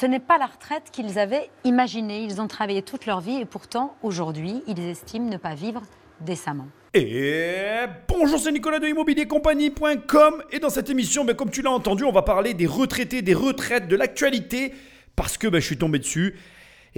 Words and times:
Ce 0.00 0.06
n'est 0.06 0.20
pas 0.20 0.38
la 0.38 0.46
retraite 0.46 0.84
qu'ils 0.92 1.18
avaient 1.18 1.50
imaginée. 1.64 2.22
Ils 2.22 2.40
ont 2.40 2.46
travaillé 2.46 2.82
toute 2.82 3.04
leur 3.04 3.20
vie 3.20 3.40
et 3.40 3.44
pourtant, 3.44 3.96
aujourd'hui, 4.04 4.62
ils 4.68 4.78
estiment 4.78 5.28
ne 5.28 5.38
pas 5.38 5.56
vivre 5.56 5.82
décemment. 6.20 6.68
Et 6.94 7.80
bonjour, 8.06 8.38
c'est 8.38 8.52
Nicolas 8.52 8.78
de 8.78 8.86
immobiliercompagnie.com 8.86 10.44
et 10.52 10.60
dans 10.60 10.70
cette 10.70 10.88
émission, 10.88 11.24
ben, 11.24 11.34
comme 11.34 11.50
tu 11.50 11.62
l'as 11.62 11.72
entendu, 11.72 12.04
on 12.04 12.12
va 12.12 12.22
parler 12.22 12.54
des 12.54 12.68
retraités, 12.68 13.22
des 13.22 13.34
retraites, 13.34 13.88
de 13.88 13.96
l'actualité 13.96 14.72
parce 15.16 15.36
que 15.36 15.48
ben, 15.48 15.60
je 15.60 15.66
suis 15.66 15.78
tombé 15.78 15.98
dessus 15.98 16.36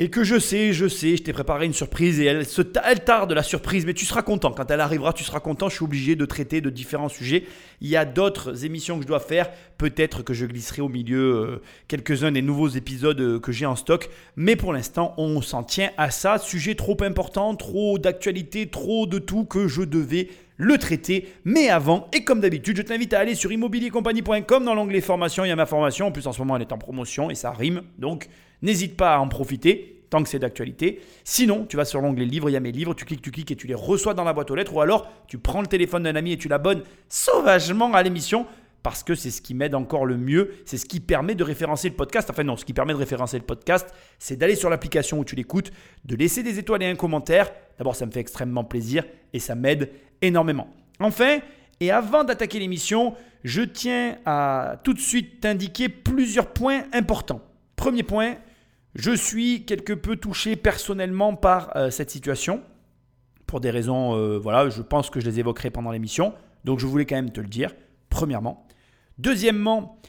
et 0.00 0.08
que 0.08 0.24
je 0.24 0.38
sais, 0.38 0.72
je 0.72 0.88
sais, 0.88 1.18
je 1.18 1.22
t'ai 1.22 1.34
préparé 1.34 1.66
une 1.66 1.74
surprise 1.74 2.20
et 2.20 2.24
elle, 2.24 3.04
tarde 3.04 3.32
la 3.32 3.42
surprise, 3.42 3.84
mais 3.84 3.92
tu 3.92 4.06
seras 4.06 4.22
content. 4.22 4.50
Quand 4.50 4.70
elle 4.70 4.80
arrivera, 4.80 5.12
tu 5.12 5.24
seras 5.24 5.40
content. 5.40 5.68
Je 5.68 5.74
suis 5.74 5.84
obligé 5.84 6.16
de 6.16 6.24
traiter 6.24 6.62
de 6.62 6.70
différents 6.70 7.10
sujets. 7.10 7.44
Il 7.82 7.88
y 7.88 7.98
a 7.98 8.06
d'autres 8.06 8.64
émissions 8.64 8.96
que 8.96 9.02
je 9.02 9.06
dois 9.06 9.20
faire. 9.20 9.50
Peut-être 9.76 10.22
que 10.22 10.32
je 10.32 10.46
glisserai 10.46 10.80
au 10.80 10.88
milieu 10.88 11.20
euh, 11.20 11.62
quelques-uns 11.86 12.32
des 12.32 12.40
nouveaux 12.40 12.68
épisodes 12.68 13.20
euh, 13.20 13.38
que 13.38 13.52
j'ai 13.52 13.66
en 13.66 13.76
stock. 13.76 14.08
Mais 14.36 14.56
pour 14.56 14.72
l'instant, 14.72 15.12
on 15.18 15.42
s'en 15.42 15.64
tient 15.64 15.90
à 15.98 16.10
ça. 16.10 16.38
Sujet 16.38 16.76
trop 16.76 16.96
important, 17.02 17.54
trop 17.54 17.98
d'actualité, 17.98 18.68
trop 18.68 19.04
de 19.06 19.18
tout 19.18 19.44
que 19.44 19.68
je 19.68 19.82
devais 19.82 20.30
le 20.56 20.78
traiter. 20.78 21.28
Mais 21.44 21.68
avant, 21.68 22.08
et 22.14 22.24
comme 22.24 22.40
d'habitude, 22.40 22.78
je 22.78 22.82
t'invite 22.82 23.12
à 23.12 23.18
aller 23.18 23.34
sur 23.34 23.52
immobiliercompagnie.com 23.52 24.64
dans 24.64 24.74
l'onglet 24.74 25.02
formation. 25.02 25.44
Il 25.44 25.48
y 25.48 25.52
a 25.52 25.56
ma 25.56 25.66
formation. 25.66 26.06
En 26.06 26.10
plus, 26.10 26.26
en 26.26 26.32
ce 26.32 26.38
moment, 26.38 26.56
elle 26.56 26.62
est 26.62 26.72
en 26.72 26.78
promotion 26.78 27.30
et 27.30 27.34
ça 27.34 27.50
rime. 27.50 27.82
Donc, 27.98 28.30
N'hésite 28.62 28.96
pas 28.96 29.14
à 29.14 29.18
en 29.18 29.28
profiter 29.28 29.96
tant 30.10 30.22
que 30.22 30.28
c'est 30.28 30.40
d'actualité. 30.40 31.00
Sinon, 31.24 31.64
tu 31.66 31.76
vas 31.76 31.84
sur 31.84 32.00
l'onglet 32.00 32.24
livre, 32.24 32.50
il 32.50 32.52
y 32.52 32.56
a 32.56 32.60
mes 32.60 32.72
livres, 32.72 32.94
tu 32.94 33.04
cliques, 33.04 33.22
tu 33.22 33.30
cliques 33.30 33.52
et 33.52 33.56
tu 33.56 33.66
les 33.66 33.74
reçois 33.74 34.12
dans 34.12 34.24
la 34.24 34.32
boîte 34.32 34.50
aux 34.50 34.56
lettres. 34.56 34.74
Ou 34.74 34.80
alors, 34.80 35.08
tu 35.28 35.38
prends 35.38 35.60
le 35.60 35.68
téléphone 35.68 36.02
d'un 36.02 36.16
ami 36.16 36.32
et 36.32 36.36
tu 36.36 36.48
l'abonnes 36.48 36.82
sauvagement 37.08 37.92
à 37.94 38.02
l'émission 38.02 38.46
parce 38.82 39.02
que 39.02 39.14
c'est 39.14 39.30
ce 39.30 39.42
qui 39.42 39.54
m'aide 39.54 39.74
encore 39.74 40.06
le 40.06 40.16
mieux, 40.16 40.54
c'est 40.64 40.78
ce 40.78 40.86
qui 40.86 41.00
permet 41.00 41.34
de 41.34 41.44
référencer 41.44 41.88
le 41.88 41.94
podcast. 41.94 42.30
Enfin 42.30 42.44
non, 42.44 42.56
ce 42.56 42.64
qui 42.64 42.72
permet 42.72 42.92
de 42.92 42.98
référencer 42.98 43.38
le 43.38 43.44
podcast, 43.44 43.94
c'est 44.18 44.36
d'aller 44.36 44.56
sur 44.56 44.70
l'application 44.70 45.18
où 45.18 45.24
tu 45.24 45.36
l'écoutes, 45.36 45.70
de 46.04 46.16
laisser 46.16 46.42
des 46.42 46.58
étoiles 46.58 46.82
et 46.82 46.86
un 46.86 46.96
commentaire. 46.96 47.52
D'abord, 47.78 47.94
ça 47.94 48.06
me 48.06 48.10
fait 48.10 48.20
extrêmement 48.20 48.64
plaisir 48.64 49.04
et 49.32 49.38
ça 49.38 49.54
m'aide 49.54 49.90
énormément. 50.22 50.68
Enfin, 50.98 51.40
et 51.80 51.90
avant 51.90 52.24
d'attaquer 52.24 52.58
l'émission, 52.58 53.14
je 53.44 53.62
tiens 53.62 54.16
à 54.24 54.80
tout 54.82 54.94
de 54.94 54.98
suite 54.98 55.40
t'indiquer 55.40 55.88
plusieurs 55.88 56.46
points 56.46 56.84
importants. 56.92 57.42
Premier 57.76 58.02
point, 58.02 58.36
je 58.94 59.12
suis 59.12 59.64
quelque 59.64 59.92
peu 59.92 60.16
touché 60.16 60.56
personnellement 60.56 61.34
par 61.36 61.76
euh, 61.76 61.90
cette 61.90 62.10
situation. 62.10 62.62
Pour 63.46 63.60
des 63.60 63.70
raisons, 63.70 64.16
euh, 64.16 64.38
voilà, 64.38 64.68
je 64.68 64.82
pense 64.82 65.10
que 65.10 65.20
je 65.20 65.26
les 65.26 65.40
évoquerai 65.40 65.70
pendant 65.70 65.90
l'émission. 65.90 66.34
Donc 66.64 66.78
je 66.78 66.86
voulais 66.86 67.06
quand 67.06 67.16
même 67.16 67.32
te 67.32 67.40
le 67.40 67.48
dire, 67.48 67.74
premièrement. 68.08 68.66
Deuxièmement, 69.18 70.00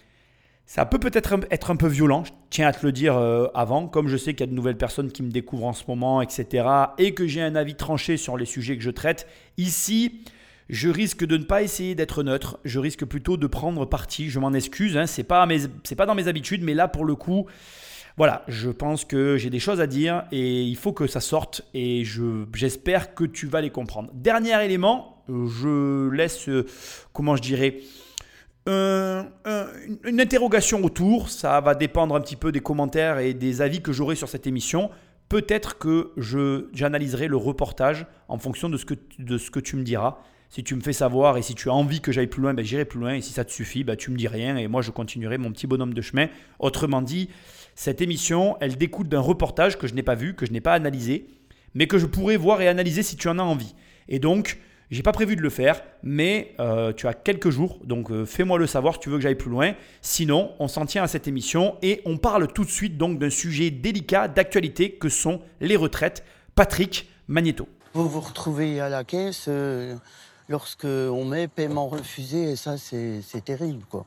ça 0.65 0.85
peut 0.85 0.99
peut-être 0.99 1.35
être 1.49 1.71
un 1.71 1.75
peu 1.75 1.87
violent, 1.87 2.23
je 2.23 2.31
tiens 2.49 2.67
à 2.67 2.73
te 2.73 2.85
le 2.85 2.91
dire 2.91 3.17
euh, 3.17 3.47
avant, 3.53 3.87
comme 3.87 4.07
je 4.07 4.17
sais 4.17 4.33
qu'il 4.33 4.41
y 4.41 4.49
a 4.49 4.51
de 4.51 4.55
nouvelles 4.55 4.77
personnes 4.77 5.11
qui 5.11 5.21
me 5.23 5.29
découvrent 5.29 5.65
en 5.65 5.73
ce 5.73 5.83
moment, 5.87 6.21
etc. 6.21 6.65
Et 6.97 7.13
que 7.13 7.27
j'ai 7.27 7.41
un 7.41 7.55
avis 7.55 7.75
tranché 7.75 8.17
sur 8.17 8.37
les 8.37 8.45
sujets 8.45 8.77
que 8.77 8.83
je 8.83 8.91
traite. 8.91 9.27
Ici, 9.57 10.23
je 10.69 10.89
risque 10.89 11.25
de 11.25 11.37
ne 11.37 11.43
pas 11.43 11.61
essayer 11.61 11.95
d'être 11.95 12.23
neutre, 12.23 12.57
je 12.63 12.79
risque 12.79 13.05
plutôt 13.05 13.35
de 13.35 13.47
prendre 13.47 13.85
parti. 13.85 14.29
Je 14.29 14.39
m'en 14.39 14.53
excuse, 14.53 14.95
hein, 14.95 15.07
c'est 15.07 15.23
pas, 15.23 15.45
pas 15.97 16.05
dans 16.05 16.15
mes 16.15 16.27
habitudes, 16.29 16.63
mais 16.63 16.73
là 16.73 16.87
pour 16.87 17.03
le 17.03 17.15
coup, 17.15 17.47
voilà, 18.17 18.43
je 18.47 18.69
pense 18.69 19.05
que 19.05 19.37
j'ai 19.37 19.49
des 19.49 19.59
choses 19.59 19.81
à 19.81 19.87
dire 19.87 20.25
et 20.31 20.63
il 20.63 20.75
faut 20.75 20.93
que 20.93 21.07
ça 21.07 21.21
sorte 21.21 21.63
et 21.73 22.03
j'espère 22.53 23.15
que 23.15 23.23
tu 23.23 23.47
vas 23.47 23.61
les 23.61 23.69
comprendre. 23.69 24.09
Dernier 24.13 24.63
élément, 24.63 25.23
je 25.27 26.09
laisse, 26.09 26.49
euh, 26.49 26.65
comment 27.13 27.35
je 27.35 27.41
dirais, 27.41 27.79
une 28.67 30.21
interrogation 30.21 30.83
autour. 30.83 31.29
Ça 31.29 31.59
va 31.61 31.75
dépendre 31.75 32.15
un 32.15 32.21
petit 32.21 32.35
peu 32.35 32.51
des 32.51 32.59
commentaires 32.59 33.19
et 33.19 33.33
des 33.33 33.61
avis 33.61 33.81
que 33.81 33.91
j'aurai 33.91 34.15
sur 34.15 34.29
cette 34.29 34.47
émission. 34.47 34.89
Peut-être 35.29 35.77
que 35.77 36.11
j'analyserai 36.73 37.27
le 37.27 37.37
reportage 37.37 38.05
en 38.27 38.37
fonction 38.37 38.69
de 38.69 38.77
ce, 38.77 38.85
que, 38.85 38.95
de 39.17 39.37
ce 39.37 39.49
que 39.49 39.59
tu 39.59 39.77
me 39.77 39.83
diras. 39.83 40.17
Si 40.49 40.65
tu 40.65 40.75
me 40.75 40.81
fais 40.81 40.91
savoir 40.91 41.37
et 41.37 41.41
si 41.41 41.55
tu 41.55 41.69
as 41.69 41.73
envie 41.73 42.01
que 42.01 42.11
j'aille 42.11 42.27
plus 42.27 42.41
loin, 42.41 42.53
ben 42.53 42.65
j'irai 42.65 42.83
plus 42.83 42.99
loin. 42.99 43.13
Et 43.13 43.21
si 43.21 43.31
ça 43.31 43.45
te 43.45 43.51
suffit, 43.51 43.85
ben 43.85 43.95
tu 43.95 44.11
me 44.11 44.17
dis 44.17 44.27
rien 44.27 44.57
et 44.57 44.67
moi 44.67 44.81
je 44.81 44.91
continuerai 44.91 45.37
mon 45.37 45.51
petit 45.53 45.67
bonhomme 45.67 45.93
de 45.93 46.01
chemin. 46.01 46.27
Autrement 46.59 47.01
dit, 47.01 47.29
cette 47.75 48.01
émission, 48.01 48.57
elle 48.59 48.77
découle 48.77 49.07
d'un 49.07 49.19
reportage 49.19 49.77
que 49.77 49.87
je 49.87 49.93
n'ai 49.93 50.03
pas 50.03 50.15
vu, 50.15 50.35
que 50.35 50.45
je 50.45 50.51
n'ai 50.51 50.61
pas 50.61 50.73
analysé, 50.73 51.27
mais 51.73 51.87
que 51.87 51.97
je 51.97 52.05
pourrais 52.05 52.37
voir 52.37 52.61
et 52.61 52.67
analyser 52.67 53.03
si 53.03 53.15
tu 53.15 53.27
en 53.27 53.39
as 53.39 53.43
envie. 53.43 53.75
Et 54.07 54.19
donc, 54.19 54.59
j'ai 54.91 55.03
pas 55.03 55.13
prévu 55.13 55.37
de 55.37 55.41
le 55.41 55.49
faire, 55.49 55.81
mais 56.03 56.53
euh, 56.59 56.91
tu 56.91 57.07
as 57.07 57.13
quelques 57.13 57.49
jours, 57.49 57.79
donc 57.85 58.11
euh, 58.11 58.25
fais-moi 58.25 58.59
le 58.59 58.67
savoir 58.67 58.95
si 58.95 58.99
tu 58.99 59.09
veux 59.09 59.15
que 59.15 59.23
j'aille 59.23 59.35
plus 59.35 59.49
loin. 59.49 59.73
Sinon, 60.01 60.51
on 60.59 60.67
s'en 60.67 60.85
tient 60.85 61.03
à 61.03 61.07
cette 61.07 61.29
émission 61.29 61.77
et 61.81 62.01
on 62.05 62.17
parle 62.17 62.51
tout 62.51 62.65
de 62.65 62.69
suite 62.69 62.97
donc 62.97 63.17
d'un 63.17 63.29
sujet 63.29 63.71
délicat 63.71 64.27
d'actualité 64.27 64.91
que 64.91 65.07
sont 65.07 65.41
les 65.61 65.77
retraites. 65.77 66.25
Patrick 66.55 67.09
Magneto. 67.29 67.69
Vous 67.93 68.09
vous 68.09 68.19
retrouvez 68.19 68.81
à 68.81 68.89
la 68.89 69.05
caisse, 69.05 69.45
euh, 69.47 69.95
lorsque 70.49 70.83
on 70.85 71.23
met 71.23 71.47
paiement 71.47 71.87
refusé, 71.87 72.51
et 72.51 72.55
ça, 72.57 72.75
c'est 72.77 73.45
terrible, 73.45 73.85
quoi. 73.89 74.05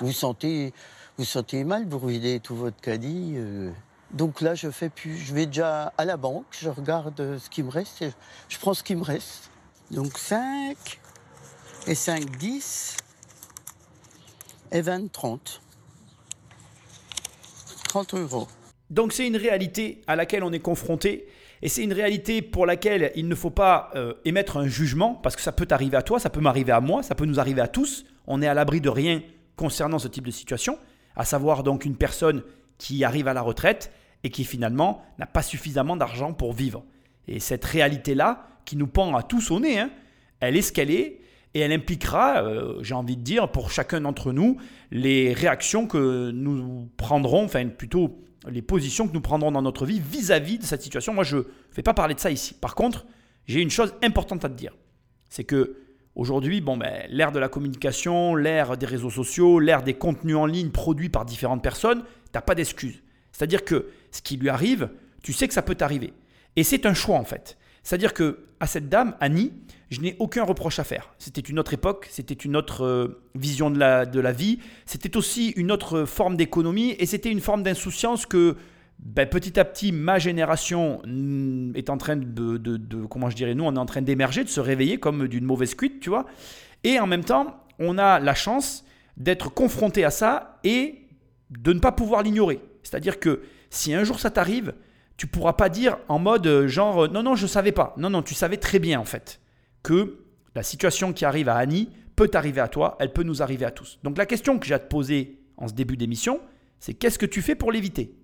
Vous 0.00 0.12
sentez, 0.12 0.72
vous 1.18 1.24
sentez 1.24 1.64
mal, 1.64 1.86
vous 1.86 1.98
ruinez 1.98 2.40
tout 2.40 2.56
votre 2.56 2.80
caddie. 2.80 3.34
Euh. 3.36 3.70
Donc 4.12 4.40
là, 4.40 4.54
je 4.54 4.70
fais 4.70 4.88
plus. 4.88 5.16
Je 5.16 5.34
vais 5.34 5.46
déjà 5.46 5.92
à 5.96 6.04
la 6.04 6.16
banque, 6.16 6.46
je 6.50 6.68
regarde 6.68 7.38
ce 7.38 7.48
qui 7.48 7.62
me 7.62 7.70
reste, 7.70 8.02
et 8.02 8.10
je 8.48 8.58
prends 8.58 8.74
ce 8.74 8.82
qui 8.82 8.94
me 8.94 9.02
reste. 9.02 9.50
Donc 9.90 10.18
5 10.18 10.76
et 11.86 11.94
5, 11.94 12.36
10 12.36 12.96
et 14.72 14.80
20, 14.80 15.12
30. 15.12 15.60
30 17.88 18.14
euros. 18.14 18.48
Donc 18.90 19.12
c'est 19.12 19.26
une 19.26 19.36
réalité 19.36 20.02
à 20.06 20.16
laquelle 20.16 20.44
on 20.44 20.52
est 20.52 20.60
confronté 20.60 21.26
et 21.62 21.68
c'est 21.68 21.84
une 21.84 21.92
réalité 21.92 22.42
pour 22.42 22.66
laquelle 22.66 23.12
il 23.14 23.28
ne 23.28 23.34
faut 23.36 23.50
pas 23.50 23.90
euh, 23.94 24.14
émettre 24.24 24.56
un 24.56 24.66
jugement, 24.66 25.14
parce 25.14 25.36
que 25.36 25.42
ça 25.42 25.52
peut 25.52 25.68
arriver 25.70 25.96
à 25.96 26.02
toi, 26.02 26.18
ça 26.18 26.28
peut 26.28 26.40
m'arriver 26.40 26.72
à 26.72 26.80
moi, 26.80 27.04
ça 27.04 27.14
peut 27.14 27.24
nous 27.24 27.38
arriver 27.38 27.60
à 27.60 27.68
tous. 27.68 28.04
On 28.26 28.38
n'est 28.38 28.48
à 28.48 28.54
l'abri 28.54 28.80
de 28.80 28.88
rien 28.88 29.22
concernant 29.54 30.00
ce 30.00 30.08
type 30.08 30.26
de 30.26 30.32
situation, 30.32 30.76
à 31.16 31.24
savoir 31.24 31.62
donc 31.62 31.84
une 31.84 31.96
personne 31.96 32.42
qui 32.78 33.04
arrive 33.04 33.28
à 33.28 33.34
la 33.34 33.42
retraite 33.42 33.92
et 34.24 34.30
qui 34.30 34.44
finalement 34.44 35.02
n'a 35.18 35.26
pas 35.26 35.42
suffisamment 35.42 35.96
d'argent 35.96 36.32
pour 36.32 36.52
vivre. 36.52 36.84
Et 37.28 37.40
cette 37.40 37.64
réalité-là, 37.64 38.48
qui 38.64 38.76
nous 38.76 38.86
pend 38.86 39.14
à 39.16 39.22
tous 39.22 39.50
au 39.50 39.60
nez, 39.60 39.78
hein, 39.78 39.90
elle 40.40 40.56
est 40.56 40.62
ce 40.62 40.72
qu'elle 40.72 40.90
est, 40.90 41.20
et 41.54 41.60
elle 41.60 41.72
impliquera, 41.72 42.42
euh, 42.42 42.82
j'ai 42.82 42.94
envie 42.94 43.16
de 43.16 43.22
dire, 43.22 43.50
pour 43.50 43.70
chacun 43.70 44.00
d'entre 44.00 44.32
nous, 44.32 44.56
les 44.90 45.32
réactions 45.32 45.86
que 45.86 46.30
nous 46.30 46.88
prendrons, 46.96 47.44
enfin 47.44 47.68
plutôt 47.68 48.22
les 48.48 48.62
positions 48.62 49.06
que 49.06 49.12
nous 49.12 49.20
prendrons 49.20 49.52
dans 49.52 49.62
notre 49.62 49.86
vie 49.86 50.00
vis-à-vis 50.00 50.58
de 50.58 50.64
cette 50.64 50.82
situation. 50.82 51.12
Moi, 51.12 51.24
je 51.24 51.36
ne 51.36 51.44
vais 51.76 51.82
pas 51.82 51.94
parler 51.94 52.14
de 52.14 52.20
ça 52.20 52.30
ici. 52.30 52.54
Par 52.54 52.74
contre, 52.74 53.06
j'ai 53.46 53.60
une 53.60 53.70
chose 53.70 53.94
importante 54.02 54.44
à 54.44 54.48
te 54.48 54.54
dire. 54.54 54.74
C'est 55.28 55.44
que 55.44 55.76
aujourd'hui, 56.14 56.60
bon, 56.60 56.76
ben, 56.76 57.06
l'ère 57.08 57.32
de 57.32 57.38
la 57.38 57.48
communication, 57.48 58.34
l'ère 58.34 58.76
des 58.76 58.86
réseaux 58.86 59.10
sociaux, 59.10 59.58
l'ère 59.58 59.82
des 59.82 59.94
contenus 59.94 60.36
en 60.36 60.46
ligne 60.46 60.70
produits 60.70 61.08
par 61.08 61.24
différentes 61.24 61.62
personnes, 61.62 62.02
tu 62.02 62.30
n'as 62.34 62.40
pas 62.40 62.54
d'excuses. 62.54 63.02
C'est-à-dire 63.32 63.64
que 63.64 63.88
ce 64.10 64.22
qui 64.22 64.36
lui 64.36 64.48
arrive, 64.48 64.90
tu 65.22 65.32
sais 65.32 65.48
que 65.48 65.54
ça 65.54 65.62
peut 65.62 65.74
t'arriver. 65.74 66.12
Et 66.56 66.64
c'est 66.64 66.86
un 66.86 66.94
choix 66.94 67.16
en 67.16 67.24
fait. 67.24 67.56
C'est-à-dire 67.82 68.14
que 68.14 68.44
à 68.60 68.66
cette 68.66 68.88
dame, 68.88 69.16
Annie, 69.20 69.52
je 69.90 70.00
n'ai 70.00 70.16
aucun 70.20 70.44
reproche 70.44 70.78
à 70.78 70.84
faire. 70.84 71.14
C'était 71.18 71.40
une 71.40 71.58
autre 71.58 71.74
époque, 71.74 72.06
c'était 72.10 72.34
une 72.34 72.56
autre 72.56 72.84
euh, 72.84 73.22
vision 73.34 73.70
de 73.70 73.78
la, 73.78 74.06
de 74.06 74.20
la 74.20 74.32
vie, 74.32 74.60
c'était 74.86 75.16
aussi 75.16 75.50
une 75.56 75.72
autre 75.72 76.04
forme 76.04 76.36
d'économie 76.36 76.94
et 76.98 77.06
c'était 77.06 77.30
une 77.30 77.40
forme 77.40 77.62
d'insouciance 77.62 78.24
que 78.24 78.56
ben, 79.02 79.28
petit 79.28 79.58
à 79.58 79.64
petit, 79.64 79.90
ma 79.90 80.18
génération 80.18 81.02
mm, 81.04 81.72
est 81.74 81.90
en 81.90 81.98
train 81.98 82.16
de, 82.16 82.56
de, 82.56 83.04
comment 83.06 83.30
je 83.30 83.36
dirais, 83.36 83.54
nous, 83.54 83.64
on 83.64 83.74
est 83.74 83.78
en 83.78 83.86
train 83.86 84.02
d'émerger, 84.02 84.44
de 84.44 84.48
se 84.48 84.60
réveiller 84.60 84.98
comme 84.98 85.26
d'une 85.26 85.44
mauvaise 85.44 85.74
cuite, 85.74 86.00
tu 86.00 86.08
vois. 86.08 86.26
Et 86.84 87.00
en 87.00 87.06
même 87.06 87.24
temps, 87.24 87.64
on 87.78 87.98
a 87.98 88.20
la 88.20 88.34
chance 88.34 88.84
d'être 89.16 89.52
confronté 89.52 90.04
à 90.04 90.10
ça 90.10 90.60
et 90.64 91.06
de 91.50 91.72
ne 91.72 91.80
pas 91.80 91.92
pouvoir 91.92 92.22
l'ignorer. 92.22 92.60
C'est-à-dire 92.82 93.18
que 93.20 93.42
si 93.70 93.92
un 93.92 94.04
jour 94.04 94.20
ça 94.20 94.30
t'arrive, 94.30 94.72
tu 95.16 95.26
pourras 95.26 95.52
pas 95.52 95.68
dire 95.68 95.98
en 96.08 96.18
mode 96.18 96.46
euh, 96.46 96.68
genre 96.68 97.04
euh, 97.04 97.08
non 97.08 97.22
non 97.22 97.34
je 97.34 97.46
savais 97.46 97.72
pas. 97.72 97.94
Non 97.96 98.08
non, 98.08 98.22
tu 98.22 98.34
savais 98.34 98.56
très 98.56 98.78
bien 98.78 98.98
en 98.98 99.04
fait 99.04 99.40
que 99.82 100.24
la 100.54 100.62
situation 100.62 101.12
qui 101.12 101.24
arrive 101.24 101.48
à 101.48 101.56
Annie 101.56 101.90
peut 102.16 102.30
arriver 102.34 102.60
à 102.60 102.68
toi, 102.68 102.96
elle 103.00 103.12
peut 103.12 103.22
nous 103.22 103.42
arriver 103.42 103.64
à 103.64 103.70
tous. 103.70 103.98
Donc 104.02 104.16
la 104.16 104.26
question 104.26 104.58
que 104.58 104.66
j'ai 104.66 104.74
à 104.74 104.78
te 104.78 104.88
poser 104.88 105.40
en 105.56 105.68
ce 105.68 105.74
début 105.74 105.96
d'émission, 105.96 106.40
c'est 106.78 106.94
qu'est-ce 106.94 107.18
que 107.18 107.26
tu 107.26 107.42
fais 107.42 107.54
pour 107.54 107.72
l'éviter? 107.72 108.14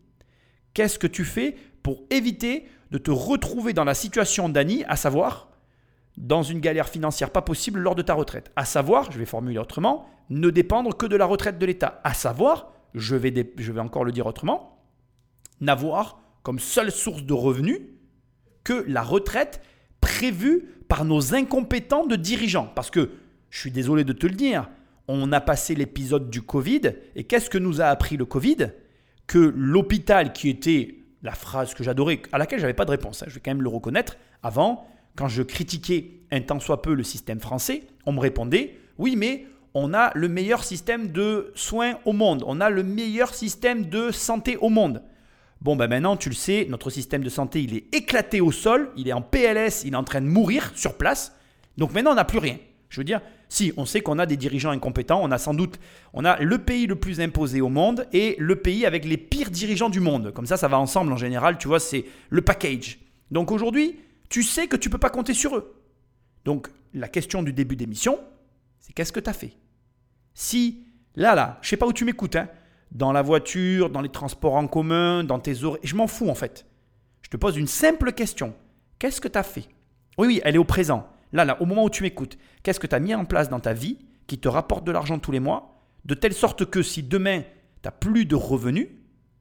Qu'est-ce 0.79 1.01
que 1.01 1.09
tu 1.09 1.25
fais 1.25 1.57
pour 1.83 2.05
éviter 2.09 2.69
de 2.93 2.99
te 2.99 3.11
retrouver 3.11 3.73
dans 3.73 3.83
la 3.83 3.95
situation 3.95 4.49
d'Annie, 4.49 4.85
à 4.85 4.95
savoir 4.95 5.49
dans 6.17 6.45
une 6.45 6.61
galère 6.61 6.89
financière 6.89 7.31
pas 7.31 7.43
possible 7.43 7.81
lors 7.81 7.97
de 7.97 8.03
ta 8.03 8.15
retraite 8.15 8.53
À 8.55 8.65
savoir, 8.65 9.11
je 9.11 9.19
vais 9.19 9.25
formuler 9.25 9.59
autrement, 9.59 10.09
ne 10.31 10.51
dépendre 10.51 10.97
que 10.97 11.07
de 11.07 11.17
la 11.17 11.27
retraite 11.27 11.59
de 11.59 11.67
l'État. 11.67 12.01
À 12.05 12.15
savoir, 12.15 12.71
je 12.95 13.17
vais, 13.17 13.53
je 13.59 13.73
vais 13.73 13.81
encore 13.81 14.05
le 14.05 14.13
dire 14.13 14.27
autrement, 14.27 14.79
n'avoir 15.61 16.21
comme 16.45 16.61
seule 16.61 16.93
source 16.93 17.25
de 17.25 17.33
revenus 17.33 17.81
que 18.63 18.85
la 18.87 19.03
retraite 19.03 19.61
prévue 20.01 20.77
par 20.87 21.05
nos 21.05 21.35
incompétents 21.35 22.07
de 22.07 22.15
dirigeants. 22.15 22.71
Parce 22.77 22.93
que, 22.93 23.11
je 23.51 23.59
suis 23.59 23.73
désolé 23.73 24.05
de 24.05 24.13
te 24.13 24.29
le 24.29 24.35
dire, 24.35 24.71
on 25.09 25.33
a 25.33 25.41
passé 25.41 25.75
l'épisode 25.75 26.31
du 26.31 26.41
Covid, 26.41 26.93
et 27.17 27.25
qu'est-ce 27.25 27.51
que 27.51 27.59
nous 27.59 27.81
a 27.81 27.87
appris 27.87 28.17
le 28.17 28.27
Covid? 28.27 28.69
Que 29.29 29.53
l'hôpital 29.55 30.33
qui 30.33 30.49
était 30.49 30.97
la 31.23 31.33
phrase 31.33 31.75
que 31.75 31.85
j'adorais, 31.85 32.21
à 32.33 32.39
laquelle 32.39 32.59
j'avais 32.59 32.75
pas 32.75 32.85
de 32.85 32.91
réponse, 32.91 33.23
hein, 33.23 33.27
je 33.29 33.35
vais 33.35 33.41
quand 33.41 33.53
même 33.53 33.63
le 33.63 33.69
reconnaître, 33.69 34.17
avant, 34.43 34.89
quand 35.15 35.29
je 35.29 35.43
critiquais 35.43 36.23
un 36.33 36.41
tant 36.41 36.59
soit 36.59 36.83
peu 36.83 36.95
le 36.95 37.05
système 37.05 37.39
français, 37.39 37.85
on 38.07 38.13
me 38.13 38.21
répondait 38.21 38.77
oui, 38.99 39.15
mais 39.15 39.47
on 39.75 39.95
a 39.95 40.11
le 40.15 40.29
meilleur 40.29 40.65
système 40.65 41.13
de 41.13 41.53
soins 41.55 41.99
au 42.05 42.13
monde, 42.13 42.43
on 42.47 42.61
a 42.61 42.71
le 42.71 42.83
meilleur 42.83 43.35
système 43.35 43.87
de 43.87 44.11
santé 44.11 44.57
au 44.57 44.71
monde. 44.71 45.03
Bon, 45.61 45.77
ben 45.77 45.89
maintenant, 45.89 46.17
tu 46.17 46.29
le 46.29 46.35
sais, 46.35 46.67
notre 46.69 46.91
système 46.91 47.23
de 47.23 47.29
santé, 47.29 47.63
il 47.63 47.77
est 47.77 47.95
éclaté 47.95 48.41
au 48.41 48.53
sol, 48.53 48.91
il 48.97 49.09
est 49.09 49.13
en 49.13 49.23
PLS, 49.23 49.83
il 49.85 49.93
est 49.93 49.97
en 49.97 50.05
train 50.05 50.21
de 50.21 50.27
mourir 50.27 50.73
sur 50.75 50.97
place. 50.97 51.33
Donc 51.77 51.93
maintenant, 51.93 52.13
on 52.13 52.17
n'a 52.17 52.25
plus 52.25 52.39
rien. 52.39 52.59
Je 52.89 53.01
veux 53.01 53.05
dire, 53.05 53.21
si, 53.49 53.73
on 53.77 53.87
sait 53.87 54.03
qu'on 54.03 54.19
a 54.19 54.27
des 54.27 54.37
dirigeants 54.37 54.71
incompétents, 54.71 55.21
on 55.23 55.31
a 55.31 55.39
sans 55.39 55.55
doute, 55.55 55.81
on 56.13 56.25
a 56.25 56.39
le 56.41 56.59
pays 56.59 56.87
le 56.87 56.97
plus 56.97 57.21
imposé 57.21 57.61
au 57.61 57.71
monde 57.71 58.07
et 58.13 58.37
le 58.39 58.57
pays 58.57 58.85
avec 58.85 59.05
les 59.05 59.17
pires 59.17 59.51
dirigeants 59.51 59.89
du 59.89 60.01
monde. 60.01 60.33
Comme 60.33 60.47
ça, 60.47 60.59
ça 60.59 60.69
va 60.69 60.79
ensemble 60.79 61.13
en 61.13 61.17
général, 61.17 61.57
tu 61.57 61.67
vois, 61.69 61.81
c'est 61.81 62.05
le 62.29 62.43
package. 62.43 62.99
Donc 63.31 63.51
aujourd'hui, 63.51 64.01
tu 64.29 64.43
sais 64.43 64.67
que 64.67 64.77
tu 64.77 64.89
ne 64.89 64.93
peux 64.93 64.99
pas 64.99 65.11
compter 65.11 65.33
sur 65.33 65.57
eux. 65.57 65.75
Donc 66.45 66.69
la 66.93 67.09
question 67.09 67.43
du 67.43 67.53
début 67.53 67.77
d'émission, 67.77 68.19
c'est 68.81 68.93
qu'est-ce 68.93 69.13
que 69.13 69.21
tu 69.21 69.31
as 69.31 69.35
fait? 69.35 69.53
Si, 70.35 70.85
là, 71.17 71.35
là, 71.35 71.59
je 71.63 71.71
sais 71.71 71.77
pas 71.79 71.87
où 71.87 71.93
tu 71.93 72.05
m'écoutes, 72.05 72.37
hein, 72.37 72.49
dans 72.93 73.13
la 73.13 73.23
voiture, 73.23 73.91
dans 73.91 74.03
les 74.03 74.09
transports 74.11 74.55
en 74.55 74.67
commun, 74.67 75.25
dans 75.25 75.39
tes 75.39 75.65
oreilles, 75.65 75.81
je 75.83 75.97
m'en 75.97 76.07
fous 76.07 76.29
en 76.29 76.35
fait. 76.35 76.67
Je 77.23 77.31
te 77.31 77.37
pose 77.37 77.57
une 77.57 77.67
simple 77.67 78.13
question. 78.13 78.55
Qu'est-ce 78.99 79.21
que 79.21 79.29
tu 79.29 79.39
as 79.39 79.43
fait? 79.43 79.69
Oui, 80.19 80.27
oui, 80.27 80.41
elle 80.45 80.55
est 80.55 80.59
au 80.59 80.65
présent. 80.65 81.09
Là, 81.33 81.45
là, 81.45 81.61
au 81.61 81.67
moment 81.67 81.85
où 81.85 81.91
tu 81.91 82.03
m'écoutes, 82.03 82.39
qu'est-ce 82.63 82.81
que 82.81 82.87
tu 82.87 82.95
as 82.95 83.01
mis 83.01 83.15
en 83.15 83.25
place 83.25 83.49
dans 83.49 83.61
ta 83.61 83.73
vie 83.73 83.99
qui 84.27 84.39
te 84.39 84.49
rapporte 84.49 84.85
de 84.85 84.93
l'argent 84.93 85.19
tous 85.19 85.33
les 85.33 85.41
mois, 85.41 85.83
de 86.05 86.15
telle 86.15 86.35
sorte 86.35 86.65
que 86.65 86.83
si 86.83 87.03
demain, 87.03 87.41
tu 87.41 87.47
n'as 87.87 87.91
plus 87.91 88.25
de 88.25 88.35
revenus, 88.35 88.89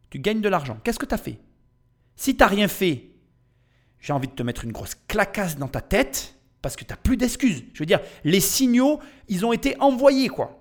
tu 0.09 0.19
gagnes 0.19 0.41
de 0.41 0.49
l'argent. 0.49 0.77
Qu'est-ce 0.83 0.99
que 0.99 1.05
tu 1.05 1.13
as 1.13 1.19
fait? 1.19 1.39
Si 2.15 2.35
tu 2.35 2.39
n'as 2.41 2.47
rien 2.47 2.67
fait, 2.67 3.11
j'ai 3.99 4.13
envie 4.13 4.27
de 4.27 4.33
te 4.33 4.43
mettre 4.43 4.63
une 4.63 4.71
grosse 4.71 4.95
clacasse 5.07 5.57
dans 5.57 5.67
ta 5.67 5.81
tête 5.81 6.35
parce 6.61 6.75
que 6.75 6.83
tu 6.83 6.91
n'as 6.91 6.97
plus 6.97 7.17
d'excuses. 7.17 7.63
Je 7.73 7.79
veux 7.79 7.85
dire, 7.85 8.01
les 8.23 8.39
signaux, 8.39 8.99
ils 9.27 9.45
ont 9.45 9.53
été 9.53 9.79
envoyés, 9.79 10.29
quoi. 10.29 10.56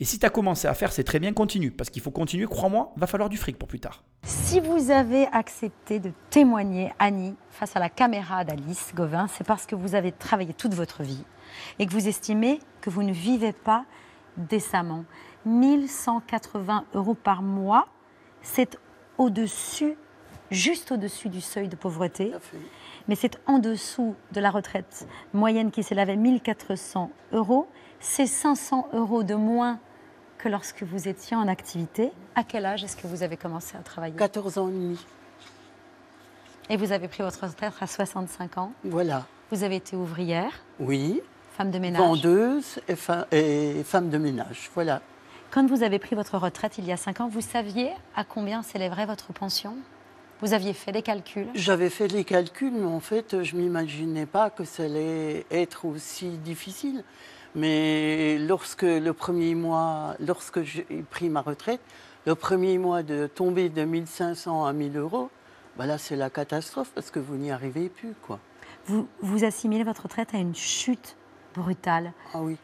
Et 0.00 0.04
si 0.04 0.20
tu 0.20 0.26
as 0.26 0.30
commencé 0.30 0.68
à 0.68 0.74
faire, 0.74 0.92
c'est 0.92 1.02
très 1.02 1.18
bien, 1.18 1.32
continue. 1.32 1.72
Parce 1.72 1.90
qu'il 1.90 2.00
faut 2.00 2.12
continuer, 2.12 2.46
crois-moi, 2.46 2.92
va 2.96 3.08
falloir 3.08 3.28
du 3.28 3.36
fric 3.36 3.58
pour 3.58 3.68
plus 3.68 3.80
tard. 3.80 4.04
Si 4.22 4.60
vous 4.60 4.92
avez 4.92 5.26
accepté 5.32 5.98
de 5.98 6.12
témoigner, 6.30 6.92
Annie, 7.00 7.34
face 7.50 7.74
à 7.74 7.80
la 7.80 7.88
caméra 7.88 8.44
d'Alice 8.44 8.92
Gauvin, 8.94 9.26
c'est 9.26 9.44
parce 9.44 9.66
que 9.66 9.74
vous 9.74 9.96
avez 9.96 10.12
travaillé 10.12 10.52
toute 10.52 10.74
votre 10.74 11.02
vie 11.02 11.24
et 11.80 11.86
que 11.86 11.92
vous 11.92 12.06
estimez 12.06 12.60
que 12.80 12.90
vous 12.90 13.02
ne 13.02 13.12
vivez 13.12 13.52
pas 13.52 13.86
décemment. 14.36 15.04
1180 15.46 16.84
euros 16.94 17.14
par 17.14 17.42
mois, 17.42 17.88
c'est 18.40 18.78
au-dessus, 19.16 19.96
juste 20.52 20.92
au-dessus 20.92 21.28
du 21.28 21.40
seuil 21.40 21.66
de 21.66 21.74
pauvreté, 21.74 22.32
mais 23.08 23.16
c'est 23.16 23.40
en 23.46 23.58
dessous 23.58 24.14
de 24.30 24.40
la 24.40 24.50
retraite 24.50 25.08
moyenne 25.32 25.72
qui 25.72 25.82
s'élève 25.82 26.10
à 26.10 26.14
1400 26.14 27.10
euros. 27.32 27.66
C'est 27.98 28.26
500 28.26 28.90
euros 28.92 29.24
de 29.24 29.34
moins 29.34 29.80
que 30.38 30.48
lorsque 30.48 30.82
vous 30.84 31.08
étiez 31.08 31.36
en 31.36 31.48
activité. 31.48 32.10
À 32.34 32.44
quel 32.44 32.64
âge 32.64 32.84
est-ce 32.84 32.96
que 32.96 33.06
vous 33.06 33.22
avez 33.22 33.36
commencé 33.36 33.76
à 33.76 33.80
travailler 33.80 34.14
14 34.14 34.58
ans 34.58 34.68
et 34.68 34.72
demi. 34.72 35.04
Et 36.70 36.76
vous 36.76 36.92
avez 36.92 37.08
pris 37.08 37.22
votre 37.22 37.46
retraite 37.46 37.72
à 37.80 37.86
65 37.86 38.58
ans. 38.58 38.72
Voilà. 38.84 39.26
Vous 39.50 39.64
avez 39.64 39.76
été 39.76 39.96
ouvrière, 39.96 40.52
Oui. 40.78 41.20
femme 41.56 41.70
de 41.70 41.78
ménage. 41.78 42.00
Vendeuse 42.00 42.80
et, 43.32 43.82
femme 43.84 44.10
de 44.10 44.18
ménage. 44.18 44.70
Voilà. 44.74 45.00
Quand 45.50 45.66
vous 45.66 45.82
avez 45.82 45.98
pris 45.98 46.14
votre 46.14 46.36
retraite 46.36 46.76
il 46.78 46.84
y 46.84 46.92
a 46.92 46.96
5 46.98 47.20
ans, 47.22 47.28
vous 47.28 47.40
saviez 47.40 47.90
à 48.14 48.24
combien 48.24 48.62
s'élèverait 48.62 49.06
votre 49.06 49.32
pension? 49.32 49.76
Vous 50.40 50.52
aviez 50.52 50.74
fait 50.74 50.92
les 50.92 51.02
calculs? 51.02 51.48
J'avais 51.54 51.90
fait 51.90 52.06
les 52.06 52.22
calculs, 52.22 52.72
mais 52.72 52.86
en 52.86 53.00
fait, 53.00 53.42
je 53.42 53.56
m'imaginais 53.56 54.26
pas 54.26 54.50
que 54.50 54.62
ça 54.64 54.84
allait 54.84 55.46
être 55.50 55.84
aussi 55.86 56.28
difficile. 56.38 57.02
Mais 57.54 58.38
lorsque 58.38 58.82
le 58.82 59.12
premier 59.12 59.54
mois, 59.54 60.14
lorsque 60.20 60.62
j'ai 60.62 60.84
pris 61.10 61.28
ma 61.28 61.40
retraite, 61.40 61.80
le 62.26 62.34
premier 62.34 62.78
mois 62.78 63.02
de 63.02 63.26
tomber 63.26 63.68
de 63.68 63.84
1500 63.84 64.66
à 64.66 64.72
1000 64.72 64.96
euros, 64.96 65.30
bah 65.76 65.86
là, 65.86 65.98
c'est 65.98 66.16
la 66.16 66.30
catastrophe 66.30 66.90
parce 66.94 67.10
que 67.10 67.18
vous 67.20 67.36
n'y 67.36 67.50
arrivez 67.50 67.88
plus, 67.88 68.14
quoi. 68.22 68.38
vous, 68.86 69.06
vous 69.20 69.44
assimilez 69.44 69.84
votre 69.84 70.02
retraite 70.04 70.34
à 70.34 70.38
une 70.38 70.54
chute 70.54 71.16
brutale. 71.54 72.12
Ah 72.34 72.40
oui. 72.42 72.56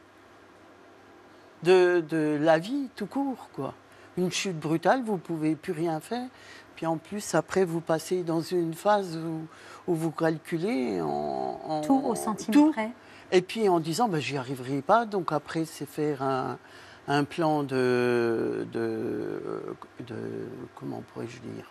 De, 1.62 2.04
de 2.06 2.38
la 2.40 2.58
vie 2.58 2.88
tout 2.94 3.06
court, 3.06 3.48
quoi. 3.54 3.75
Une 4.19 4.30
chute 4.30 4.58
brutale, 4.58 5.02
vous 5.02 5.16
pouvez 5.16 5.54
plus 5.56 5.72
rien 5.72 5.98
faire. 6.00 6.28
Puis 6.76 6.87
en 6.87 6.98
plus, 6.98 7.34
après, 7.34 7.64
vous 7.64 7.80
passez 7.80 8.22
dans 8.22 8.40
une 8.42 8.75
phase 8.75 9.16
où, 9.16 9.46
où 9.90 9.94
vous 9.94 10.10
calculez 10.10 11.00
en, 11.00 11.60
en- 11.66 11.80
Tout 11.80 12.02
au 12.04 12.14
centime 12.14 12.52
tout. 12.52 12.70
près. 12.72 12.90
Et 13.34 13.42
puis 13.42 13.69
en 13.69 13.81
disant, 13.81 14.08
ben, 14.08 14.20
j'y 14.20 14.36
arriverai 14.36 14.81
pas. 14.81 15.04
Donc 15.06 15.32
après, 15.32 15.64
c'est 15.64 15.86
faire 15.88 16.22
un, 16.22 16.58
un 17.08 17.25
plan 17.25 17.62
de, 17.64 18.66
de, 18.72 19.40
de- 20.06 20.46
comment 20.75 21.02
pourrais-je 21.12 21.38
dire? 21.40 21.70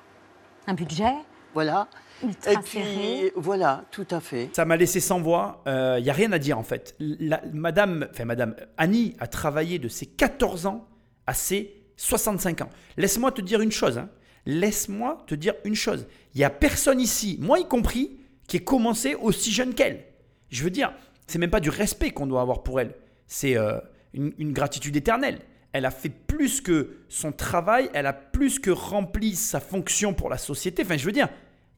Un 0.67 0.73
budget? 0.73 1.13
Voilà. 1.53 1.87
ultra 2.23 2.51
Et 2.51 2.55
puis 2.57 2.79
serré? 2.79 3.33
voilà, 3.35 3.85
tout 3.91 4.07
à 4.11 4.19
fait. 4.19 4.49
Ça 4.53 4.65
m'a 4.65 4.75
laissé 4.75 4.99
sans 4.99 5.21
voix. 5.21 5.61
Il 5.67 6.03
n'y 6.03 6.09
a 6.09 6.13
rien 6.13 6.31
à 6.31 6.39
dire 6.39 6.57
en 6.59 6.63
fait. 6.63 6.95
La- 6.99 7.41
madame, 7.53 8.07
enfin 8.11 8.25
Madame 8.25 8.55
Annie 8.77 9.15
a 9.19 9.27
travaillé 9.27 9.77
de 9.79 9.87
ses 9.87 10.05
14 10.07 10.65
ans 10.65 10.87
à 11.27 11.33
ses 11.33 11.75
65 11.95 12.61
ans. 12.61 12.69
Laisse-moi 12.97 13.31
te 13.31 13.41
dire 13.41 13.61
une 13.61 13.71
chose. 13.71 13.97
hein. 13.99 14.09
Laisse-moi 14.47 15.23
te 15.27 15.35
dire 15.35 15.53
une 15.63 15.75
chose. 15.75 16.07
Il 16.33 16.39
n'y 16.39 16.43
a 16.43 16.49
personne 16.49 16.99
ici, 16.99 17.37
moi 17.39 17.59
y 17.59 17.67
compris, 17.67 18.19
qui 18.47 18.57
ait 18.57 18.63
commencé 18.63 19.15
aussi 19.15 19.51
jeune 19.51 19.73
qu'elle. 19.73 20.03
Je 20.49 20.63
veux 20.63 20.69
dire, 20.71 20.91
c'est 21.33 21.39
même 21.39 21.49
pas 21.49 21.59
du 21.59 21.71
respect 21.71 22.11
qu'on 22.11 22.27
doit 22.27 22.41
avoir 22.41 22.61
pour 22.61 22.79
elle. 22.79 22.93
C'est 23.25 23.57
euh, 23.57 23.79
une, 24.13 24.33
une 24.37 24.53
gratitude 24.53 24.95
éternelle. 24.95 25.39
Elle 25.71 25.83
a 25.83 25.89
fait 25.89 26.09
plus 26.09 26.61
que 26.61 26.97
son 27.09 27.31
travail, 27.31 27.89
elle 27.95 28.05
a 28.05 28.13
plus 28.13 28.59
que 28.59 28.69
rempli 28.69 29.35
sa 29.35 29.59
fonction 29.59 30.13
pour 30.13 30.29
la 30.29 30.37
société. 30.37 30.83
Enfin, 30.83 30.95
je 30.95 31.03
veux 31.03 31.11
dire, 31.11 31.29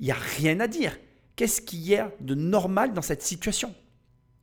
il 0.01 0.07
n'y 0.07 0.11
a 0.11 0.15
rien 0.15 0.59
à 0.59 0.67
dire. 0.67 0.97
Qu'est-ce 1.37 1.61
qu'il 1.61 1.79
y 1.87 1.95
a 1.95 2.11
de 2.19 2.35
normal 2.35 2.91
dans 2.91 3.01
cette 3.01 3.21
situation? 3.21 3.73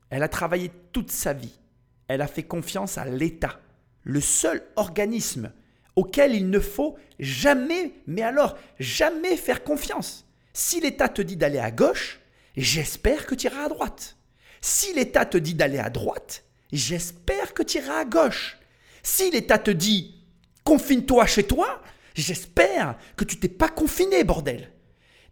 Elle 0.08 0.22
a 0.22 0.28
travaillé 0.28 0.70
toute 0.92 1.10
sa 1.10 1.34
vie. 1.34 1.60
Elle 2.08 2.22
a 2.22 2.26
fait 2.26 2.44
confiance 2.44 2.96
à 2.96 3.04
l'État, 3.04 3.60
le 4.04 4.20
seul 4.22 4.62
organisme 4.76 5.52
auquel 5.94 6.34
il 6.34 6.48
ne 6.48 6.58
faut 6.58 6.96
jamais, 7.18 7.92
mais 8.06 8.22
alors 8.22 8.56
jamais 8.80 9.36
faire 9.36 9.62
confiance. 9.62 10.26
Si 10.54 10.80
l'État 10.80 11.10
te 11.10 11.20
dit 11.20 11.36
d'aller 11.36 11.58
à 11.58 11.70
gauche, 11.70 12.20
j'espère 12.56 13.26
que 13.26 13.34
tu 13.34 13.48
iras 13.48 13.64
à 13.64 13.68
droite. 13.68 14.16
Si 14.62 14.94
l'État 14.94 15.26
te 15.26 15.36
dit 15.36 15.54
d'aller 15.54 15.78
à 15.78 15.90
droite, 15.90 16.44
j'espère 16.72 17.52
que 17.52 17.64
tu 17.64 17.78
iras 17.78 17.98
à 17.98 18.04
gauche. 18.04 18.58
Si 19.02 19.30
l'État 19.30 19.58
te 19.58 19.72
dit 19.72 20.24
confine-toi 20.64 21.26
chez 21.26 21.42
toi, 21.42 21.82
j'espère 22.14 22.96
que 23.16 23.24
tu 23.24 23.38
t'es 23.38 23.48
pas 23.48 23.68
confiné, 23.68 24.22
bordel. 24.22 24.70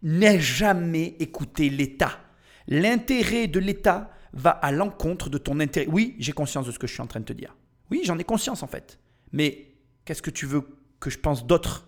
N'ai 0.03 0.41
jamais 0.41 1.15
écouté 1.19 1.69
l'État. 1.69 2.19
L'intérêt 2.67 3.47
de 3.47 3.59
l'État 3.59 4.11
va 4.33 4.49
à 4.49 4.73
l'encontre 4.73 5.29
de 5.29 5.37
ton 5.37 5.61
intérêt. 5.61 5.87
Oui, 5.89 6.15
j'ai 6.19 6.33
conscience 6.33 6.65
de 6.65 6.71
ce 6.71 6.79
que 6.79 6.87
je 6.87 6.93
suis 6.93 7.01
en 7.01 7.07
train 7.07 7.21
de 7.21 7.25
te 7.25 7.33
dire. 7.33 7.55
Oui, 7.89 8.01
j'en 8.03 8.17
ai 8.17 8.25
conscience 8.25 8.63
en 8.63 8.67
fait. 8.67 8.99
Mais 9.31 9.75
qu'est-ce 10.03 10.21
que 10.21 10.29
tu 10.29 10.45
veux 10.45 10.67
que 10.99 11.09
je 11.09 11.19
pense 11.19 11.47
d'autre? 11.47 11.87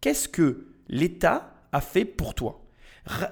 Qu'est-ce 0.00 0.28
que 0.28 0.68
l'État 0.88 1.54
a 1.72 1.82
fait 1.82 2.06
pour 2.06 2.34
toi? 2.34 2.64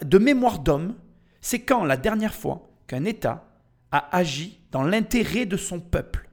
De 0.03 0.19
mémoire 0.19 0.59
d'homme, 0.59 0.95
c'est 1.41 1.61
quand 1.61 1.85
la 1.85 1.97
dernière 1.97 2.35
fois 2.35 2.76
qu'un 2.87 3.05
État 3.05 3.49
a 3.93 4.17
agi 4.17 4.61
dans 4.73 4.83
l'intérêt 4.83 5.47
de 5.47 5.57
son 5.57 5.81
peuple. 5.81 6.29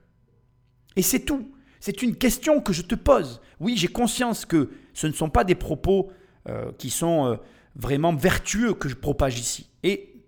Et 0.96 1.02
c'est 1.02 1.20
tout. 1.20 1.50
C'est 1.80 2.02
une 2.02 2.16
question 2.16 2.60
que 2.60 2.72
je 2.72 2.82
te 2.82 2.94
pose. 2.94 3.40
Oui, 3.60 3.76
j'ai 3.76 3.88
conscience 3.88 4.46
que 4.46 4.70
ce 4.94 5.06
ne 5.06 5.12
sont 5.12 5.28
pas 5.28 5.44
des 5.44 5.54
propos 5.54 6.10
euh, 6.48 6.72
qui 6.78 6.90
sont 6.90 7.26
euh, 7.26 7.36
vraiment 7.76 8.14
vertueux 8.14 8.74
que 8.74 8.88
je 8.88 8.94
propage 8.94 9.38
ici. 9.38 9.68
Et 9.82 10.22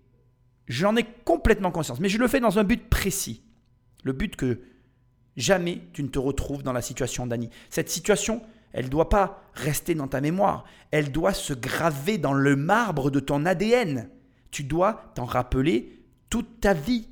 j'en 0.67 0.95
ai 0.95 1.03
complètement 1.25 1.71
conscience. 1.71 1.99
Mais 1.99 2.09
je 2.09 2.17
le 2.17 2.27
fais 2.27 2.39
dans 2.39 2.59
un 2.59 2.63
but 2.63 2.89
précis. 2.89 3.43
Le 4.03 4.13
but 4.13 4.35
que 4.35 4.61
jamais 5.35 5.81
tu 5.93 6.03
ne 6.03 6.09
te 6.09 6.19
retrouves 6.19 6.63
dans 6.63 6.73
la 6.73 6.81
situation 6.81 7.25
d'Annie. 7.25 7.49
Cette 7.69 7.89
situation, 7.89 8.41
elle 8.73 8.85
ne 8.85 8.89
doit 8.89 9.09
pas 9.09 9.41
rester 9.53 9.95
dans 9.95 10.07
ta 10.07 10.21
mémoire. 10.21 10.65
Elle 10.91 11.11
doit 11.11 11.33
se 11.33 11.53
graver 11.53 12.17
dans 12.17 12.33
le 12.33 12.55
marbre 12.55 13.09
de 13.09 13.19
ton 13.19 13.45
ADN. 13.45 14.09
Tu 14.51 14.63
dois 14.63 15.11
t'en 15.15 15.25
rappeler 15.25 15.96
toute 16.29 16.61
ta 16.61 16.73
vie. 16.73 17.07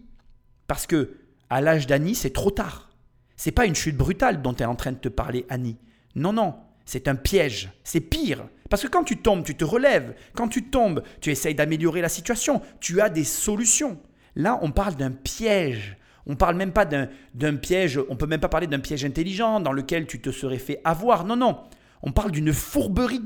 Parce 0.68 0.88
que 0.88 1.18
à 1.50 1.62
l'âge 1.62 1.88
d'Annie, 1.88 2.16
c'est 2.16 2.34
trop 2.34 2.52
tard. 2.52 2.90
C'est 3.36 3.52
pas 3.52 3.66
une 3.66 3.76
chute 3.76 3.98
brutale 3.98 4.42
dont 4.42 4.54
tu 4.54 4.64
es 4.64 4.66
en 4.66 4.76
train 4.76 4.92
de 4.92 4.98
te 4.98 5.10
parler, 5.10 5.46
Annie. 5.50 5.78
Non, 6.16 6.34
non, 6.34 6.56
c'est 6.86 7.08
un 7.08 7.16
piège. 7.16 7.72
C'est 7.84 8.00
pire. 8.00 8.48
Parce 8.70 8.82
que 8.82 8.88
quand 8.88 9.04
tu 9.04 9.18
tombes, 9.18 9.44
tu 9.44 9.56
te 9.56 9.66
relèves. 9.66 10.16
Quand 10.34 10.48
tu 10.48 10.70
tombes, 10.70 11.04
tu 11.22 11.32
essayes 11.32 11.56
d'améliorer 11.56 12.02
la 12.02 12.10
situation. 12.10 12.62
Tu 12.80 13.02
as 13.02 13.10
des 13.10 13.24
solutions. 13.24 14.00
Là, 14.36 14.60
on 14.62 14.72
parle 14.72 14.96
d'un 14.96 15.12
piège. 15.12 15.98
On 16.28 16.36
parle 16.36 16.56
même 16.56 16.72
pas 16.72 16.86
d'un 16.86 17.56
piège, 17.56 18.00
on 18.10 18.16
peut 18.16 18.26
même 18.26 18.40
pas 18.40 18.50
parler 18.50 18.66
d'un 18.66 18.80
piège 18.80 19.06
intelligent 19.06 19.60
dans 19.60 19.72
lequel 19.72 20.08
tu 20.08 20.20
te 20.20 20.32
serais 20.32 20.58
fait 20.58 20.82
avoir. 20.84 21.24
Non, 21.24 21.36
non. 21.36 21.60
On 22.02 22.12
parle 22.12 22.32
d'une 22.32 22.52
fourberie 22.52 23.22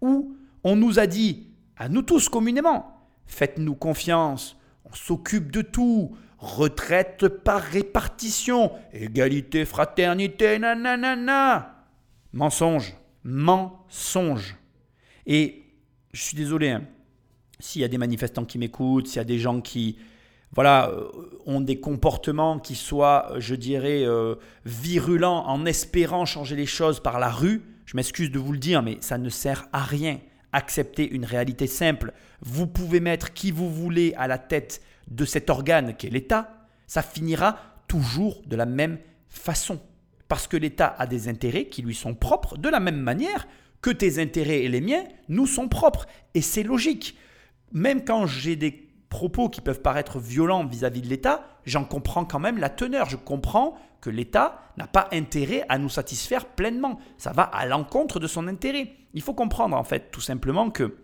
où 0.00 0.36
on 0.62 0.76
nous 0.76 1.00
a 1.00 1.06
dit, 1.06 1.48
à 1.76 1.88
nous 1.88 2.02
tous 2.02 2.28
communément, 2.28 3.08
faites-nous 3.26 3.74
confiance, 3.74 4.56
on 4.92 4.94
s'occupe 4.94 5.50
de 5.50 5.62
tout, 5.62 6.14
retraite 6.38 7.28
par 7.28 7.62
répartition, 7.62 8.72
égalité, 8.92 9.64
fraternité, 9.64 10.58
nanana. 10.58 11.86
Mensonge, 12.32 12.94
mensonge. 13.24 14.56
Et 15.26 15.62
je 16.12 16.20
suis 16.20 16.36
désolé, 16.36 16.70
hein, 16.70 16.82
s'il 17.58 17.80
y 17.80 17.84
a 17.84 17.88
des 17.88 17.98
manifestants 17.98 18.44
qui 18.44 18.58
m'écoutent, 18.58 19.06
s'il 19.06 19.16
y 19.16 19.20
a 19.20 19.24
des 19.24 19.38
gens 19.38 19.60
qui 19.60 19.96
voilà, 20.54 20.90
euh, 20.90 21.08
ont 21.46 21.62
des 21.62 21.80
comportements 21.80 22.58
qui 22.58 22.74
soient, 22.74 23.32
je 23.38 23.54
dirais, 23.54 24.04
euh, 24.04 24.34
virulents 24.66 25.46
en 25.46 25.64
espérant 25.64 26.26
changer 26.26 26.56
les 26.56 26.66
choses 26.66 27.00
par 27.00 27.18
la 27.18 27.30
rue, 27.30 27.62
je 27.86 27.96
m'excuse 27.96 28.30
de 28.30 28.38
vous 28.38 28.52
le 28.52 28.58
dire, 28.58 28.82
mais 28.82 28.98
ça 29.00 29.16
ne 29.16 29.30
sert 29.30 29.68
à 29.72 29.82
rien. 29.82 30.18
Accepter 30.52 31.08
une 31.10 31.24
réalité 31.24 31.66
simple. 31.66 32.12
Vous 32.40 32.66
pouvez 32.66 33.00
mettre 33.00 33.32
qui 33.32 33.50
vous 33.50 33.70
voulez 33.70 34.14
à 34.16 34.26
la 34.26 34.38
tête 34.38 34.82
de 35.10 35.24
cet 35.24 35.50
organe 35.50 35.96
qui 35.96 36.06
est 36.06 36.10
l'État, 36.10 36.66
ça 36.86 37.02
finira 37.02 37.56
toujours 37.88 38.42
de 38.46 38.56
la 38.56 38.66
même 38.66 38.98
façon. 39.28 39.80
Parce 40.28 40.46
que 40.46 40.56
l'État 40.56 40.94
a 40.98 41.06
des 41.06 41.28
intérêts 41.28 41.66
qui 41.66 41.82
lui 41.82 41.94
sont 41.94 42.14
propres 42.14 42.56
de 42.56 42.68
la 42.68 42.80
même 42.80 43.00
manière 43.00 43.46
que 43.80 43.90
tes 43.90 44.20
intérêts 44.20 44.62
et 44.62 44.68
les 44.68 44.80
miens 44.80 45.04
nous 45.28 45.46
sont 45.46 45.68
propres. 45.68 46.06
Et 46.34 46.40
c'est 46.40 46.62
logique. 46.62 47.16
Même 47.72 48.04
quand 48.04 48.26
j'ai 48.26 48.56
des 48.56 48.88
propos 49.08 49.48
qui 49.48 49.60
peuvent 49.60 49.82
paraître 49.82 50.18
violents 50.18 50.64
vis-à-vis 50.64 51.02
de 51.02 51.08
l'État, 51.08 51.44
j'en 51.66 51.84
comprends 51.84 52.24
quand 52.24 52.38
même 52.38 52.58
la 52.58 52.70
teneur. 52.70 53.10
Je 53.10 53.16
comprends 53.16 53.76
que 54.02 54.10
l'État 54.10 54.60
n'a 54.76 54.86
pas 54.86 55.08
intérêt 55.12 55.64
à 55.70 55.78
nous 55.78 55.88
satisfaire 55.88 56.44
pleinement. 56.44 56.98
Ça 57.16 57.32
va 57.32 57.44
à 57.44 57.64
l'encontre 57.64 58.20
de 58.20 58.26
son 58.26 58.48
intérêt. 58.48 58.92
Il 59.14 59.22
faut 59.22 59.32
comprendre 59.32 59.76
en 59.76 59.84
fait 59.84 60.10
tout 60.10 60.20
simplement 60.20 60.70
que 60.70 60.96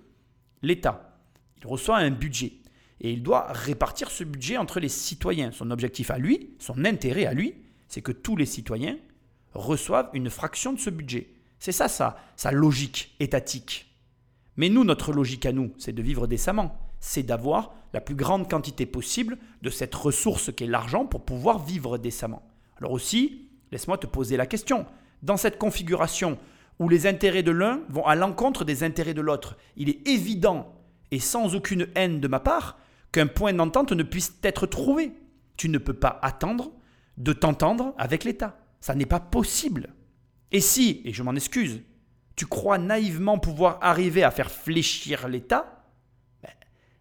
l'État, 0.62 1.16
il 1.58 1.66
reçoit 1.66 1.96
un 1.96 2.10
budget 2.10 2.54
et 3.00 3.12
il 3.12 3.22
doit 3.22 3.46
répartir 3.52 4.10
ce 4.10 4.24
budget 4.24 4.58
entre 4.58 4.80
les 4.80 4.88
citoyens. 4.88 5.52
Son 5.52 5.70
objectif 5.70 6.10
à 6.10 6.18
lui, 6.18 6.50
son 6.58 6.84
intérêt 6.84 7.24
à 7.24 7.32
lui, 7.32 7.54
c'est 7.86 8.02
que 8.02 8.12
tous 8.12 8.36
les 8.36 8.46
citoyens 8.46 8.98
reçoivent 9.54 10.10
une 10.12 10.28
fraction 10.28 10.72
de 10.72 10.80
ce 10.80 10.90
budget. 10.90 11.28
C'est 11.60 11.72
ça, 11.72 11.86
ça, 11.86 12.18
sa 12.34 12.50
logique 12.50 13.14
étatique. 13.20 13.94
Mais 14.56 14.68
nous, 14.68 14.82
notre 14.82 15.12
logique 15.12 15.46
à 15.46 15.52
nous, 15.52 15.72
c'est 15.78 15.92
de 15.92 16.02
vivre 16.02 16.26
décemment. 16.26 16.76
C'est 16.98 17.22
d'avoir 17.22 17.74
la 17.92 18.00
plus 18.00 18.16
grande 18.16 18.50
quantité 18.50 18.86
possible 18.86 19.38
de 19.62 19.70
cette 19.70 19.94
ressource 19.94 20.52
qu'est 20.52 20.66
l'argent 20.66 21.06
pour 21.06 21.24
pouvoir 21.24 21.64
vivre 21.64 21.96
décemment. 21.96 22.42
Alors 22.78 22.92
aussi, 22.92 23.48
laisse-moi 23.72 23.98
te 23.98 24.06
poser 24.06 24.36
la 24.36 24.46
question. 24.46 24.86
Dans 25.22 25.36
cette 25.36 25.58
configuration 25.58 26.38
où 26.78 26.88
les 26.88 27.06
intérêts 27.06 27.42
de 27.42 27.50
l'un 27.50 27.80
vont 27.88 28.06
à 28.06 28.14
l'encontre 28.14 28.64
des 28.64 28.84
intérêts 28.84 29.14
de 29.14 29.20
l'autre, 29.20 29.56
il 29.76 29.88
est 29.88 30.06
évident 30.06 30.74
et 31.10 31.18
sans 31.18 31.54
aucune 31.54 31.88
haine 31.94 32.20
de 32.20 32.28
ma 32.28 32.40
part 32.40 32.78
qu'un 33.12 33.26
point 33.26 33.52
d'entente 33.52 33.92
ne 33.92 34.02
puisse 34.02 34.38
être 34.42 34.66
trouvé. 34.66 35.12
Tu 35.56 35.68
ne 35.68 35.78
peux 35.78 35.94
pas 35.94 36.18
attendre 36.22 36.72
de 37.16 37.32
t'entendre 37.32 37.94
avec 37.98 38.24
l'État. 38.24 38.58
Ça 38.80 38.94
n'est 38.94 39.06
pas 39.06 39.20
possible. 39.20 39.94
Et 40.52 40.60
si, 40.60 41.02
et 41.04 41.12
je 41.12 41.22
m'en 41.22 41.34
excuse, 41.34 41.82
tu 42.36 42.46
crois 42.46 42.78
naïvement 42.78 43.38
pouvoir 43.38 43.78
arriver 43.82 44.22
à 44.22 44.30
faire 44.30 44.50
fléchir 44.50 45.26
l'État, 45.26 45.84
ben, 46.42 46.50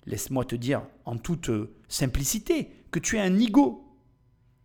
laisse-moi 0.05 0.45
te 0.45 0.55
dire 0.55 0.81
en 1.05 1.17
toute 1.17 1.49
euh, 1.49 1.75
simplicité 1.87 2.71
que 2.89 2.99
tu 2.99 3.17
es 3.17 3.21
un 3.21 3.29
nigo. 3.29 3.95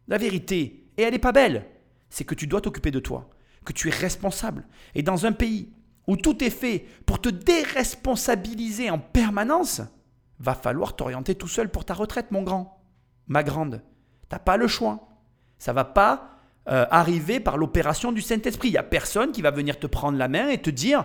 La 0.09 0.17
vérité, 0.17 0.82
et 0.97 1.03
elle 1.03 1.13
n'est 1.13 1.19
pas 1.19 1.33
belle, 1.33 1.67
c'est 2.11 2.25
que 2.25 2.35
tu 2.35 2.47
dois 2.47 2.61
t'occuper 2.61 2.91
de 2.91 3.01
toi, 3.01 3.31
que 3.65 3.73
tu 3.73 3.89
es 3.89 3.93
responsable. 3.93 4.67
Et 4.95 5.03
dans 5.03 5.27
un 5.27 5.33
pays 5.33 5.73
où 6.07 6.17
tout 6.17 6.43
est 6.43 6.51
fait 6.51 6.87
pour 7.07 7.21
te 7.21 7.29
déresponsabiliser 7.29 8.91
en 8.91 8.99
permanence, 8.99 9.81
va 10.39 10.55
falloir 10.55 10.97
t'orienter 10.97 11.35
tout 11.35 11.49
seul 11.49 11.71
pour 11.71 11.85
ta 11.85 11.95
retraite, 11.95 12.33
mon 12.33 12.43
grand, 12.43 12.83
ma 13.29 13.43
grande. 13.43 13.83
T'as 14.29 14.41
pas 14.41 14.57
le 14.57 14.67
choix. 14.67 15.09
Ça 15.59 15.73
va 15.73 15.85
pas 15.85 16.39
euh, 16.69 16.87
arriver 16.91 17.39
par 17.39 17.57
l'opération 17.57 18.11
du 18.13 18.21
Saint-Esprit. 18.21 18.69
Il 18.69 18.73
n'y 18.73 18.79
a 18.79 18.83
personne 18.83 19.33
qui 19.33 19.43
va 19.43 19.53
venir 19.53 19.79
te 19.79 19.87
prendre 19.87 20.19
la 20.19 20.29
main 20.29 20.49
et 20.49 20.59
te 20.59 20.71
dire 20.71 21.05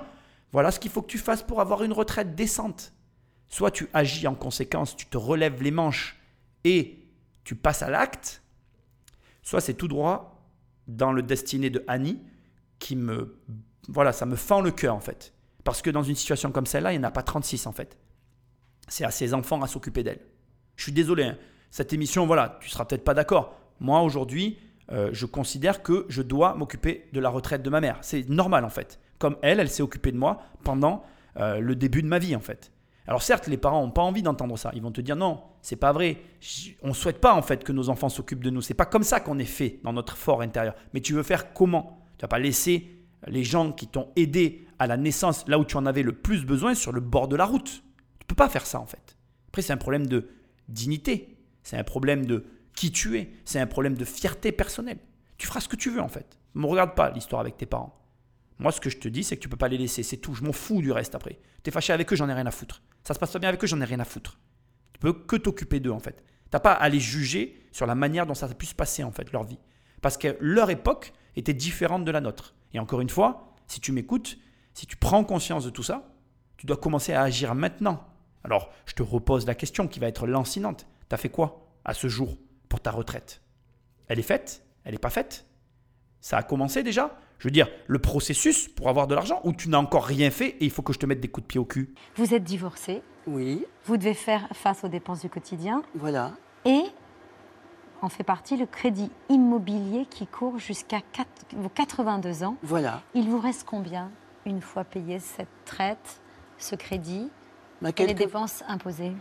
voilà 0.51 0.71
ce 0.71 0.79
qu'il 0.79 0.91
faut 0.91 1.01
que 1.01 1.11
tu 1.11 1.17
fasses 1.17 1.43
pour 1.43 1.61
avoir 1.61 1.83
une 1.83 1.93
retraite 1.93 2.35
décente. 2.35 2.93
Soit 3.47 3.71
tu 3.71 3.87
agis 3.93 4.27
en 4.27 4.35
conséquence, 4.35 4.95
tu 4.95 5.05
te 5.05 5.17
relèves 5.17 5.61
les 5.61 5.71
manches 5.71 6.19
et 6.63 7.07
tu 7.43 7.55
passes 7.55 7.81
à 7.81 7.89
l'acte, 7.89 8.41
soit 9.47 9.61
c'est 9.61 9.75
tout 9.75 9.87
droit 9.87 10.45
dans 10.89 11.13
le 11.13 11.21
destiné 11.21 11.69
de 11.69 11.81
Annie 11.87 12.19
qui 12.79 12.97
me. 12.97 13.39
Voilà, 13.87 14.11
ça 14.11 14.25
me 14.25 14.35
fend 14.35 14.59
le 14.59 14.71
cœur 14.71 14.93
en 14.93 14.99
fait. 14.99 15.33
Parce 15.63 15.81
que 15.81 15.89
dans 15.89 16.03
une 16.03 16.15
situation 16.15 16.51
comme 16.51 16.65
celle-là, 16.65 16.91
il 16.91 16.99
n'y 16.99 17.05
en 17.05 17.07
a 17.07 17.11
pas 17.11 17.23
36 17.23 17.65
en 17.65 17.71
fait. 17.71 17.97
C'est 18.89 19.05
à 19.05 19.11
ses 19.11 19.33
enfants 19.33 19.61
à 19.61 19.67
s'occuper 19.67 20.03
d'elle. 20.03 20.19
Je 20.75 20.83
suis 20.83 20.91
désolé, 20.91 21.23
hein. 21.23 21.37
cette 21.71 21.93
émission, 21.93 22.27
voilà, 22.27 22.57
tu 22.61 22.69
seras 22.69 22.83
peut-être 22.83 23.05
pas 23.05 23.13
d'accord. 23.13 23.57
Moi 23.79 24.01
aujourd'hui, 24.01 24.59
euh, 24.91 25.11
je 25.13 25.25
considère 25.25 25.81
que 25.81 26.05
je 26.09 26.21
dois 26.21 26.53
m'occuper 26.55 27.07
de 27.13 27.21
la 27.21 27.29
retraite 27.29 27.63
de 27.63 27.69
ma 27.69 27.79
mère. 27.79 27.99
C'est 28.01 28.27
normal 28.27 28.65
en 28.65 28.69
fait. 28.69 28.99
Comme 29.17 29.37
elle, 29.41 29.61
elle 29.61 29.69
s'est 29.69 29.83
occupée 29.83 30.11
de 30.11 30.17
moi 30.17 30.41
pendant 30.65 31.05
euh, 31.37 31.61
le 31.61 31.73
début 31.75 32.01
de 32.01 32.07
ma 32.07 32.19
vie 32.19 32.35
en 32.35 32.41
fait. 32.41 32.73
Alors 33.07 33.21
certes, 33.21 33.47
les 33.47 33.57
parents 33.57 33.81
n'ont 33.81 33.91
pas 33.91 34.01
envie 34.01 34.21
d'entendre 34.21 34.57
ça. 34.57 34.71
Ils 34.75 34.81
vont 34.81 34.91
te 34.91 34.99
dire 34.99 35.15
non, 35.15 35.41
c'est 35.61 35.77
pas 35.77 35.93
vrai. 35.93 36.17
On 36.81 36.89
ne 36.89 36.93
souhaite 36.93 37.21
pas 37.21 37.33
en 37.33 37.41
fait 37.41 37.63
que 37.63 37.71
nos 37.71 37.89
enfants 37.89 38.09
s'occupent 38.09 38.43
de 38.43 38.49
nous. 38.49 38.61
C'est 38.61 38.73
pas 38.73 38.85
comme 38.85 39.03
ça 39.03 39.21
qu'on 39.21 39.39
est 39.39 39.45
fait 39.45 39.79
dans 39.83 39.93
notre 39.93 40.17
fort 40.17 40.41
intérieur. 40.41 40.75
Mais 40.93 40.99
tu 40.99 41.13
veux 41.13 41.23
faire 41.23 41.53
comment? 41.53 42.05
Tu 42.17 42.23
vas 42.23 42.27
pas 42.27 42.39
laisser 42.39 43.05
les 43.27 43.43
gens 43.43 43.71
qui 43.71 43.87
t'ont 43.87 44.09
aidé 44.15 44.67
à 44.77 44.87
la 44.87 44.97
naissance, 44.97 45.47
là 45.47 45.57
où 45.57 45.65
tu 45.65 45.77
en 45.77 45.85
avais 45.85 46.03
le 46.03 46.13
plus 46.13 46.45
besoin, 46.45 46.75
sur 46.75 46.91
le 46.91 47.01
bord 47.01 47.27
de 47.27 47.35
la 47.35 47.45
route. 47.45 47.83
Tu 48.19 48.27
peux 48.27 48.35
pas 48.35 48.49
faire 48.49 48.65
ça 48.65 48.79
en 48.79 48.85
fait. 48.85 49.17
Après, 49.47 49.61
c'est 49.61 49.73
un 49.73 49.77
problème 49.77 50.05
de 50.05 50.29
dignité. 50.67 51.37
C'est 51.63 51.77
un 51.77 51.83
problème 51.83 52.25
de 52.25 52.45
qui 52.75 52.91
tu 52.91 53.17
es. 53.17 53.31
C'est 53.45 53.59
un 53.59 53.67
problème 53.67 53.95
de 53.95 54.05
fierté 54.05 54.51
personnelle. 54.51 54.99
Tu 55.37 55.47
feras 55.47 55.61
ce 55.61 55.69
que 55.69 55.75
tu 55.75 55.89
veux 55.89 56.01
en 56.01 56.09
fait. 56.09 56.37
Ne 56.55 56.61
me 56.61 56.67
regarde 56.67 56.93
pas 56.93 57.09
l'histoire 57.11 57.41
avec 57.41 57.57
tes 57.57 57.65
parents. 57.65 57.97
Moi, 58.59 58.71
ce 58.71 58.81
que 58.81 58.89
je 58.89 58.97
te 58.97 59.07
dis, 59.07 59.23
c'est 59.23 59.37
que 59.37 59.41
tu 59.41 59.49
peux 59.49 59.57
pas 59.57 59.67
les 59.67 59.77
laisser. 59.77 60.03
C'est 60.03 60.17
tout. 60.17 60.33
Je 60.33 60.43
m'en 60.43 60.51
fous 60.51 60.81
du 60.81 60.91
reste 60.91 61.15
après. 61.15 61.39
Tu 61.63 61.69
es 61.69 61.71
fâché 61.71 61.93
avec 61.93 62.11
eux, 62.11 62.15
j'en 62.15 62.29
ai 62.29 62.33
rien 62.33 62.45
à 62.45 62.51
foutre. 62.51 62.81
Ça 63.03 63.13
se 63.13 63.19
passe 63.19 63.31
pas 63.31 63.39
bien 63.39 63.49
avec 63.49 63.63
eux, 63.63 63.67
j'en 63.67 63.79
ai 63.81 63.85
rien 63.85 63.99
à 63.99 64.05
foutre. 64.05 64.39
Tu 64.93 64.99
peux 64.99 65.13
que 65.13 65.35
t'occuper 65.35 65.79
d'eux 65.79 65.91
en 65.91 65.99
fait. 65.99 66.23
T'as 66.49 66.59
pas 66.59 66.73
à 66.73 66.89
les 66.89 66.99
juger 66.99 67.61
sur 67.71 67.85
la 67.85 67.95
manière 67.95 68.25
dont 68.25 68.33
ça 68.33 68.47
a 68.47 68.53
pu 68.53 68.65
se 68.65 68.75
passer 68.75 69.03
en 69.03 69.11
fait 69.11 69.31
leur 69.31 69.43
vie. 69.43 69.59
Parce 70.01 70.17
que 70.17 70.37
leur 70.39 70.69
époque 70.69 71.13
était 71.35 71.53
différente 71.53 72.05
de 72.05 72.11
la 72.11 72.21
nôtre. 72.21 72.55
Et 72.73 72.79
encore 72.79 73.01
une 73.01 73.09
fois, 73.09 73.55
si 73.67 73.79
tu 73.79 73.91
m'écoutes, 73.91 74.37
si 74.73 74.85
tu 74.85 74.95
prends 74.95 75.23
conscience 75.23 75.65
de 75.65 75.69
tout 75.69 75.83
ça, 75.83 76.13
tu 76.57 76.65
dois 76.65 76.77
commencer 76.77 77.13
à 77.13 77.21
agir 77.21 77.53
maintenant. 77.55 78.07
Alors, 78.43 78.71
je 78.85 78.93
te 78.93 79.03
repose 79.03 79.45
la 79.45 79.55
question 79.55 79.87
qui 79.87 79.99
va 79.99 80.07
être 80.07 80.27
lancinante. 80.27 80.87
T'as 81.09 81.17
fait 81.17 81.29
quoi 81.29 81.67
à 81.85 81.93
ce 81.93 82.07
jour 82.07 82.37
pour 82.69 82.79
ta 82.79 82.91
retraite? 82.91 83.41
Elle 84.07 84.19
est 84.19 84.23
faite? 84.23 84.65
Elle 84.83 84.93
n'est 84.93 84.99
pas 84.99 85.09
faite? 85.09 85.45
Ça 86.21 86.37
a 86.37 86.43
commencé 86.43 86.83
déjà 86.83 87.17
Je 87.39 87.47
veux 87.47 87.51
dire, 87.51 87.67
le 87.87 87.99
processus 87.99 88.67
pour 88.67 88.89
avoir 88.89 89.07
de 89.07 89.15
l'argent 89.15 89.39
ou 89.43 89.53
tu 89.53 89.69
n'as 89.69 89.77
encore 89.77 90.05
rien 90.05 90.31
fait 90.31 90.49
et 90.59 90.65
il 90.65 90.71
faut 90.71 90.81
que 90.81 90.93
je 90.93 90.99
te 90.99 91.05
mette 91.05 91.19
des 91.19 91.27
coups 91.27 91.43
de 91.43 91.47
pied 91.47 91.59
au 91.59 91.65
cul 91.65 91.93
Vous 92.15 92.33
êtes 92.33 92.43
divorcé. 92.43 93.01
Oui, 93.27 93.65
Vous 93.85 93.97
devez 93.97 94.13
faire 94.13 94.47
face 94.53 94.83
aux 94.83 94.87
dépenses 94.87 95.21
du 95.21 95.29
quotidien. 95.29 95.83
voilà. 95.95 96.31
Et 96.65 96.81
en 98.01 98.09
fait 98.09 98.23
partie 98.23 98.57
le 98.57 98.65
crédit 98.65 99.09
immobilier 99.29 100.05
qui 100.09 100.27
court 100.27 100.59
jusqu'à 100.59 100.99
quatre- 101.11 101.27
vos 101.55 101.69
82 101.69 102.43
ans. 102.43 102.55
Voilà. 102.63 103.01
Il 103.15 103.29
vous 103.29 103.39
reste 103.39 103.63
combien 103.65 104.11
une 104.45 104.61
fois 104.61 104.83
payé 104.83 105.19
cette 105.19 105.47
traite, 105.65 106.21
ce 106.57 106.75
crédit 106.75 107.29
Mais 107.81 107.93
et 107.97 108.05
les 108.07 108.13
dépenses 108.13 108.63
imposées? 108.67 109.11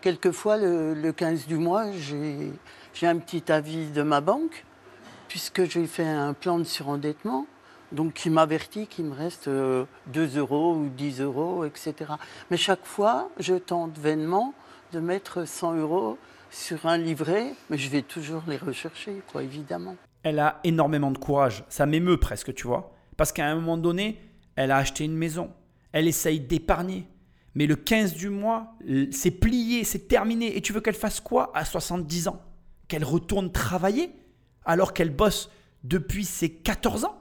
Quelquefois, 0.00 0.56
le, 0.56 0.94
le 0.94 1.12
15 1.12 1.46
du 1.46 1.56
mois, 1.56 1.92
j'ai 1.92 2.52
j'ai 2.94 3.06
un 3.06 3.18
petit 3.18 3.52
avis 3.52 3.90
de 3.90 4.02
ma 4.02 4.20
banque, 4.22 4.64
puisque 5.30 5.64
j'ai 5.70 5.86
fait 5.86 6.06
un 6.06 6.34
plan 6.34 6.58
de 6.58 6.64
surendettement, 6.64 7.46
donc 7.92 8.14
qui 8.14 8.30
m'avertit 8.30 8.88
qu'il 8.88 9.04
me 9.04 9.14
reste 9.14 9.46
euh, 9.46 9.84
2 10.08 10.38
euros 10.38 10.74
ou 10.74 10.88
10 10.88 11.20
euros, 11.20 11.64
etc. 11.64 11.94
Mais 12.50 12.56
chaque 12.56 12.84
fois, 12.84 13.30
je 13.38 13.54
tente 13.54 13.96
vainement 13.96 14.52
de 14.92 14.98
mettre 14.98 15.46
100 15.46 15.76
euros 15.76 16.18
sur 16.50 16.84
un 16.86 16.98
livret, 16.98 17.54
mais 17.70 17.78
je 17.78 17.88
vais 17.88 18.02
toujours 18.02 18.42
les 18.48 18.56
rechercher, 18.56 19.22
quoi, 19.30 19.44
évidemment. 19.44 19.94
Elle 20.24 20.40
a 20.40 20.58
énormément 20.64 21.12
de 21.12 21.18
courage. 21.18 21.64
Ça 21.68 21.86
m'émeut 21.86 22.18
presque, 22.18 22.52
tu 22.52 22.66
vois. 22.66 22.92
Parce 23.16 23.30
qu'à 23.30 23.46
un 23.46 23.54
moment 23.54 23.78
donné, 23.78 24.20
elle 24.56 24.72
a 24.72 24.78
acheté 24.78 25.04
une 25.04 25.16
maison. 25.16 25.52
Elle 25.92 26.08
essaye 26.08 26.40
d'épargner. 26.40 27.06
Mais 27.54 27.66
le 27.66 27.76
15 27.76 28.14
du 28.14 28.30
mois, 28.30 28.74
c'est 29.12 29.30
plié, 29.30 29.84
c'est 29.84 30.08
terminé. 30.08 30.56
Et 30.56 30.60
tu 30.60 30.72
veux 30.72 30.80
qu'elle 30.80 30.94
fasse 30.94 31.20
quoi 31.20 31.52
à 31.54 31.64
70 31.64 32.26
ans? 32.26 32.42
Qu'elle 32.88 33.04
retourne 33.04 33.52
travailler? 33.52 34.10
Alors 34.70 34.92
qu'elle 34.92 35.10
bosse 35.10 35.50
depuis 35.84 36.24
ses 36.24 36.50
14 36.50 37.04
ans 37.04 37.16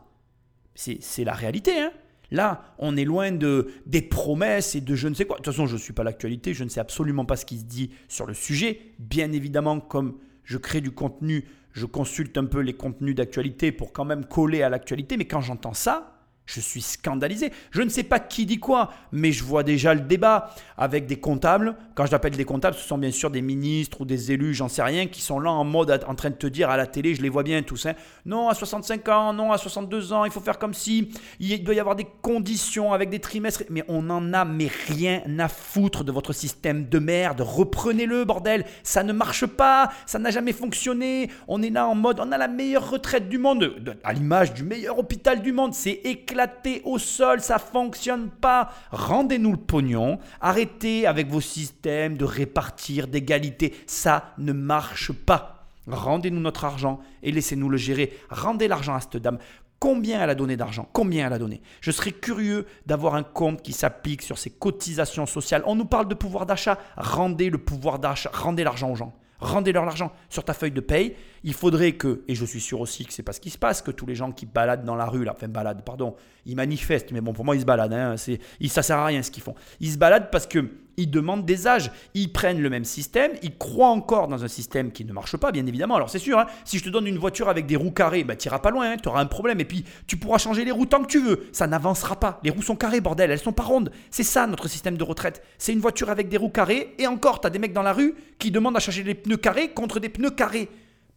C'est 0.75 1.24
la 1.24 1.34
réalité, 1.34 1.79
hein 1.79 1.91
Là, 2.32 2.75
on 2.77 2.96
est 2.96 3.06
loin 3.06 3.32
de 3.32 3.72
des 3.88 4.03
promesses 4.03 4.75
et 4.75 4.82
de 4.82 4.94
je 4.94 5.08
ne 5.08 5.15
sais 5.15 5.25
quoi. 5.25 5.38
De 5.38 5.41
toute 5.41 5.51
façon, 5.51 5.65
je 5.65 5.74
ne 5.74 5.79
suis 5.79 5.94
pas 5.94 6.03
l'actualité, 6.03 6.53
je 6.53 6.63
ne 6.63 6.70
sais 6.70 6.79
absolument 6.79 7.25
pas 7.25 7.36
ce 7.36 7.46
qui 7.46 7.58
se 7.58 7.63
dit 7.63 7.89
sur 8.08 8.27
le 8.27 8.36
sujet. 8.36 8.79
Bien 9.00 9.32
évidemment, 9.32 9.79
comme 9.79 10.20
je 10.44 10.60
crée 10.60 10.79
du 10.79 10.91
contenu, 10.91 11.46
je 11.72 11.88
consulte 11.88 12.38
un 12.38 12.46
peu 12.46 12.60
les 12.60 12.74
contenus 12.74 13.15
d'actualité 13.15 13.72
pour 13.72 13.94
quand 13.94 14.06
même 14.06 14.25
coller 14.25 14.62
à 14.62 14.70
l'actualité. 14.70 15.18
Mais 15.18 15.25
quand 15.25 15.41
j'entends 15.41 15.74
ça, 15.74 16.18
Je 16.51 16.62
suis 16.62 16.82
scandalisé. 16.82 17.51
Je 17.70 17.84
ne 17.84 17.89
sais 17.89 18.01
pas 18.01 18.20
qui 18.20 18.48
dit 18.48 18.60
quoi, 18.60 18.91
mais 19.12 19.32
je 19.32 19.44
vois 19.44 19.62
déjà 19.62 19.94
le 19.94 20.00
débat 20.00 20.50
avec 20.77 21.06
des 21.06 21.18
comptables. 21.18 21.75
Quand 21.94 22.08
je 22.08 22.12
l'appelle 22.12 22.36
des 22.36 22.46
comptables, 22.46 22.75
ce 22.75 22.88
sont 22.88 22.98
bien 22.98 23.12
sûr 23.12 23.29
des 23.29 23.41
ministres 23.41 24.01
ou 24.01 24.06
des 24.06 24.32
élus, 24.32 24.56
j'en 24.56 24.68
sais 24.68 24.82
rien, 24.82 25.06
qui 25.06 25.22
sont 25.22 25.39
là 25.39 25.51
en 25.51 25.63
mode 25.63 26.03
en 26.08 26.15
train 26.15 26.32
de 26.32 26.36
te 26.36 26.48
dire 26.48 26.72
à 26.72 26.77
la 26.77 26.88
télé, 26.88 27.13
je 27.13 27.22
les 27.22 27.29
vois 27.29 27.44
bien 27.44 27.62
tous, 27.62 27.86
hein, 27.86 27.94
non 28.25 28.50
à 28.50 28.56
65 28.56 29.08
ans, 29.10 29.34
non 29.34 29.51
à 29.51 29.60
62 29.60 30.12
ans, 30.12 30.25
il 30.25 30.32
faut 30.32 30.39
faire 30.39 30.58
comme 30.58 30.74
si, 30.74 31.12
il 31.39 31.63
doit 31.63 31.75
y 31.75 31.79
avoir 31.79 31.96
des 31.96 32.08
conditions 32.22 32.94
avec 32.94 33.12
des 33.12 33.20
trimestres. 33.20 33.63
Mais 33.70 33.84
on 33.88 34.01
n'en 34.01 34.34
a 34.34 34.44
mais 34.44 34.70
rien 34.88 35.22
à 35.38 35.50
foutre 35.50 36.03
de 36.03 36.12
votre 36.12 36.34
système 36.34 36.89
de 36.89 36.98
merde. 36.98 37.41
Reprenez-le, 37.41 38.25
bordel. 38.25 38.65
Ça 38.82 39.03
ne 39.03 39.13
marche 39.13 39.46
pas, 39.46 39.91
ça 40.08 40.18
n'a 40.18 40.32
jamais 40.32 40.53
fonctionné. 40.53 41.29
On 41.48 41.62
est 41.62 41.70
là 41.70 41.88
en 41.88 41.96
mode, 41.96 42.20
on 42.20 42.32
a 42.32 42.38
la 42.39 42.48
meilleure 42.48 42.89
retraite 42.89 43.29
du 43.29 43.38
monde, 43.38 43.75
à 44.03 44.13
l'image 44.13 44.56
du 44.56 44.63
meilleur 44.63 44.98
hôpital 44.98 45.44
du 45.44 45.51
monde. 45.51 45.75
C'est 45.75 46.01
éclaté 46.39 46.81
au 46.86 46.98
sol, 46.98 47.41
ça 47.41 47.60
fonctionne 47.60 48.29
pas. 48.29 48.72
Rendez-nous 48.91 49.51
le 49.51 49.58
pognon, 49.58 50.19
arrêtez 50.39 51.05
avec 51.05 51.27
vos 51.27 51.41
systèmes 51.41 52.15
de 52.15 52.24
répartir, 52.24 53.08
d'égalité, 53.08 53.74
ça 53.88 54.34
ne 54.38 54.53
marche 54.53 55.12
pas. 55.12 55.65
Rendez-nous 55.88 56.39
notre 56.39 56.63
argent 56.63 57.01
et 57.24 57.31
laissez-nous 57.34 57.67
le 57.67 57.75
gérer. 57.75 58.17
Rendez 58.29 58.69
l'argent 58.69 58.96
à 58.96 59.01
cette 59.01 59.17
dame. 59.17 59.38
Combien 59.79 60.24
elle 60.24 60.29
a 60.29 60.36
donné 60.36 60.55
d'argent? 60.55 60.88
Combien 60.93 61.27
elle 61.27 61.34
a 61.34 61.39
donné? 61.39 61.62
Je 61.81 61.91
serais 61.91 62.12
curieux 62.12 62.65
d'avoir 62.86 63.15
un 63.15 63.24
compte 63.24 63.62
qui 63.62 63.74
s'applique 63.74 64.22
sur 64.22 64.38
ses 64.38 64.50
cotisations 64.50 65.25
sociales. 65.25 65.63
On 65.65 65.75
nous 65.75 65.86
parle 65.86 66.08
de 66.08 66.15
pouvoir 66.15 66.46
d'achat. 66.46 66.77
Rendez 66.96 67.50
le 67.50 67.58
pouvoir 67.58 68.00
d'achat, 68.00 68.31
rendez 68.34 68.63
l'argent 68.63 68.91
aux 68.91 68.96
gens 68.96 69.13
rendez-leur 69.39 69.86
l'argent 69.86 70.12
sur 70.29 70.43
ta 70.43 70.53
feuille 70.53 70.72
de 70.72 70.81
paye. 70.81 71.15
Il 71.43 71.53
faudrait 71.53 71.93
que, 71.93 72.24
et 72.27 72.36
je 72.36 72.46
suis 72.46 72.62
sûr 72.62 72.81
aussi 72.81 73.05
que 73.05 73.13
c'est 73.13 73.24
pas 73.24 73.34
ce 73.34 73.39
qui 73.39 73.50
se 73.50 73.58
passe, 73.58 73.81
que 73.81 73.91
tous 73.91 74.05
les 74.05 74.15
gens 74.15 74.31
qui 74.31 74.46
baladent 74.46 74.86
dans 74.86 74.96
la 74.96 75.05
rue, 75.05 75.24
là, 75.24 75.34
enfin 75.36 75.48
baladent, 75.48 75.84
pardon, 75.84 76.15
ils 76.46 76.55
manifestent, 76.55 77.12
mais 77.12 77.22
bon, 77.22 77.34
pour 77.34 77.46
moi, 77.46 77.55
ils 77.55 77.62
se 77.62 77.65
baladent, 77.65 77.93
hein, 77.93 78.17
c'est, 78.17 78.39
ça 78.67 78.84
sert 78.84 78.98
à 78.98 79.05
rien 79.05 79.24
ce 79.24 79.31
qu'ils 79.31 79.43
font. 79.43 79.55
Ils 79.79 79.91
se 79.91 79.98
baladent 79.98 80.29
parce 80.31 80.48
que 80.48 80.65
ils 81.00 81.10
demandent 81.10 81.46
des 81.46 81.65
âges, 81.65 81.91
ils 82.13 82.31
prennent 82.31 82.62
le 82.62 82.69
même 82.69 82.84
système, 82.84 83.31
ils 83.41 83.58
croient 83.58 83.88
encore 83.88 84.27
dans 84.27 84.43
un 84.43 84.50
système 84.50 84.91
qui 84.91 85.05
ne 85.05 85.13
marche 85.13 85.38
pas, 85.38 85.51
bien 85.51 85.65
évidemment. 85.65 85.96
Alors 85.96 86.10
c'est 86.10 86.19
sûr, 86.19 86.38
hein, 86.38 86.46
si 86.65 86.77
je 86.77 86.84
te 86.84 86.89
donne 86.89 87.08
une 87.08 87.17
voiture 87.17 87.48
avec 87.48 87.65
des 87.65 87.77
roues 87.77 87.91
carrées, 87.91 88.25
bah, 88.25 88.36
tu 88.36 88.48
n'iras 88.48 88.60
pas 88.60 88.69
loin, 88.69 88.91
hein, 88.91 88.98
tu 89.01 89.08
auras 89.08 89.22
un 89.22 89.25
problème, 89.25 89.62
et 89.62 89.65
puis 89.65 89.86
tu 90.08 90.17
pourras 90.17 90.38
changer 90.38 90.65
les 90.65 90.72
roues 90.72 90.86
tant 90.86 91.01
que 91.01 91.08
tu 91.08 91.22
veux, 91.22 91.48
ça 91.53 91.67
n'avancera 91.67 92.19
pas. 92.19 92.41
Les 92.43 92.50
roues 92.50 92.62
sont 92.62 92.75
carrées, 92.75 93.00
bordel, 93.00 93.31
elles 93.31 93.39
sont 93.39 93.53
pas 93.53 93.63
rondes. 93.63 93.91
C'est 94.12 94.24
ça 94.24 94.46
notre 94.46 94.67
système 94.67 94.98
de 94.98 95.03
retraite. 95.03 95.41
C'est 95.58 95.72
une 95.72 95.79
voiture 95.79 96.10
avec 96.10 96.27
des 96.27 96.38
roues 96.38 96.50
carrées, 96.50 96.93
et 96.98 97.08
encore, 97.08 97.39
tu 97.39 97.48
as 97.48 97.50
des 97.50 97.60
mecs 97.60 97.74
dans 97.74 97.81
la 97.84 97.93
rue 97.93 98.15
qui 98.38 98.51
demandent 98.51 98.75
à 98.75 98.81
changer 98.81 99.03
les 99.03 99.15
pneus 99.15 99.38
carrés 99.38 99.69
contre 99.69 100.01
des 100.01 100.10
pneus 100.10 100.31
carrés. 100.31 100.69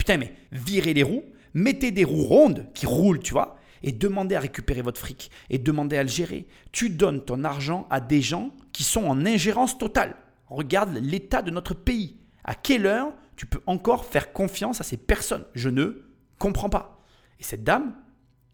Putain, 0.03 0.17
mais 0.17 0.35
virez 0.51 0.95
les 0.95 1.05
roues, 1.05 1.23
mettez 1.55 1.93
des 1.93 2.03
roues 2.03 2.25
rondes 2.25 2.67
qui 2.75 2.87
roulent, 2.87 3.21
tu 3.21 3.35
vois, 3.35 3.57
et 3.85 3.93
demandez 3.93 4.35
à 4.35 4.41
récupérer 4.41 4.83
votre 4.83 4.99
fric, 4.99 5.31
et 5.49 5.59
demandez 5.59 5.97
à 5.97 6.03
le 6.03 6.09
gérer. 6.09 6.49
Tu 6.73 6.91
donnes 6.91 7.25
ton 7.25 7.45
argent 7.45 7.87
à 7.89 8.01
des 8.01 8.21
gens 8.21 8.51
qui 8.73 8.83
sont 8.83 9.05
en 9.05 9.25
ingérence 9.25 9.79
totale. 9.79 10.17
Regarde 10.49 10.99
l'état 11.01 11.41
de 11.41 11.53
notre 11.53 11.75
pays. 11.75 12.17
À 12.43 12.57
quelle 12.57 12.87
heure 12.87 13.15
tu 13.37 13.47
peux 13.47 13.61
encore 13.67 14.05
faire 14.05 14.33
confiance 14.33 14.81
à 14.81 14.83
ces 14.83 14.97
personnes? 14.97 15.45
Je 15.55 15.69
ne 15.69 16.05
comprends 16.37 16.69
pas. 16.69 17.01
Et 17.39 17.45
cette 17.45 17.63
dame, 17.63 17.95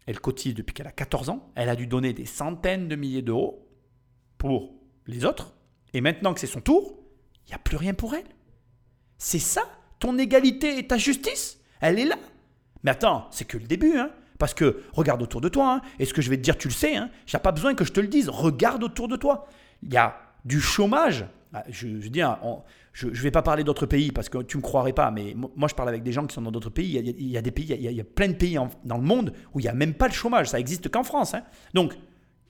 elle 0.05 0.19
cotise 0.19 0.53
depuis 0.53 0.75
qu'elle 0.75 0.85
a 0.85 0.91
14 0.91 1.29
ans, 1.29 1.51
elle 1.55 1.69
a 1.69 1.75
dû 1.75 1.87
donner 1.87 2.13
des 2.13 2.27
centaines 2.27 2.87
de 2.87 2.95
milliers 2.95 3.23
d'euros 3.23 3.67
pour 4.37 4.75
les 5.07 5.25
autres, 5.25 5.55
et 5.95 6.01
maintenant 6.01 6.35
que 6.35 6.41
c'est 6.41 6.45
son 6.45 6.61
tour, 6.61 6.99
il 7.47 7.49
n'y 7.49 7.55
a 7.55 7.59
plus 7.59 7.77
rien 7.77 7.95
pour 7.95 8.13
elle. 8.13 8.29
C'est 9.17 9.39
ça 9.39 9.63
ton 9.99 10.17
égalité 10.17 10.79
et 10.79 10.87
ta 10.87 10.97
justice, 10.97 11.59
elle 11.81 11.99
est 11.99 12.05
là. 12.05 12.17
Mais 12.83 12.91
attends, 12.91 13.27
c'est 13.31 13.45
que 13.45 13.57
le 13.57 13.65
début, 13.65 13.97
hein. 13.97 14.11
Parce 14.37 14.53
que 14.53 14.83
regarde 14.93 15.21
autour 15.21 15.41
de 15.41 15.49
toi, 15.49 15.73
hein, 15.73 15.81
et 15.99 16.05
ce 16.05 16.13
que 16.13 16.21
je 16.21 16.29
vais 16.29 16.37
te 16.37 16.41
dire, 16.41 16.57
tu 16.57 16.69
le 16.69 16.73
sais, 16.73 16.95
hein, 16.95 17.09
j'ai 17.25 17.37
pas 17.39 17.51
besoin 17.51 17.75
que 17.75 17.83
je 17.83 17.91
te 17.91 17.99
le 17.99 18.07
dise, 18.07 18.29
regarde 18.29 18.81
autour 18.83 19.09
de 19.09 19.17
toi. 19.17 19.47
Il 19.83 19.93
y 19.93 19.97
a 19.97 20.17
du 20.45 20.61
chômage. 20.61 21.25
Ah, 21.53 21.63
je, 21.67 21.87
veux 21.87 22.09
dire, 22.09 22.37
je 22.93 23.07
ne 23.07 23.13
vais 23.13 23.31
pas 23.31 23.41
parler 23.41 23.63
d'autres 23.65 23.85
pays 23.85 24.11
parce 24.11 24.29
que 24.29 24.37
tu 24.43 24.55
ne 24.55 24.61
me 24.61 24.63
croirais 24.63 24.93
pas, 24.93 25.11
mais 25.11 25.35
moi 25.35 25.67
je 25.67 25.75
parle 25.75 25.89
avec 25.89 26.03
des 26.03 26.11
gens 26.11 26.25
qui 26.25 26.33
sont 26.33 26.41
dans 26.41 26.51
d'autres 26.51 26.69
pays. 26.69 26.95
Il 26.95 27.27
y, 27.27 27.37
a, 27.37 27.41
des 27.41 27.51
pays, 27.51 27.65
il 27.67 27.91
y 27.91 27.99
a, 27.99 28.03
plein 28.03 28.29
de 28.29 28.33
pays 28.33 28.57
dans 28.85 28.97
le 28.97 29.03
monde 29.03 29.33
où 29.53 29.59
il 29.59 29.63
n'y 29.63 29.69
a 29.69 29.73
même 29.73 29.93
pas 29.93 30.07
le 30.07 30.13
chômage. 30.13 30.49
Ça 30.49 30.59
existe 30.59 30.89
qu'en 30.89 31.03
France. 31.03 31.33
Hein. 31.33 31.43
Donc, 31.73 31.93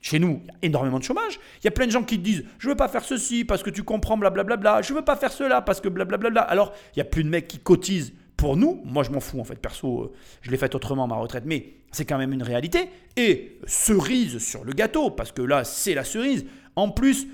chez 0.01 0.19
nous, 0.19 0.41
il 0.43 0.47
y 0.47 0.51
a 0.51 0.53
énormément 0.61 0.99
de 0.99 1.03
chômage. 1.03 1.39
Il 1.61 1.65
y 1.65 1.67
a 1.67 1.71
plein 1.71 1.85
de 1.85 1.91
gens 1.91 2.03
qui 2.03 2.17
te 2.17 2.23
disent 2.23 2.45
Je 2.57 2.69
veux 2.69 2.75
pas 2.75 2.87
faire 2.87 3.03
ceci 3.03 3.43
parce 3.43 3.63
que 3.63 3.69
tu 3.69 3.83
comprends, 3.83 4.17
blablabla. 4.17 4.57
Bla, 4.57 4.75
bla, 4.75 4.81
je 4.81 4.93
veux 4.93 5.03
pas 5.03 5.15
faire 5.15 5.31
cela 5.31 5.61
parce 5.61 5.81
que 5.81 5.89
blablabla. 5.89 6.41
Alors, 6.41 6.73
il 6.95 6.99
y 6.99 7.01
a 7.01 7.05
plus 7.05 7.23
de 7.23 7.29
mecs 7.29 7.47
qui 7.47 7.59
cotisent 7.59 8.13
pour 8.37 8.55
nous. 8.55 8.81
Moi, 8.85 9.03
je 9.03 9.11
m'en 9.11 9.19
fous 9.19 9.39
en 9.39 9.43
fait. 9.43 9.55
Perso, 9.55 10.03
euh, 10.03 10.11
je 10.41 10.51
l'ai 10.51 10.57
fait 10.57 10.73
autrement 10.73 11.07
ma 11.07 11.15
retraite. 11.15 11.43
Mais 11.45 11.73
c'est 11.91 12.05
quand 12.05 12.17
même 12.17 12.31
une 12.31 12.43
réalité. 12.43 12.89
Et 13.17 13.59
cerise 13.65 14.37
sur 14.39 14.63
le 14.63 14.71
gâteau, 14.71 15.09
parce 15.11 15.33
que 15.33 15.41
là, 15.41 15.65
c'est 15.65 15.93
la 15.93 16.05
cerise. 16.05 16.45
En 16.77 16.89
plus, 16.89 17.27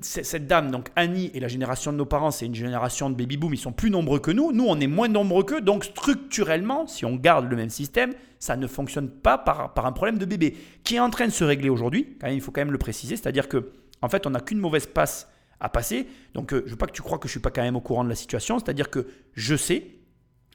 cette 0.00 0.46
dame, 0.46 0.70
donc 0.70 0.88
Annie 0.96 1.30
et 1.34 1.40
la 1.40 1.48
génération 1.48 1.92
de 1.92 1.96
nos 1.96 2.06
parents, 2.06 2.30
c'est 2.30 2.46
une 2.46 2.54
génération 2.54 3.10
de 3.10 3.14
baby-boom, 3.14 3.54
ils 3.54 3.58
sont 3.58 3.72
plus 3.72 3.90
nombreux 3.90 4.18
que 4.18 4.30
nous. 4.30 4.52
Nous, 4.52 4.64
on 4.66 4.80
est 4.80 4.86
moins 4.86 5.08
nombreux 5.08 5.44
qu'eux. 5.44 5.60
Donc, 5.60 5.84
structurellement, 5.84 6.86
si 6.86 7.04
on 7.04 7.14
garde 7.14 7.48
le 7.48 7.56
même 7.56 7.70
système, 7.70 8.12
ça 8.38 8.56
ne 8.56 8.66
fonctionne 8.66 9.08
pas 9.08 9.38
par, 9.38 9.72
par 9.74 9.86
un 9.86 9.92
problème 9.92 10.18
de 10.18 10.24
bébé 10.24 10.56
qui 10.82 10.96
est 10.96 11.00
en 11.00 11.10
train 11.10 11.26
de 11.26 11.32
se 11.32 11.44
régler 11.44 11.68
aujourd'hui. 11.68 12.16
il 12.28 12.40
faut 12.40 12.50
quand 12.50 12.60
même 12.60 12.72
le 12.72 12.78
préciser. 12.78 13.16
C'est-à-dire 13.16 13.48
que, 13.48 13.70
en 14.00 14.08
fait, 14.08 14.26
on 14.26 14.30
n'a 14.30 14.40
qu'une 14.40 14.58
mauvaise 14.58 14.86
passe 14.86 15.28
à 15.60 15.68
passer. 15.68 16.08
Donc, 16.34 16.52
euh, 16.52 16.62
je 16.66 16.72
veux 16.72 16.76
pas 16.76 16.86
que 16.86 16.92
tu 16.92 17.02
crois 17.02 17.18
que 17.18 17.28
je 17.28 17.32
suis 17.32 17.40
pas 17.40 17.50
quand 17.50 17.62
même 17.62 17.76
au 17.76 17.80
courant 17.80 18.02
de 18.02 18.08
la 18.08 18.16
situation. 18.16 18.58
C'est-à-dire 18.58 18.90
que 18.90 19.06
je 19.34 19.54
sais, 19.54 19.86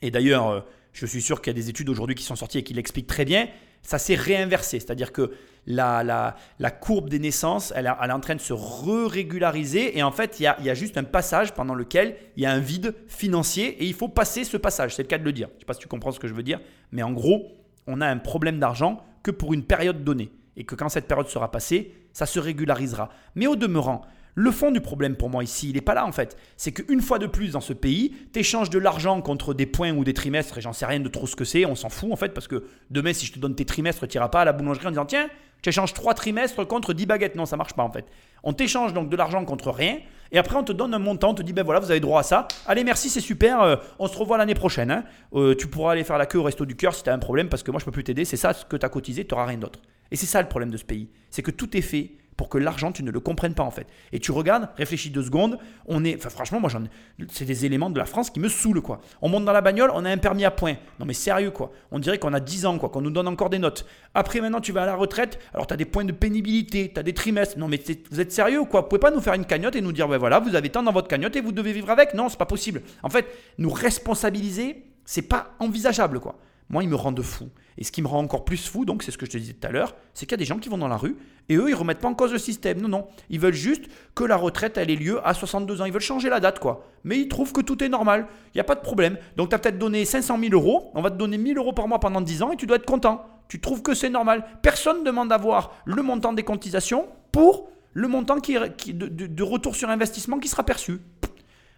et 0.02 0.12
d'ailleurs, 0.12 0.50
euh, 0.50 0.60
je 0.92 1.06
suis 1.06 1.22
sûr 1.22 1.42
qu'il 1.42 1.52
y 1.52 1.56
a 1.56 1.60
des 1.62 1.70
études 1.70 1.90
aujourd'hui 1.90 2.16
qui 2.16 2.24
sont 2.24 2.36
sorties 2.36 2.58
et 2.58 2.64
qui 2.64 2.74
l'expliquent 2.74 3.08
très 3.08 3.24
bien, 3.24 3.48
ça 3.84 4.00
s'est 4.00 4.16
réinversé. 4.16 4.80
C'est-à-dire 4.80 5.14
que 5.14 5.32
la, 5.68 6.04
la, 6.04 6.36
la, 6.60 6.72
courbe 6.72 7.10
des 7.10 7.20
naissances, 7.20 7.72
elle, 7.76 7.94
elle, 8.02 8.10
est 8.10 8.14
en 8.14 8.20
train 8.20 8.36
de 8.36 8.42
se 8.42 8.54
re-régulariser. 8.54 9.98
Et 9.98 10.02
en 10.02 10.12
fait, 10.12 10.40
il 10.40 10.44
y, 10.44 10.48
a, 10.48 10.56
il 10.60 10.66
y, 10.66 10.70
a, 10.70 10.74
juste 10.74 10.98
un 10.98 11.04
passage 11.04 11.54
pendant 11.54 11.76
lequel 11.76 12.16
il 12.38 12.44
y 12.44 12.46
a 12.46 12.52
un 12.52 12.60
vide 12.60 12.96
financier 13.08 13.84
et 13.84 13.86
il 13.86 13.94
faut 13.94 14.08
passer 14.08 14.44
ce 14.44 14.58
passage. 14.58 14.96
C'est 14.96 15.04
le 15.04 15.08
cas 15.08 15.18
de 15.18 15.26
le 15.26 15.34
dire. 15.34 15.50
Je 15.52 15.56
ne 15.56 15.60
sais 15.60 15.66
pas 15.66 15.74
si 15.74 15.80
tu 15.80 15.88
comprends 15.88 16.12
ce 16.12 16.20
que 16.20 16.28
je 16.28 16.34
veux 16.34 16.44
dire. 16.44 16.60
Mais 16.92 17.04
en 17.04 17.12
gros, 17.12 17.52
on 17.86 18.02
a 18.02 18.08
un 18.08 18.18
problème 18.18 18.60
d'argent 18.60 19.04
que 19.24 19.32
pour 19.32 19.54
une 19.54 19.64
période 19.64 20.04
donnée. 20.04 20.32
Et 20.56 20.64
que 20.64 20.74
quand 20.74 20.90
cette 20.90 21.08
période 21.08 21.28
sera 21.28 21.52
passée, 21.52 21.94
ça 22.14 22.26
se 22.26 22.40
régularisera. 22.40 23.10
Mais 23.36 23.46
au 23.46 23.56
demeurant, 23.56 24.02
le 24.40 24.52
fond 24.52 24.70
du 24.70 24.82
problème 24.82 25.16
pour 25.16 25.32
moi 25.32 25.44
ici, 25.44 25.70
il 25.70 25.74
n'est 25.74 25.82
pas 25.82 25.96
là 25.96 26.06
en 26.06 26.12
fait. 26.12 26.38
C'est 26.58 26.72
qu'une 26.72 27.02
fois 27.02 27.18
de 27.18 27.26
plus 27.26 27.54
dans 27.54 27.60
ce 27.60 27.74
pays, 27.74 28.16
tu 28.32 28.40
échanges 28.40 28.70
de 28.70 28.78
l'argent 28.78 29.20
contre 29.22 29.56
des 29.56 29.66
points 29.66 29.92
ou 29.92 30.04
des 30.04 30.14
trimestres, 30.14 30.60
et 30.60 30.62
j'en 30.62 30.74
sais 30.74 30.86
rien 30.86 31.00
de 31.00 31.10
trop 31.10 31.26
ce 31.26 31.36
que 31.36 31.44
c'est, 31.44 31.66
on 31.66 31.74
s'en 31.74 31.90
fout 31.90 32.12
en 32.12 32.16
fait, 32.16 32.36
parce 32.36 32.48
que 32.48 32.64
demain, 32.92 33.14
si 33.14 33.26
je 33.26 33.34
te 33.34 33.40
donne 33.40 33.56
tes 33.56 33.66
trimestres, 33.66 34.08
tu 34.08 34.16
n'iras 34.16 34.30
pas 34.30 34.42
à 34.42 34.46
la 34.46 34.54
boulangerie 34.54 34.86
en 34.86 34.92
disant 34.92 35.06
tiens, 35.06 35.28
tu 35.62 35.70
échanges 35.70 35.94
trois 35.94 36.14
trimestres 36.14 36.68
contre 36.68 36.94
10 36.94 37.06
baguettes. 37.06 37.36
Non, 37.36 37.46
ça 37.46 37.58
marche 37.58 37.74
pas 37.74 37.84
en 37.84 37.92
fait. 37.92 38.06
On 38.44 38.54
t'échange 38.54 38.94
donc 38.94 39.10
de 39.10 39.16
l'argent 39.16 39.44
contre 39.46 39.72
rien, 39.72 39.98
et 40.32 40.38
après 40.38 40.56
on 40.56 40.64
te 40.64 40.72
donne 40.72 40.94
un 40.94 41.00
montant, 41.00 41.32
on 41.32 41.34
te 41.34 41.42
dit 41.42 41.54
ben 41.54 41.64
voilà, 41.64 41.80
vous 41.80 41.92
avez 41.92 42.00
droit 42.00 42.20
à 42.20 42.24
ça. 42.24 42.48
Allez, 42.66 42.84
merci, 42.84 43.10
c'est 43.10 43.22
super, 43.22 43.62
euh, 43.62 43.76
on 44.00 44.08
se 44.08 44.18
revoit 44.18 44.38
l'année 44.38 44.56
prochaine. 44.56 44.92
Hein. 44.92 45.04
Euh, 45.34 45.56
tu 45.56 45.68
pourras 45.68 45.94
aller 45.94 46.04
faire 46.04 46.18
la 46.18 46.26
queue 46.26 46.40
au 46.40 46.44
resto 46.44 46.66
du 46.66 46.76
cœur 46.76 46.94
si 46.94 47.04
tu 47.04 47.10
as 47.10 47.14
un 47.14 47.20
problème, 47.20 47.50
parce 47.50 47.64
que 47.64 47.72
moi 47.72 47.80
je 47.80 47.86
peux 47.86 47.92
plus 47.92 48.04
t'aider, 48.04 48.26
c'est 48.26 48.38
ça 48.38 48.54
ce 48.54 48.66
que 48.66 48.78
tu 48.78 48.86
as 48.86 48.90
cotisé, 48.90 49.26
tu 49.26 49.34
n'auras 49.34 49.46
rien 49.46 49.58
d'autre. 49.58 49.80
Et 50.12 50.16
c'est 50.16 50.26
ça 50.26 50.42
le 50.42 50.48
problème 50.48 50.70
de 50.70 50.78
ce 50.78 50.86
pays, 50.86 51.10
c'est 51.30 51.42
que 51.42 51.52
tout 51.52 51.76
est 51.76 51.82
fait 51.82 52.12
pour 52.38 52.50
que 52.50 52.58
l'argent, 52.58 52.92
tu 52.92 53.04
ne 53.04 53.12
le 53.12 53.20
comprennes 53.20 53.56
pas 53.56 53.64
en 53.64 53.72
fait. 53.72 53.88
Et 54.12 54.20
tu 54.20 54.32
regardes, 54.32 54.70
réfléchis 54.78 55.10
deux 55.10 55.24
secondes, 55.24 55.58
on 55.88 56.06
est, 56.06 56.16
enfin 56.16 56.30
franchement, 56.30 56.60
moi 56.60 56.70
j'en, 56.70 56.84
c'est 57.30 57.46
des 57.46 57.66
éléments 57.66 57.90
de 57.90 57.98
la 57.98 58.06
France 58.06 58.30
qui 58.30 58.40
me 58.40 58.48
saoulent 58.48 58.82
quoi. 58.82 59.02
On 59.22 59.30
monte 59.30 59.44
dans 59.44 59.52
la 59.52 59.62
bagnole, 59.62 59.92
on 59.94 60.06
a 60.06 60.10
un 60.10 60.18
permis 60.18 60.46
à 60.46 60.52
point. 60.52 60.76
Non 61.00 61.06
mais 61.06 61.14
sérieux 61.14 61.52
quoi. 61.52 61.72
On 61.92 62.00
dirait 62.00 62.20
qu'on 62.20 62.34
a 62.34 62.40
10 62.40 62.68
ans 62.68 62.78
quoi, 62.78 62.90
qu'on 62.90 63.02
nous 63.02 63.10
donne 63.10 63.28
encore 63.28 63.50
des 63.50 63.60
notes. 63.60 63.86
Après 64.14 64.40
maintenant 64.40 64.62
tu 64.62 64.72
vas 64.72 64.84
à 64.84 64.86
la 64.86 64.96
retraite, 64.96 65.40
alors 65.54 65.68
tu 65.68 65.74
as 65.74 65.78
des 65.78 65.86
points 65.86 66.06
de 66.06 66.12
pénibilité, 66.12 66.92
tu 66.94 67.00
as 67.00 67.04
des 67.04 67.14
trimestres. 67.14 67.58
Non 67.58 67.68
mais 67.68 67.82
vous 68.12 68.20
êtes 68.22 68.32
sérieux 68.32 68.64
quoi? 68.66 68.82
Vous 68.82 68.88
pouvez 68.88 69.00
pas 69.00 69.12
nous 69.12 69.22
faire 69.22 69.34
une 69.34 69.46
cagnotte 69.46 69.76
et 69.76 69.82
nous 69.82 69.92
dire 69.92 70.08
ouais 70.08 70.20
voilà, 70.20 70.40
vous 70.40 70.56
avez 70.56 70.70
tant 70.70 70.84
dans 70.84 70.94
votre 70.94 71.08
cagnotte 71.08 71.36
et 71.36 71.42
vous 71.42 71.52
devez 71.52 71.74
vivre 71.74 71.90
avec? 71.90 72.14
Non, 72.14 72.30
c'est 72.30 72.38
pas 72.38 72.46
possible. 72.46 72.84
En 73.02 73.10
fait, 73.10 73.26
nous 73.58 73.72
responsabiliser, 73.72 74.86
c'est 75.06 75.24
pas 75.24 75.56
envisageable 75.60 76.20
quoi 76.20 76.38
moi, 76.70 76.84
ils 76.84 76.90
me 76.90 76.96
rendent 76.96 77.22
fou. 77.22 77.50
Et 77.78 77.84
ce 77.84 77.92
qui 77.92 78.02
me 78.02 78.08
rend 78.08 78.20
encore 78.20 78.44
plus 78.44 78.68
fou, 78.68 78.86
donc, 78.86 79.04
c'est 79.04 79.12
ce 79.12 79.18
que 79.18 79.26
je 79.26 79.32
te 79.32 79.38
disais 79.38 79.54
tout 79.54 79.68
à 79.68 79.72
l'heure, 79.72 79.96
c'est 80.14 80.26
qu'il 80.26 80.34
y 80.34 80.36
a 80.36 80.38
des 80.38 80.46
gens 80.46 80.58
qui 80.58 80.68
vont 80.70 80.78
dans 80.78 80.88
la 80.88 80.98
rue 80.98 81.16
et 81.50 81.56
eux, 81.56 81.70
ils 81.70 81.76
remettent 81.76 82.00
pas 82.00 82.08
en 82.08 82.14
cause 82.14 82.34
le 82.34 82.40
système. 82.40 82.82
Non, 82.82 82.90
non. 82.90 83.08
Ils 83.30 83.40
veulent 83.40 83.54
juste 83.54 83.86
que 84.16 84.24
la 84.24 84.36
retraite, 84.36 84.78
ait 84.78 84.86
lieu 84.86 85.26
à 85.26 85.34
62 85.34 85.82
ans. 85.82 85.86
Ils 85.86 85.94
veulent 85.94 86.02
changer 86.02 86.30
la 86.30 86.40
date, 86.40 86.60
quoi. 86.60 86.86
Mais 87.04 87.20
ils 87.20 87.28
trouvent 87.30 87.54
que 87.54 87.62
tout 87.62 87.82
est 87.84 87.90
normal. 87.90 88.28
Il 88.54 88.58
n'y 88.58 88.62
a 88.62 88.66
pas 88.66 88.76
de 88.76 88.82
problème. 88.82 89.18
Donc, 89.38 89.50
tu 89.50 89.56
as 89.56 89.60
peut-être 89.60 89.80
donné 89.80 90.04
500 90.04 90.40
000 90.40 90.54
euros. 90.54 90.92
On 90.94 91.02
va 91.02 91.10
te 91.10 91.16
donner 91.16 91.38
1000 91.38 91.58
euros 91.58 91.74
par 91.74 91.88
mois 91.88 92.00
pendant 92.00 92.22
10 92.22 92.44
ans 92.44 92.52
et 92.52 92.58
tu 92.58 92.66
dois 92.66 92.78
être 92.78 92.86
content. 92.86 93.26
Tu 93.48 93.62
trouves 93.62 93.82
que 93.82 93.94
c'est 93.94 94.10
normal. 94.10 94.46
Personne 94.62 95.00
ne 95.00 95.06
demande 95.06 95.30
d'avoir 95.30 95.74
le 95.86 96.02
montant 96.02 96.34
des 96.34 96.44
cotisations 96.44 97.08
pour 97.32 97.70
le 97.94 98.08
montant 98.08 98.40
qui, 98.40 98.56
de, 98.94 99.44
retour 99.44 99.76
sur 99.76 99.90
investissement 99.90 100.40
qui 100.40 100.50
sera 100.50 100.64
perçu. 100.64 101.00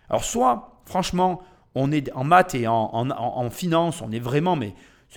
Alors, 0.10 0.24
soit, 0.24 0.82
franchement, 0.86 1.42
on 1.76 1.92
est 1.92 2.12
en 2.14 2.24
maths 2.24 2.56
et 2.56 2.68
en, 2.68 3.50
finance, 3.50 4.02
on 4.02 4.12
est 4.12 4.20
vraiment, 4.20 4.56
mais 4.56 4.74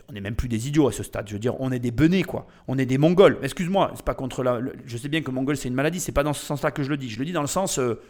on 0.09 0.13
n'est 0.13 0.21
même 0.21 0.35
plus 0.35 0.49
des 0.49 0.69
idiots 0.69 0.89
à 0.89 0.93
ce 0.93 1.03
stade. 1.03 1.29
Je 1.29 1.35
veux 1.35 1.39
dire, 1.39 1.61
on 1.61 1.73
est 1.73 1.79
des 1.79 1.91
benets, 1.91 2.23
quoi. 2.23 2.47
On 2.69 2.79
est 2.79 2.87
des 2.87 2.99
mongols. 2.99 3.39
Excuse-moi, 3.43 3.93
c'est 3.95 4.05
pas 4.05 4.15
contre 4.15 4.43
la. 4.43 4.61
Je 4.87 4.97
sais 4.97 5.09
bien 5.09 5.23
que 5.23 5.31
mongol 5.31 5.57
c'est 5.57 5.69
une 5.69 5.75
maladie. 5.75 6.01
C'est 6.01 6.13
pas 6.13 6.23
dans 6.23 6.33
ce 6.33 6.45
sens-là 6.45 6.71
que 6.71 6.83
je 6.83 6.91
le 6.91 6.97
dis. 6.97 7.09
Je 7.09 7.19
le 7.19 7.25
dis 7.25 7.33
dans 7.33 7.43
le 7.43 7.47
sens, 7.47 7.79
euh, 7.79 8.01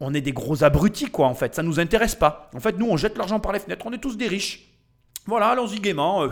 on 0.00 0.14
est 0.14 0.20
des 0.20 0.32
gros 0.32 0.62
abrutis, 0.64 1.10
quoi. 1.10 1.26
En 1.26 1.34
fait, 1.34 1.54
ça 1.54 1.62
nous 1.62 1.80
intéresse 1.80 2.14
pas. 2.14 2.50
En 2.54 2.60
fait, 2.60 2.78
nous, 2.78 2.88
on 2.88 2.96
jette 2.96 3.16
l'argent 3.18 3.40
par 3.40 3.52
les 3.52 3.60
fenêtres. 3.60 3.84
On 3.86 3.92
est 3.92 3.98
tous 3.98 4.16
des 4.16 4.28
riches. 4.28 4.70
Voilà, 5.26 5.48
allons-y 5.48 5.80
gaiement. 5.80 6.22
Euh, 6.22 6.28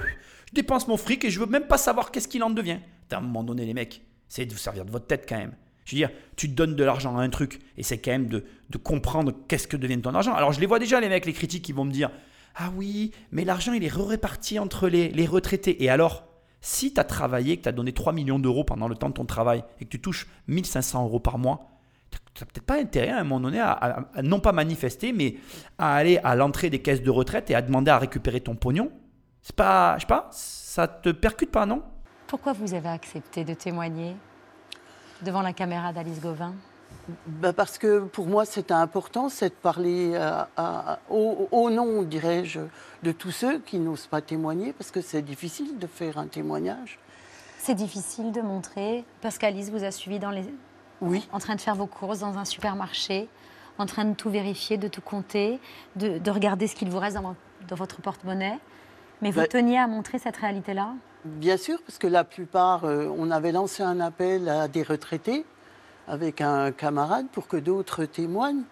je 0.49 0.55
dépense 0.55 0.89
mon 0.89 0.97
fric 0.97 1.25
et 1.25 1.31
je 1.31 1.41
veux 1.41 1.47
même 1.47 1.67
pas 1.67 1.79
savoir 1.79 2.11
qu'est-ce 2.11 2.29
qu'il 2.29 2.43
en 2.43 2.51
devient. 2.51 2.79
à 3.11 3.17
un 3.17 3.21
moment 3.21 3.45
donné, 3.45 3.67
les 3.67 3.75
mecs, 3.75 4.03
c'est 4.29 4.47
de 4.47 4.53
vous 4.53 4.59
servir 4.59 4.85
de 4.85 4.91
votre 4.91 5.07
tête 5.07 5.27
quand 5.29 5.37
même. 5.37 5.55
Je 5.89 5.95
veux 5.95 6.01
dire, 6.01 6.11
tu 6.37 6.49
donnes 6.49 6.77
de 6.77 6.85
l'argent 6.85 7.17
à 7.17 7.23
un 7.23 7.31
truc 7.31 7.61
et 7.79 7.83
c'est 7.83 7.97
quand 7.97 8.11
même 8.11 8.29
de, 8.29 8.45
comprendre 8.77 9.33
qu'est-ce 9.49 9.67
que 9.67 9.79
devient 9.79 9.99
ton 10.03 10.15
argent. 10.15 10.35
Alors 10.35 10.53
je 10.53 10.61
les 10.61 10.67
vois 10.67 10.79
déjà, 10.79 11.01
les 11.01 11.09
mecs, 11.09 11.25
les 11.25 11.33
critiques 11.33 11.65
qui 11.65 11.73
vont 11.73 11.87
me 11.87 11.91
dire 11.91 12.11
Ah 12.57 12.71
oui, 12.77 13.13
mais 13.33 13.47
l'argent 13.47 13.73
il 13.73 13.83
est 13.83 13.93
réparti 13.93 14.59
entre 14.59 14.89
les, 14.89 15.27
retraités. 15.27 15.83
Et 15.83 15.89
alors 15.89 16.25
si 16.61 16.93
tu 16.93 17.01
as 17.01 17.05
travaillé, 17.05 17.57
que 17.57 17.63
tu 17.63 17.69
as 17.71 17.73
donné 17.73 17.93
3 17.93 18.13
millions 18.13 18.39
d'euros 18.39 18.65
pendant 18.65 18.87
le 18.87 18.97
temps 18.97 19.09
de 19.09 19.15
ton 19.15 19.25
travail 19.25 19.65
et 19.81 19.87
que 19.87 19.89
tu 19.89 19.99
touches 19.99 20.27
1500 20.49 21.05
euros 21.05 21.21
par 21.21 21.39
mois, 21.39 21.71
tu 22.11 22.19
n'as 22.43 22.47
peut-être 22.47 22.67
pas 22.67 22.79
intérêt 22.79 23.09
à 23.09 23.21
un 23.21 23.25
moment 23.25 23.41
donné 23.41 23.59
à, 23.59 24.11
non 24.23 24.41
pas 24.41 24.53
manifester, 24.53 25.15
mais 25.15 25.37
à 25.79 25.95
aller 25.95 26.19
à 26.19 26.37
l'entrée 26.37 26.69
des 26.69 26.83
caisses 26.83 27.03
de 27.03 27.11
retraite 27.11 27.51
et 27.51 27.55
à 27.55 27.63
demander 27.63 27.91
à 27.91 27.99
récupérer 27.99 28.43
ton 28.43 28.57
pognon. 28.57 28.93
C'est 29.41 29.57
pas, 29.57 29.97
je 29.97 30.03
sais 30.03 30.07
pas, 30.07 30.29
ça 30.33 30.87
te 30.87 31.09
percute 31.09 31.51
pas, 31.51 31.65
non? 31.65 31.83
Pourquoi 32.27 32.53
vous 32.53 32.75
avez 32.75 32.91
accepté 32.91 33.43
de 33.43 33.55
témoigner? 33.55 34.15
Devant 35.23 35.43
la 35.43 35.53
caméra 35.53 35.93
d'Alice 35.93 36.21
Gauvin 36.21 36.53
bah, 37.27 37.53
parce 37.55 37.79
que 37.79 38.01
pour 38.01 38.27
moi, 38.27 38.45
c'était 38.45 38.75
important, 38.75 39.29
c'est 39.29 39.49
de 39.49 39.55
parler 39.55 40.19
au, 41.11 41.71
nom, 41.71 42.03
dirais-je, 42.03 42.61
de 43.03 43.13
tous 43.13 43.31
ceux 43.31 43.59
qui 43.61 43.79
n'osent 43.79 44.07
pas 44.07 44.21
témoigner, 44.21 44.73
parce 44.73 44.91
que 44.91 45.01
c'est 45.01 45.23
difficile 45.23 45.79
de 45.79 45.87
faire 45.87 46.19
un 46.19 46.27
témoignage. 46.27 46.99
C'est 47.59 47.75
difficile 47.75 48.33
de 48.33 48.41
montrer, 48.41 49.05
parce 49.21 49.39
qu'Alice 49.39 49.71
vous 49.71 49.85
a 49.85 49.91
suivi 49.91 50.19
dans 50.19 50.31
les... 50.31 50.45
Oui. 51.01 51.29
en 51.33 51.39
train 51.39 51.55
de 51.55 51.61
faire 51.61 51.77
vos 51.77 51.87
courses 51.87 52.21
dans 52.21 52.39
un 52.39 52.45
supermarché, 52.45 53.29
en 53.79 53.87
train 53.87 54.05
de 54.05 54.15
tout 54.15 54.31
vérifier, 54.31 54.77
de 54.77 54.89
tout 54.89 55.01
compter, 55.01 55.61
de, 55.97 56.31
regarder 56.31 56.67
ce 56.67 56.75
qu'il 56.75 56.91
vous 56.91 56.99
reste 56.99 57.17
dans, 57.17 57.35
votre 57.71 58.01
porte-monnaie. 58.01 58.59
Mais 59.23 59.31
vous 59.31 59.41
bah 59.41 59.47
teniez 59.47 59.79
à 59.79 59.87
montrer 59.87 60.19
cette 60.19 60.37
réalité-là? 60.37 60.93
Bien 61.25 61.57
sûr, 61.57 61.81
parce 61.83 61.99
que 61.99 62.07
la 62.07 62.25
plupart, 62.25 62.85
euh, 62.85 63.09
on 63.17 63.31
avait 63.31 63.53
lancé 63.53 63.83
un 63.83 64.01
appel 64.01 64.49
à 64.49 64.69
des 64.69 64.83
retraités 64.83 65.45
avec 66.07 66.41
un 66.41 66.73
camarade 66.73 67.27
pour 67.33 67.49
que 67.49 67.57
d'autres 67.57 68.05
témoignent. 68.05 68.65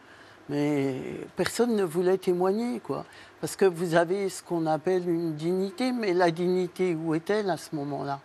Mais 0.49 1.01
personne 1.35 1.75
ne 1.75 1.83
voulait 1.83 2.19
témoigner, 2.19 2.79
quoi. 2.81 3.05
Parce 3.41 3.57
que 3.57 3.65
vous 3.65 3.95
avez 3.97 4.29
ce 4.29 4.43
qu'on 4.43 4.67
appelle 4.67 5.09
une 5.09 5.35
dignité, 5.35 5.91
mais 5.93 6.15
la 6.15 6.31
dignité, 6.31 6.95
où 6.95 7.15
est-elle 7.15 7.51
à 7.51 7.57
ce 7.57 7.75
moment-là? 7.75 8.21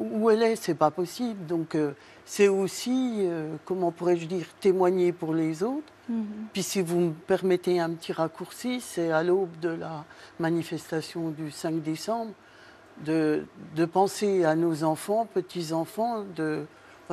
Où 0.00 0.28
elle 0.28 0.42
est, 0.42 0.56
c'est 0.56 0.74
pas 0.74 0.90
possible. 0.90 1.46
Donc 1.46 1.74
euh, 1.74 1.92
c'est 2.24 2.48
aussi, 2.48 3.20
euh, 3.20 3.54
comment 3.64 3.90
pourrais-je 3.90 4.26
dire, 4.26 4.46
témoigner 4.60 5.12
pour 5.12 5.32
les 5.32 5.62
autres. 5.62 5.92
Mhm. 6.08 6.26
Puis 6.52 6.62
si 6.62 6.82
vous 6.82 7.00
me 7.00 7.12
permettez 7.12 7.80
un 7.80 7.90
petit 7.90 8.12
raccourci, 8.12 8.80
c'est 8.80 9.10
à 9.10 9.22
l'aube 9.22 9.58
de 9.60 9.70
la 9.70 10.04
manifestation 10.38 11.30
du 11.30 11.50
5 11.50 11.80
décembre, 11.82 12.32
de, 13.04 13.44
de 13.76 13.84
penser 13.84 14.44
à 14.44 14.54
nos 14.54 14.84
enfants, 14.84 15.26
petits-enfants, 15.32 16.24
de 16.36 16.66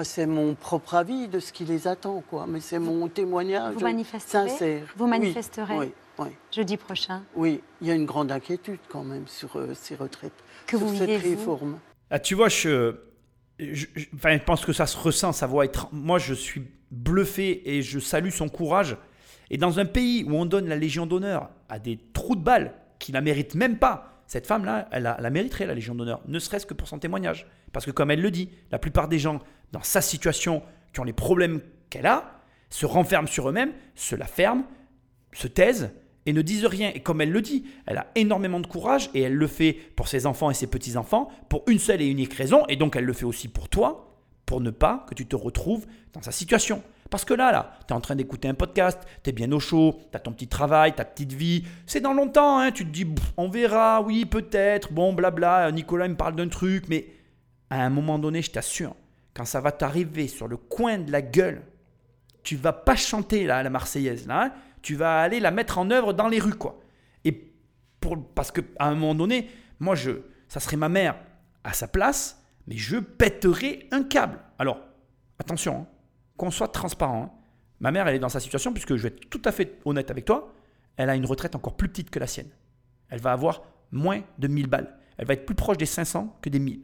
c'est 0.03 0.25
mon 0.25 0.55
propre 0.55 0.95
avis 0.95 1.27
de 1.27 1.39
ce 1.39 1.53
qui 1.53 1.63
les 1.63 1.87
attend, 1.87 2.21
quoi. 2.29 2.45
Mais 2.47 2.59
c'est 2.59 2.79
mon 2.79 3.07
témoignage 3.07 3.75
sincère. 4.19 4.93
Vous 4.97 5.07
manifesterez 5.07 5.77
oui, 5.77 5.91
oui, 6.19 6.27
jeudi 6.51 6.77
prochain. 6.77 7.23
Oui, 7.35 7.61
il 7.81 7.87
y 7.87 7.91
a 7.91 7.93
une 7.93 8.05
grande 8.05 8.31
inquiétude 8.31 8.79
quand 8.89 9.03
même 9.03 9.27
sur 9.27 9.55
euh, 9.55 9.73
ces 9.73 9.95
retraites, 9.95 10.33
que 10.67 10.77
sur 10.77 10.85
vous 10.85 10.97
cette 10.97 11.21
réforme. 11.21 11.79
Ah, 12.09 12.19
tu 12.19 12.35
vois, 12.35 12.49
je, 12.49 12.95
je, 13.59 13.85
enfin, 14.15 14.37
je 14.37 14.43
pense 14.43 14.65
que 14.65 14.73
ça 14.73 14.85
se 14.85 14.97
ressent, 14.97 15.31
sa 15.31 15.47
voix 15.47 15.65
être. 15.65 15.87
Moi, 15.91 16.19
je 16.19 16.33
suis 16.33 16.63
bluffé 16.91 17.77
et 17.77 17.81
je 17.81 17.99
salue 17.99 18.29
son 18.29 18.49
courage. 18.49 18.97
Et 19.49 19.57
dans 19.57 19.79
un 19.79 19.85
pays 19.85 20.23
où 20.23 20.33
on 20.33 20.45
donne 20.45 20.67
la 20.67 20.75
Légion 20.75 21.05
d'honneur 21.05 21.49
à 21.69 21.79
des 21.79 21.99
trous 22.13 22.35
de 22.35 22.41
balles 22.43 22.73
qui 22.99 23.11
la 23.11 23.21
méritent 23.21 23.55
même 23.55 23.77
pas, 23.77 24.14
cette 24.27 24.47
femme-là, 24.47 24.87
elle, 24.91 25.13
elle 25.17 25.23
la 25.23 25.29
mériterait, 25.29 25.65
la 25.65 25.75
Légion 25.75 25.95
d'honneur, 25.95 26.21
ne 26.27 26.39
serait-ce 26.39 26.65
que 26.65 26.73
pour 26.73 26.87
son 26.87 26.99
témoignage. 26.99 27.47
Parce 27.73 27.85
que 27.85 27.91
comme 27.91 28.11
elle 28.11 28.21
le 28.21 28.31
dit, 28.31 28.49
la 28.71 28.79
plupart 28.79 29.07
des 29.07 29.19
gens 29.19 29.41
dans 29.71 29.83
sa 29.83 30.01
situation, 30.01 30.63
qui 30.93 30.99
ont 30.99 31.03
les 31.03 31.13
problèmes 31.13 31.61
qu'elle 31.89 32.05
a, 32.05 32.41
se 32.69 32.85
renferment 32.85 33.27
sur 33.27 33.49
eux-mêmes, 33.49 33.73
se 33.95 34.15
la 34.15 34.25
ferment, 34.25 34.65
se 35.33 35.47
taisent 35.47 35.91
et 36.25 36.33
ne 36.33 36.41
disent 36.41 36.65
rien. 36.65 36.91
Et 36.95 37.01
comme 37.01 37.21
elle 37.21 37.31
le 37.31 37.41
dit, 37.41 37.65
elle 37.85 37.97
a 37.97 38.07
énormément 38.15 38.59
de 38.59 38.67
courage 38.67 39.09
et 39.13 39.21
elle 39.21 39.35
le 39.35 39.47
fait 39.47 39.73
pour 39.73 40.07
ses 40.07 40.25
enfants 40.25 40.49
et 40.49 40.53
ses 40.53 40.67
petits-enfants 40.67 41.29
pour 41.49 41.63
une 41.67 41.79
seule 41.79 42.01
et 42.01 42.07
unique 42.07 42.33
raison. 42.33 42.65
Et 42.67 42.75
donc 42.75 42.95
elle 42.95 43.05
le 43.05 43.13
fait 43.13 43.25
aussi 43.25 43.47
pour 43.47 43.69
toi, 43.69 44.17
pour 44.45 44.61
ne 44.61 44.71
pas 44.71 45.05
que 45.07 45.13
tu 45.13 45.25
te 45.25 45.35
retrouves 45.35 45.85
dans 46.13 46.21
sa 46.21 46.31
situation. 46.31 46.81
Parce 47.15 47.23
que 47.23 47.33
là, 47.33 47.53
là, 47.53 47.71
tu 47.87 47.93
es 47.93 47.95
en 47.95 48.01
train 48.01 48.17
d'écouter 48.17 48.49
un 48.49 48.53
podcast, 48.55 48.99
tu 49.23 49.29
es 49.29 49.31
bien 49.31 49.49
au 49.53 49.59
chaud, 49.61 50.01
tu 50.11 50.17
as 50.17 50.19
ton 50.19 50.33
petit 50.33 50.49
travail, 50.49 50.93
ta 50.93 51.05
petite 51.05 51.31
vie. 51.31 51.63
C'est 51.85 52.01
dans 52.01 52.11
longtemps, 52.11 52.59
hein, 52.59 52.73
tu 52.73 52.83
te 52.83 52.89
dis, 52.89 53.07
on 53.37 53.47
verra, 53.47 54.01
oui, 54.01 54.25
peut-être, 54.25 54.91
bon, 54.91 55.13
blabla, 55.13 55.71
Nicolas 55.71 56.09
me 56.09 56.17
parle 56.17 56.35
d'un 56.35 56.49
truc, 56.49 56.89
mais 56.89 57.07
à 57.69 57.85
un 57.85 57.89
moment 57.89 58.19
donné, 58.19 58.41
je 58.41 58.51
t'assure, 58.51 58.97
quand 59.33 59.45
ça 59.45 59.61
va 59.61 59.71
t'arriver 59.71 60.27
sur 60.27 60.49
le 60.49 60.57
coin 60.57 60.97
de 60.97 61.09
la 61.09 61.21
gueule, 61.21 61.61
tu 62.43 62.57
vas 62.57 62.73
pas 62.73 62.97
chanter 62.97 63.45
là, 63.45 63.63
la 63.63 63.69
Marseillaise, 63.69 64.27
là, 64.27 64.43
hein. 64.43 64.51
tu 64.81 64.95
vas 64.95 65.21
aller 65.21 65.39
la 65.39 65.51
mettre 65.51 65.77
en 65.77 65.91
œuvre 65.91 66.11
dans 66.11 66.27
les 66.27 66.39
rues, 66.39 66.55
quoi. 66.55 66.81
Et 67.23 67.53
parce 68.35 68.51
qu'à 68.51 68.61
un 68.79 68.95
moment 68.95 69.15
donné, 69.15 69.49
moi, 69.79 69.95
je, 69.95 70.11
ça 70.49 70.59
serait 70.59 70.75
ma 70.75 70.89
mère 70.89 71.15
à 71.63 71.71
sa 71.71 71.87
place, 71.87 72.43
mais 72.67 72.75
je 72.75 72.97
pèterais 72.97 73.87
un 73.91 74.03
câble. 74.03 74.39
Alors, 74.59 74.81
attention, 75.39 75.77
hein, 75.77 75.94
qu'on 76.37 76.51
soit 76.51 76.67
transparent. 76.67 77.23
Hein. 77.23 77.31
Ma 77.79 77.91
mère, 77.91 78.07
elle 78.07 78.15
est 78.15 78.19
dans 78.19 78.29
sa 78.29 78.39
situation, 78.39 78.73
puisque 78.73 78.95
je 78.95 79.03
vais 79.03 79.09
être 79.09 79.29
tout 79.29 79.41
à 79.45 79.51
fait 79.51 79.79
honnête 79.85 80.11
avec 80.11 80.25
toi, 80.25 80.53
elle 80.97 81.09
a 81.09 81.15
une 81.15 81.25
retraite 81.25 81.55
encore 81.55 81.75
plus 81.75 81.89
petite 81.89 82.09
que 82.09 82.19
la 82.19 82.27
sienne. 82.27 82.49
Elle 83.09 83.19
va 83.19 83.31
avoir 83.31 83.63
moins 83.91 84.21
de 84.39 84.47
1000 84.47 84.67
balles. 84.67 84.97
Elle 85.17 85.27
va 85.27 85.33
être 85.33 85.45
plus 85.45 85.55
proche 85.55 85.77
des 85.77 85.85
500 85.85 86.37
que 86.41 86.49
des 86.49 86.59
1000. 86.59 86.81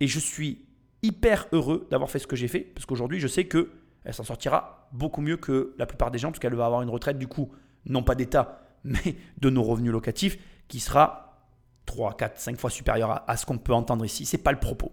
Et 0.00 0.06
je 0.06 0.18
suis 0.18 0.64
hyper 1.02 1.46
heureux 1.52 1.86
d'avoir 1.90 2.10
fait 2.10 2.18
ce 2.18 2.26
que 2.26 2.36
j'ai 2.36 2.48
fait, 2.48 2.60
parce 2.60 2.86
qu'aujourd'hui, 2.86 3.20
je 3.20 3.28
sais 3.28 3.44
que 3.44 3.70
elle 4.04 4.14
s'en 4.14 4.24
sortira 4.24 4.88
beaucoup 4.92 5.22
mieux 5.22 5.36
que 5.36 5.74
la 5.78 5.86
plupart 5.86 6.10
des 6.10 6.18
gens, 6.18 6.28
parce 6.28 6.38
qu'elle 6.38 6.54
va 6.54 6.66
avoir 6.66 6.82
une 6.82 6.90
retraite, 6.90 7.18
du 7.18 7.26
coup, 7.26 7.50
non 7.86 8.02
pas 8.02 8.14
d'État, 8.14 8.60
mais 8.84 9.16
de 9.38 9.50
nos 9.50 9.62
revenus 9.62 9.92
locatifs, 9.92 10.38
qui 10.68 10.80
sera 10.80 11.48
3, 11.86 12.16
4, 12.16 12.38
5 12.38 12.58
fois 12.58 12.70
supérieur 12.70 13.24
à, 13.28 13.36
ce 13.36 13.46
qu'on 13.46 13.58
peut 13.58 13.72
entendre 13.72 14.04
ici. 14.04 14.24
C'est 14.26 14.38
pas 14.38 14.52
le 14.52 14.60
propos. 14.60 14.92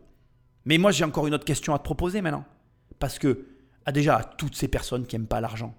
Mais 0.66 0.78
moi, 0.78 0.92
j'ai 0.92 1.04
encore 1.04 1.28
une 1.28 1.34
autre 1.34 1.46
question 1.46 1.74
à 1.74 1.80
te 1.80 1.84
proposer 1.84 2.22
maintenant. 2.22 2.46
Parce 3.00 3.20
que, 3.20 3.46
à 3.86 3.92
déjà, 3.92 4.18
à 4.18 4.24
toutes 4.24 4.56
ces 4.56 4.68
personnes 4.68 5.06
qui 5.06 5.16
n'aiment 5.16 5.28
pas 5.28 5.42
l'argent, 5.42 5.76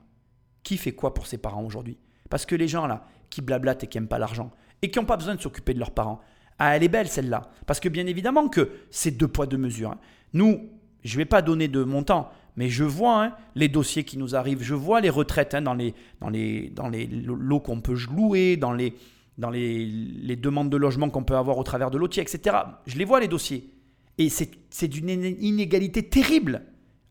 qui 0.62 0.76
fait 0.76 0.92
quoi 0.92 1.14
pour 1.14 1.26
ses 1.26 1.38
parents 1.38 1.64
aujourd'hui? 1.64 1.98
Parce 2.30 2.46
que 2.46 2.54
les 2.54 2.68
gens 2.68 2.86
là, 2.86 3.06
qui 3.30 3.42
blablatent 3.42 3.84
et 3.84 3.86
qui 3.86 3.98
n'aiment 3.98 4.08
pas 4.08 4.18
l'argent, 4.18 4.50
et 4.82 4.90
qui 4.90 4.98
n'ont 4.98 5.04
pas 5.04 5.16
besoin 5.16 5.34
de 5.34 5.40
s'occuper 5.40 5.74
de 5.74 5.78
leurs 5.78 5.92
parents, 5.92 6.20
ah, 6.58 6.76
elle 6.76 6.82
est 6.82 6.88
belle 6.88 7.08
celle-là. 7.08 7.50
Parce 7.66 7.80
que 7.80 7.88
bien 7.88 8.06
évidemment 8.06 8.48
que 8.48 8.70
c'est 8.90 9.12
deux 9.12 9.28
poids, 9.28 9.46
deux 9.46 9.56
mesures. 9.56 9.92
Hein. 9.92 9.98
Nous, 10.32 10.68
je 11.04 11.14
ne 11.14 11.18
vais 11.18 11.24
pas 11.24 11.42
donner 11.42 11.68
de 11.68 11.82
montant, 11.82 12.30
mais 12.56 12.68
je 12.68 12.84
vois 12.84 13.24
hein, 13.24 13.36
les 13.54 13.68
dossiers 13.68 14.04
qui 14.04 14.18
nous 14.18 14.34
arrivent, 14.34 14.62
je 14.62 14.74
vois 14.74 15.00
les 15.00 15.10
retraites 15.10 15.54
hein, 15.54 15.62
dans, 15.62 15.74
les, 15.74 15.94
dans, 16.20 16.28
les, 16.28 16.70
dans 16.70 16.88
les 16.88 17.06
lots 17.06 17.60
qu'on 17.60 17.80
peut 17.80 17.96
louer, 18.14 18.56
dans 18.56 18.72
les, 18.72 18.94
dans 19.38 19.50
les, 19.50 19.86
les 19.86 20.36
demandes 20.36 20.70
de 20.70 20.76
logement 20.76 21.10
qu'on 21.10 21.24
peut 21.24 21.36
avoir 21.36 21.58
au 21.58 21.64
travers 21.64 21.90
de 21.90 21.98
l'OTI, 21.98 22.20
etc. 22.20 22.56
Je 22.86 22.98
les 22.98 23.04
vois 23.04 23.20
les 23.20 23.28
dossiers. 23.28 23.70
Et 24.18 24.28
c'est 24.28 24.88
d'une 24.88 25.08
inégalité 25.08 26.02
terrible. 26.02 26.62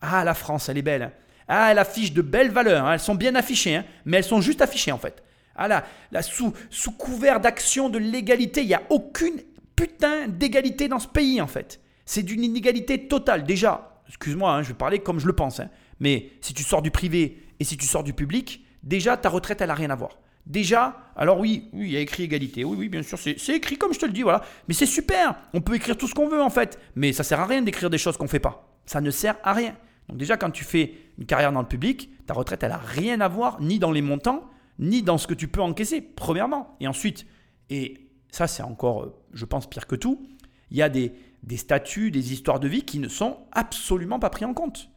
Ah, 0.02 0.24
la 0.24 0.34
France, 0.34 0.70
elle 0.70 0.78
est 0.78 0.84
belle. 0.84 1.12
Ah, 1.48 1.72
elle 1.72 1.80
affiche 1.80 2.14
de 2.14 2.22
belles 2.22 2.52
valeurs. 2.52 2.90
Elles 2.90 3.00
sont 3.00 3.16
bien 3.16 3.36
affichées, 3.36 3.82
mais 4.06 4.18
elles 4.18 4.24
sont 4.24 4.42
juste 4.42 4.62
affichées 4.62 4.92
en 4.92 4.98
fait. 4.98 5.24
Ah 5.56 5.68
là, 5.68 5.84
là 6.12 6.22
sous, 6.22 6.54
couvert 6.98 7.40
d'action 7.40 7.90
de 7.90 7.98
l'égalité, 7.98 8.62
il 8.62 8.68
n'y 8.68 8.74
a 8.74 8.84
aucune 8.90 9.42
putain 9.76 10.28
d'égalité 10.28 10.88
dans 10.88 11.00
ce 11.00 11.08
pays 11.08 11.42
en 11.42 11.48
fait. 11.48 11.80
C'est 12.06 12.24
d'une 12.24 12.44
inégalité 12.44 13.08
totale. 13.08 13.44
Déjà, 13.44 14.02
excuse-moi, 14.08 14.52
hein, 14.52 14.64
je 14.64 14.70
vais 14.70 14.74
parler 14.74 15.00
comme 15.00 15.20
je 15.20 15.28
le 15.28 15.34
pense, 15.34 15.60
hein, 15.60 15.70
mais 16.00 16.32
si 16.42 16.54
tu 16.54 16.64
sors 16.64 16.82
du 16.82 16.90
privé 16.90 17.44
et 17.60 17.64
si 17.64 17.78
tu 17.78 17.86
sors 17.86 18.04
du 18.04 18.14
public, 18.14 18.66
déjà 18.84 19.18
ta 19.18 19.30
retraite, 19.30 19.62
elle 19.62 19.68
n'a 19.68 19.76
rien 19.76 19.90
à 19.90 19.96
voir. 19.96 20.18
Déjà, 20.46 20.98
alors 21.16 21.40
oui, 21.40 21.70
oui, 21.74 21.88
il 21.88 21.92
y 21.92 21.98
a 21.98 22.00
écrit 22.00 22.24
égalité. 22.24 22.64
Oui, 22.64 22.76
oui, 22.78 22.90
bien 22.90 23.04
sûr, 23.04 23.20
c'est 23.20 23.56
écrit 23.56 23.78
comme 23.78 23.94
je 23.94 24.00
te 24.00 24.06
le 24.06 24.12
dis, 24.12 24.24
voilà. 24.24 24.42
Mais 24.68 24.74
c'est 24.74 24.88
super. 24.88 25.36
On 25.54 25.62
peut 25.62 25.76
écrire 25.76 25.98
tout 25.98 26.08
ce 26.08 26.16
qu'on 26.16 26.28
veut 26.28 26.42
en 26.42 26.50
fait. 26.50 26.80
Mais 26.96 27.14
ça 27.14 27.24
sert 27.24 27.40
à 27.40 27.46
rien 27.46 27.62
d'écrire 27.62 27.90
des 27.90 28.00
choses 28.00 28.18
qu'on 28.18 28.24
ne 28.24 28.30
fait 28.30 28.40
pas. 28.40 28.68
Ça 28.86 29.02
ne 29.02 29.12
sert 29.12 29.36
à 29.44 29.54
rien. 29.54 29.76
Donc 30.12 30.20
déjà, 30.20 30.36
quand 30.36 30.52
tu 30.52 30.66
fais 30.66 30.94
une 31.18 31.26
carrière 31.26 31.54
dans 31.54 31.62
le 31.62 31.68
public, 31.68 32.10
ta 32.28 32.34
retraite, 32.34 32.64
elle 32.64 32.72
n'a 32.72 32.78
rien 32.78 33.22
à 33.22 33.30
voir 33.30 33.62
ni 33.62 33.80
dans 33.80 33.92
les 33.92 34.02
montants, 34.02 34.44
ni 34.78 35.04
dans 35.04 35.18
ce 35.18 35.26
que 35.26 35.34
tu 35.34 35.48
peux 35.48 35.62
encaisser, 35.62 36.02
premièrement. 36.02 36.76
Et 36.82 36.88
ensuite, 36.88 37.26
et 37.70 38.10
ça 38.30 38.46
c'est 38.46 38.62
encore, 38.62 39.04
euh, 39.04 39.16
je 39.32 39.46
pense, 39.46 39.70
pire 39.70 39.88
que 39.88 39.96
tout, 39.96 40.22
il 40.70 40.78
y 40.78 40.82
a 40.82 40.90
des, 40.90 41.14
statuts, 41.56 42.12
des 42.12 42.34
histoires 42.34 42.60
de 42.60 42.68
vie 42.68 42.84
qui 42.84 43.00
ne 43.00 43.08
sont 43.08 43.38
absolument 43.54 44.20
pas 44.20 44.30
pris 44.30 44.44
en 44.44 44.54
compte. 44.54 44.90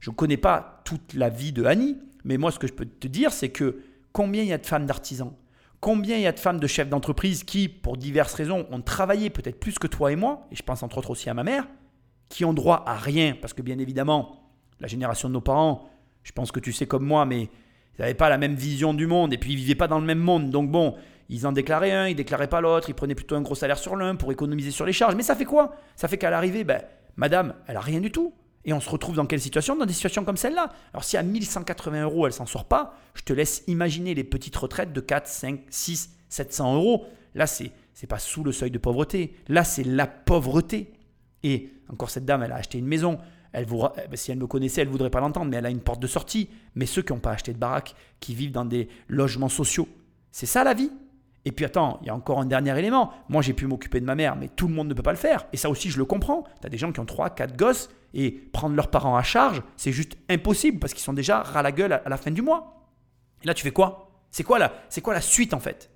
Je 0.00 0.10
ne 0.10 0.14
connais 0.14 0.38
pas 0.38 0.80
toute 0.86 1.12
la 1.12 1.28
vie 1.28 1.52
de 1.52 1.64
Annie, 1.64 1.98
mais 2.24 2.38
moi 2.38 2.50
ce 2.50 2.58
que 2.58 2.66
je 2.66 2.72
peux 2.72 2.86
te 2.86 3.06
dire, 3.06 3.32
c'est 3.32 3.50
que 3.50 3.82
combien 4.12 4.42
il 4.42 4.48
y 4.48 4.52
a 4.52 4.58
de 4.58 4.66
femmes 4.66 4.86
d'artisans 4.86 5.34
Combien 5.80 6.16
il 6.16 6.22
y 6.22 6.26
a 6.26 6.32
de 6.32 6.40
femmes 6.40 6.60
de 6.60 6.66
chefs 6.66 6.88
d'entreprise 6.88 7.44
qui, 7.44 7.68
pour 7.68 7.98
diverses 7.98 8.32
raisons, 8.32 8.66
ont 8.70 8.80
travaillé 8.80 9.28
peut-être 9.28 9.60
plus 9.60 9.78
que 9.78 9.86
toi 9.86 10.10
et 10.10 10.16
moi, 10.16 10.46
et 10.50 10.56
je 10.56 10.62
pense 10.62 10.82
entre 10.82 10.96
autres 10.96 11.10
aussi 11.10 11.28
à 11.28 11.34
ma 11.34 11.44
mère, 11.44 11.66
qui 12.30 12.44
ont 12.44 12.54
droit 12.54 12.82
à 12.86 12.96
rien, 12.96 13.36
parce 13.38 13.52
que 13.52 13.60
bien 13.60 13.78
évidemment, 13.78 14.43
la 14.80 14.88
génération 14.88 15.28
de 15.28 15.34
nos 15.34 15.40
parents, 15.40 15.88
je 16.22 16.32
pense 16.32 16.52
que 16.52 16.60
tu 16.60 16.72
sais 16.72 16.86
comme 16.86 17.04
moi, 17.04 17.26
mais 17.26 17.42
ils 17.42 18.00
n'avaient 18.00 18.14
pas 18.14 18.28
la 18.28 18.38
même 18.38 18.54
vision 18.54 18.94
du 18.94 19.06
monde 19.06 19.32
et 19.32 19.38
puis 19.38 19.52
ils 19.52 19.56
vivaient 19.56 19.74
pas 19.74 19.88
dans 19.88 19.98
le 19.98 20.06
même 20.06 20.18
monde. 20.18 20.50
Donc 20.50 20.70
bon, 20.70 20.96
ils 21.28 21.46
en 21.46 21.52
déclaraient 21.52 21.92
un, 21.92 22.08
ils 22.08 22.16
déclaraient 22.16 22.48
pas 22.48 22.60
l'autre, 22.60 22.88
ils 22.88 22.94
prenaient 22.94 23.14
plutôt 23.14 23.36
un 23.36 23.42
gros 23.42 23.54
salaire 23.54 23.78
sur 23.78 23.96
l'un 23.96 24.16
pour 24.16 24.32
économiser 24.32 24.70
sur 24.70 24.86
les 24.86 24.92
charges. 24.92 25.14
Mais 25.14 25.22
ça 25.22 25.36
fait 25.36 25.44
quoi? 25.44 25.74
Ça 25.96 26.08
fait 26.08 26.18
qu'à 26.18 26.30
l'arrivée, 26.30 26.64
ben, 26.64 26.82
madame, 27.16 27.54
elle 27.66 27.76
a 27.76 27.80
rien 27.80 28.00
du 28.00 28.10
tout. 28.10 28.34
Et 28.66 28.72
on 28.72 28.80
se 28.80 28.88
retrouve 28.88 29.14
dans 29.14 29.26
quelle 29.26 29.40
situation? 29.40 29.76
Dans 29.76 29.84
des 29.84 29.92
situations 29.92 30.24
comme 30.24 30.38
celle-là. 30.38 30.72
Alors 30.92 31.04
si 31.04 31.16
à 31.16 31.22
1180 31.22 32.02
euros, 32.02 32.26
elle 32.26 32.32
s'en 32.32 32.46
sort 32.46 32.64
pas, 32.64 32.94
je 33.14 33.22
te 33.22 33.32
laisse 33.32 33.62
imaginer 33.66 34.14
les 34.14 34.24
petites 34.24 34.56
retraites 34.56 34.92
de 34.92 35.00
4, 35.00 35.26
5, 35.26 35.60
6, 35.68 36.16
700 36.28 36.74
euros. 36.76 37.06
Là, 37.34 37.46
c'est 37.46 37.72
c'est 37.94 38.08
pas 38.08 38.18
sous 38.18 38.42
le 38.42 38.50
seuil 38.52 38.72
de 38.72 38.78
pauvreté. 38.78 39.36
Là, 39.48 39.62
c'est 39.62 39.84
la 39.84 40.06
pauvreté. 40.06 40.92
Et 41.44 41.72
encore 41.88 42.10
cette 42.10 42.24
dame, 42.24 42.42
elle 42.42 42.52
a 42.52 42.56
acheté 42.56 42.78
une 42.78 42.86
maison. 42.86 43.18
Elle 43.54 43.66
eh 43.70 44.08
ben, 44.08 44.16
si 44.16 44.32
elle 44.32 44.38
me 44.38 44.46
connaissait, 44.46 44.82
elle 44.82 44.88
voudrait 44.88 45.10
pas 45.10 45.20
l'entendre, 45.20 45.50
mais 45.50 45.56
elle 45.56 45.66
a 45.66 45.70
une 45.70 45.80
porte 45.80 46.00
de 46.00 46.06
sortie. 46.06 46.50
Mais 46.74 46.86
ceux 46.86 47.02
qui 47.02 47.12
n'ont 47.12 47.20
pas 47.20 47.30
acheté 47.30 47.52
de 47.52 47.58
baraque, 47.58 47.94
qui 48.20 48.34
vivent 48.34 48.52
dans 48.52 48.64
des 48.64 48.88
logements 49.08 49.48
sociaux, 49.48 49.88
c'est 50.32 50.46
ça 50.46 50.64
la 50.64 50.74
vie? 50.74 50.90
Et 51.44 51.52
puis 51.52 51.64
attends, 51.64 51.98
il 52.02 52.08
y 52.08 52.10
a 52.10 52.14
encore 52.14 52.40
un 52.40 52.46
dernier 52.46 52.76
élément. 52.78 53.12
Moi, 53.28 53.42
j'ai 53.42 53.52
pu 53.52 53.66
m'occuper 53.66 54.00
de 54.00 54.06
ma 54.06 54.14
mère, 54.14 54.34
mais 54.34 54.48
tout 54.48 54.66
le 54.66 54.74
monde 54.74 54.88
ne 54.88 54.94
peut 54.94 55.02
pas 55.02 55.12
le 55.12 55.18
faire. 55.18 55.46
Et 55.52 55.56
ça 55.56 55.70
aussi, 55.70 55.90
je 55.90 55.98
le 55.98 56.04
comprends. 56.04 56.44
Tu 56.60 56.66
as 56.66 56.70
des 56.70 56.78
gens 56.78 56.90
qui 56.90 57.00
ont 57.00 57.04
3, 57.04 57.30
4 57.30 57.56
gosses 57.56 57.90
et 58.14 58.30
prendre 58.30 58.74
leurs 58.74 58.90
parents 58.90 59.16
à 59.16 59.22
charge, 59.22 59.62
c'est 59.76 59.92
juste 59.92 60.16
impossible 60.30 60.78
parce 60.78 60.94
qu'ils 60.94 61.02
sont 61.02 61.12
déjà 61.12 61.42
ras 61.42 61.62
la 61.62 61.72
gueule 61.72 61.92
à 61.92 62.08
la 62.08 62.16
fin 62.16 62.30
du 62.30 62.42
mois. 62.42 62.88
Et 63.42 63.46
là, 63.46 63.54
tu 63.54 63.62
fais 63.62 63.72
quoi? 63.72 64.10
C'est 64.30 64.44
quoi, 64.44 64.58
la, 64.58 64.72
quoi 65.02 65.14
la 65.14 65.20
suite 65.20 65.52
en 65.52 65.60
fait? 65.60 65.90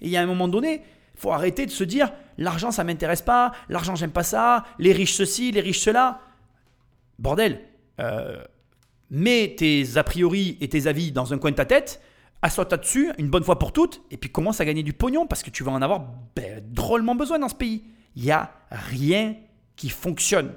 Et 0.00 0.06
il 0.06 0.10
y 0.10 0.16
a 0.16 0.22
un 0.22 0.26
moment 0.26 0.48
donné, 0.48 0.82
faut 1.16 1.32
arrêter 1.32 1.66
de 1.66 1.70
se 1.70 1.84
dire 1.84 2.12
l'argent, 2.38 2.70
ça 2.70 2.84
m'intéresse 2.84 3.22
pas, 3.22 3.52
l'argent, 3.68 3.94
j'aime 3.94 4.12
pas 4.12 4.22
ça, 4.22 4.64
les 4.78 4.92
riches 4.92 5.14
ceci, 5.14 5.52
les 5.52 5.60
riches 5.60 5.80
cela. 5.80 6.20
Bordel, 7.20 7.60
euh, 8.00 8.42
mets 9.10 9.54
tes 9.56 9.96
a 9.96 10.02
priori 10.02 10.58
et 10.60 10.68
tes 10.68 10.88
avis 10.88 11.12
dans 11.12 11.32
un 11.32 11.38
coin 11.38 11.52
de 11.52 11.56
ta 11.56 11.64
tête 11.64 12.00
assois-toi 12.42 12.78
dessus 12.78 13.12
une 13.18 13.28
bonne 13.28 13.44
fois 13.44 13.58
pour 13.58 13.72
toutes 13.72 14.02
et 14.10 14.16
puis 14.16 14.30
commence 14.30 14.60
à 14.60 14.64
gagner 14.64 14.82
du 14.82 14.92
pognon 14.92 15.26
parce 15.26 15.42
que 15.42 15.50
tu 15.50 15.62
vas 15.62 15.72
en 15.72 15.82
avoir 15.82 16.06
ben, 16.34 16.62
drôlement 16.70 17.14
besoin 17.14 17.38
dans 17.38 17.48
ce 17.48 17.54
pays. 17.54 17.84
Il 18.16 18.24
n'y 18.24 18.30
a 18.30 18.52
rien 18.70 19.36
qui 19.76 19.88
fonctionne. 19.88 20.52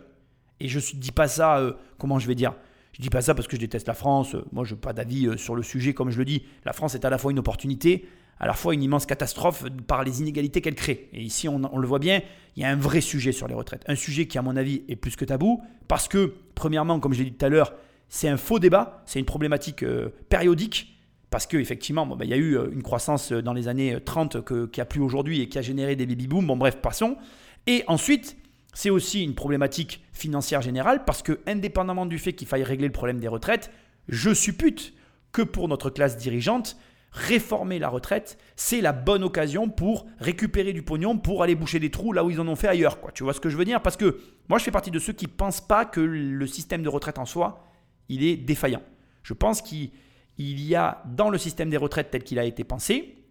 Et 0.60 0.67
je 0.67 0.80
ne 0.80 0.99
dis 0.99 1.12
pas 1.12 1.28
ça, 1.28 1.58
euh, 1.58 1.73
comment 1.97 2.19
je 2.19 2.28
vais 2.28 2.36
dire? 2.36 2.54
Je 2.93 3.02
dis 3.02 3.10
pas 3.10 3.21
ça 3.21 3.34
parce 3.34 3.47
que 3.47 3.56
je 3.56 3.62
déteste 3.62 3.88
la 3.88 3.93
France. 3.93 4.36
Moi, 4.52 4.63
je 4.65 4.73
n'ai 4.73 4.80
pas 4.80 4.93
d'avis 4.93 5.28
euh, 5.28 5.38
sur 5.38 5.56
le 5.56 5.63
sujet, 5.63 5.93
comme 5.93 6.10
je 6.10 6.17
le 6.17 6.26
dis. 6.26 6.43
La 6.63 6.73
France 6.73 6.95
est 6.95 7.06
à 7.06 7.10
la 7.10 7.17
fois 7.17 7.32
une 7.32 7.39
opportunité, 7.39 8.06
à 8.39 8.47
la 8.47 8.53
fois 8.53 8.73
une 8.73 8.83
immense 8.83 9.05
catastrophe 9.05 9.63
par 9.87 10.03
les 10.03 10.21
inégalités 10.21 10.61
qu'elle 10.61 10.75
crée. 10.75 11.09
Et 11.13 11.21
ici, 11.21 11.47
on, 11.47 11.59
le 11.59 11.87
voit 11.87 11.99
bien, 11.99 12.21
il 12.55 12.63
y 12.63 12.65
a 12.65 12.69
un 12.69 12.75
vrai 12.75 13.01
sujet 13.01 13.31
sur 13.31 13.47
les 13.47 13.53
retraites. 13.53 13.83
Un 13.87 13.95
sujet 13.95 14.27
qui, 14.27 14.37
à 14.37 14.41
mon 14.41 14.55
avis, 14.55 14.83
est 14.89 14.95
plus 14.95 15.15
que 15.15 15.25
tabou 15.25 15.61
parce 15.87 16.07
que, 16.07 16.33
premièrement, 16.55 16.99
comme 16.99 17.13
je 17.13 17.19
l'ai 17.19 17.29
dit 17.29 17.37
tout 17.37 17.45
à 17.45 17.49
l'heure, 17.49 17.73
c'est 18.09 18.27
un 18.27 18.37
faux 18.37 18.59
débat, 18.59 19.01
c'est 19.05 19.19
une 19.19 19.25
problématique 19.25 19.83
euh, 19.83 20.09
périodique 20.29 20.93
parce 21.33 21.47
qu'effectivement, 21.47 22.05
bon, 22.05 22.15
bah, 22.15 22.25
il 22.25 22.29
y 22.29 22.33
a 22.35 22.37
eu 22.37 22.55
euh, 22.55 22.69
une 22.71 22.83
croissance 22.83 23.31
euh, 23.31 23.41
dans 23.41 23.53
les 23.53 23.67
années 23.67 23.97
30 23.99 24.35
euh, 24.35 24.67
qui 24.67 24.79
a 24.81 24.85
plu 24.85 25.01
aujourd'hui 25.01 25.41
et 25.41 25.49
qui 25.49 25.57
a 25.57 25.63
généré 25.63 25.95
des 25.95 26.05
baby-booms. 26.05 26.45
Bon, 26.45 26.55
bref, 26.55 26.75
passons. 26.75 27.17
Et 27.65 27.83
ensuite, 27.87 28.37
c'est 28.75 28.91
aussi 28.91 29.23
une 29.23 29.33
problématique 29.33 30.03
financière 30.13 30.61
générale 30.61 31.05
parce 31.05 31.23
que, 31.23 31.39
indépendamment 31.47 32.05
du 32.05 32.19
fait 32.19 32.33
qu'il 32.33 32.47
faille 32.47 32.61
régler 32.61 32.85
le 32.85 32.93
problème 32.93 33.19
des 33.19 33.27
retraites, 33.27 33.71
je 34.07 34.31
suppute 34.31 34.93
que 35.31 35.41
pour 35.41 35.67
notre 35.67 35.89
classe 35.89 36.17
dirigeante, 36.17 36.77
réformer 37.13 37.78
la 37.80 37.89
retraite, 37.89 38.38
c'est 38.56 38.82
la 38.82 38.91
bonne 38.91 39.23
occasion 39.23 39.69
pour 39.69 40.08
récupérer 40.19 40.73
du 40.73 40.82
pognon, 40.82 41.17
pour 41.17 41.43
aller 41.43 41.56
boucher 41.56 41.80
des 41.80 41.91
trous 41.91 42.12
là 42.12 42.26
où 42.26 42.32
ils 42.32 42.41
en 42.41 42.47
ont 42.47 42.56
fait 42.56 42.67
ailleurs. 42.67 42.99
Quoi. 42.99 43.12
Tu 43.12 43.23
vois 43.23 43.34
ce 43.34 43.39
que 43.39 43.49
je 43.49 43.56
veux 43.56 43.65
dire? 43.65 43.82
Parce 43.82 43.97
que 43.97 44.19
moi, 44.49 44.58
je 44.58 44.63
fais 44.63 44.71
partie 44.71 44.91
de 44.91 44.99
ceux 44.99 45.13
qui 45.13 45.28
ne 45.28 45.32
pensent 45.32 45.65
pas 45.65 45.86
que 45.86 46.02
le 46.02 46.47
système 46.47 46.82
de 46.82 46.89
retraite 46.89 47.19
en 47.19 47.26
soi, 47.26 47.63
il 48.10 48.23
est 48.23 48.36
défaillant. 48.36 48.82
Je 49.21 49.34
pense 49.34 49.62
qu'il 49.62 49.91
il 50.38 50.62
y 50.62 50.76
a 50.76 51.04
dans 51.06 51.30
le 51.30 51.38
système 51.38 51.69
des 51.69 51.78
retraites 51.78 52.10
tel 52.10 52.23
qu'il 52.23 52.39
a 52.39 52.45
été 52.45 52.63
pensé 52.63 53.23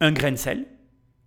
un 0.00 0.12
grain 0.12 0.30
de 0.30 0.36
sel 0.36 0.66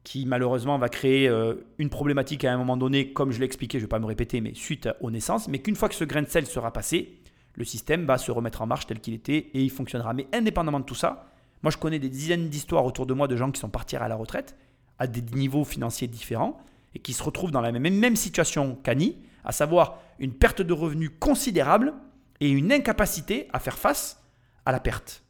qui 0.03 0.25
malheureusement 0.25 0.77
va 0.77 0.89
créer 0.89 1.27
euh, 1.27 1.55
une 1.77 1.89
problématique 1.89 2.45
à 2.45 2.53
un 2.53 2.57
moment 2.57 2.77
donné, 2.77 3.13
comme 3.13 3.31
je 3.31 3.39
l'ai 3.39 3.45
expliqué, 3.45 3.77
je 3.77 3.83
ne 3.83 3.87
vais 3.87 3.89
pas 3.89 3.99
me 3.99 4.05
répéter, 4.05 4.41
mais 4.41 4.53
suite 4.55 4.89
aux 4.99 5.11
naissances, 5.11 5.47
mais 5.47 5.59
qu'une 5.59 5.75
fois 5.75 5.89
que 5.89 5.95
ce 5.95 6.03
grain 6.03 6.23
de 6.23 6.27
sel 6.27 6.45
sera 6.47 6.73
passé, 6.73 7.19
le 7.55 7.65
système 7.65 8.05
va 8.05 8.17
se 8.17 8.31
remettre 8.31 8.61
en 8.61 8.67
marche 8.67 8.87
tel 8.87 8.99
qu'il 8.99 9.13
était 9.13 9.49
et 9.53 9.61
il 9.61 9.69
fonctionnera. 9.69 10.13
Mais 10.13 10.27
indépendamment 10.33 10.79
de 10.79 10.85
tout 10.85 10.95
ça, 10.95 11.30
moi 11.63 11.71
je 11.71 11.77
connais 11.77 11.99
des 11.99 12.09
dizaines 12.09 12.49
d'histoires 12.49 12.85
autour 12.85 13.05
de 13.05 13.13
moi 13.13 13.27
de 13.27 13.35
gens 13.35 13.51
qui 13.51 13.59
sont 13.59 13.69
partis 13.69 13.95
à 13.95 14.07
la 14.07 14.15
retraite 14.15 14.55
à 14.99 15.07
des 15.07 15.23
niveaux 15.35 15.63
financiers 15.63 16.07
différents 16.07 16.61
et 16.93 16.99
qui 16.99 17.13
se 17.13 17.23
retrouvent 17.23 17.51
dans 17.51 17.61
la 17.61 17.71
même, 17.71 17.91
même 17.91 18.15
situation 18.15 18.77
qu'Annie, 18.83 19.17
à 19.43 19.51
savoir 19.51 19.99
une 20.19 20.33
perte 20.33 20.61
de 20.61 20.73
revenus 20.73 21.09
considérable 21.19 21.93
et 22.39 22.49
une 22.49 22.71
incapacité 22.71 23.47
à 23.51 23.59
faire 23.59 23.79
face 23.79 24.21
à 24.65 24.71
la 24.71 24.79
perte. 24.79 25.23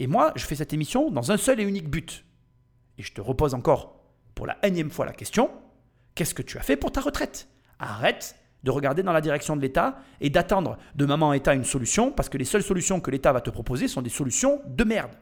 Et 0.00 0.08
moi, 0.08 0.32
je 0.34 0.44
fais 0.44 0.56
cette 0.56 0.72
émission 0.72 1.10
dans 1.10 1.30
un 1.30 1.36
seul 1.36 1.60
et 1.60 1.62
unique 1.62 1.88
but. 1.88 2.24
Et 2.98 3.02
je 3.02 3.12
te 3.12 3.20
repose 3.20 3.54
encore 3.54 4.00
pour 4.34 4.46
la 4.46 4.58
énième 4.64 4.90
fois 4.90 5.06
la 5.06 5.12
question, 5.12 5.50
qu'est-ce 6.16 6.34
que 6.34 6.42
tu 6.42 6.58
as 6.58 6.62
fait 6.62 6.76
pour 6.76 6.90
ta 6.90 7.00
retraite? 7.00 7.48
Arrête 7.78 8.36
de 8.64 8.72
regarder 8.72 9.04
dans 9.04 9.12
la 9.12 9.20
direction 9.20 9.54
de 9.54 9.60
l'État 9.60 9.98
et 10.20 10.30
d'attendre 10.30 10.78
de 10.96 11.06
maman 11.06 11.32
État 11.32 11.54
une 11.54 11.64
solution, 11.64 12.10
parce 12.10 12.28
que 12.28 12.38
les 12.38 12.44
seules 12.44 12.64
solutions 12.64 13.00
que 13.00 13.12
l'État 13.12 13.32
va 13.32 13.40
te 13.40 13.50
proposer 13.50 13.86
sont 13.86 14.02
des 14.02 14.10
solutions 14.10 14.60
de 14.66 14.82
merde. 14.82 15.12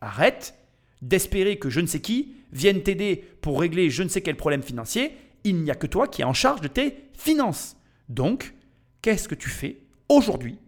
Arrête 0.00 0.54
d'espérer 1.02 1.58
que 1.58 1.70
je 1.70 1.80
ne 1.80 1.86
sais 1.86 2.00
qui 2.00 2.34
vienne 2.52 2.82
t'aider 2.82 3.24
pour 3.40 3.60
régler 3.60 3.90
je 3.90 4.02
ne 4.02 4.08
sais 4.08 4.20
quel 4.20 4.36
problème 4.36 4.62
financier. 4.62 5.16
Il 5.44 5.62
n'y 5.62 5.70
a 5.70 5.74
que 5.74 5.86
toi 5.86 6.08
qui 6.08 6.22
es 6.22 6.24
en 6.24 6.32
charge 6.32 6.60
de 6.60 6.68
tes 6.68 7.08
finances. 7.14 7.76
Donc, 8.08 8.54
qu'est-ce 9.02 9.28
que 9.28 9.34
tu 9.34 9.48
fais 9.48 9.80
aujourd'hui 10.08 10.58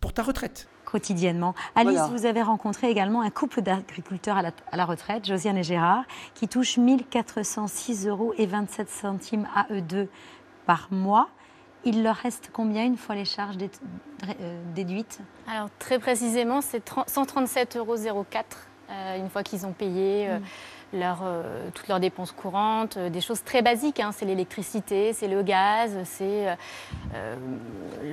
pour 0.00 0.12
ta 0.12 0.22
retraite? 0.22 0.68
Quotidiennement. 0.84 1.54
Alice, 1.74 2.00
vous 2.10 2.24
avez 2.24 2.40
rencontré 2.40 2.90
également 2.90 3.20
un 3.20 3.30
couple 3.30 3.60
d'agriculteurs 3.60 4.38
à, 4.38 4.76
la, 4.76 4.84
retraite, 4.86 5.26
Josiane 5.26 5.58
et 5.58 5.62
Gérard, 5.62 6.04
qui 6.34 6.48
touchent 6.48 6.78
1406 6.78 8.06
euros 8.06 8.32
et 8.38 8.46
27 8.46 8.88
centimes 8.88 9.46
à 9.54 9.66
eux 9.70 9.82
deux 9.82 10.08
par 10.64 10.88
mois. 10.90 11.28
Il 11.84 12.02
leur 12.02 12.16
reste 12.16 12.50
combien 12.52 12.84
une 12.84 12.96
fois 12.96 13.14
les 13.14 13.26
charges 13.26 13.56
euh, 14.40 14.62
déduites? 14.74 15.20
Alors 15.46 15.68
très 15.78 15.98
précisément, 15.98 16.62
c'est 16.62 16.88
137,04 16.88 17.78
euros 17.78 17.96
une 18.88 19.28
fois 19.28 19.42
qu'ils 19.42 19.66
ont 19.66 19.72
payé. 19.72 20.28
Euh, 20.28 20.38
mm 20.38 20.44
leur, 20.92 21.20
euh, 21.22 21.68
toutes 21.74 21.88
leurs 21.88 22.00
dépenses 22.00 22.32
courantes, 22.32 22.96
euh, 22.96 23.10
des 23.10 23.20
choses 23.20 23.44
très 23.44 23.62
basiques. 23.62 24.00
Hein. 24.00 24.10
C'est 24.12 24.24
l'électricité, 24.24 25.12
c'est 25.12 25.28
le 25.28 25.42
gaz, 25.42 25.96
c'est 26.04 26.48
euh, 27.14 27.36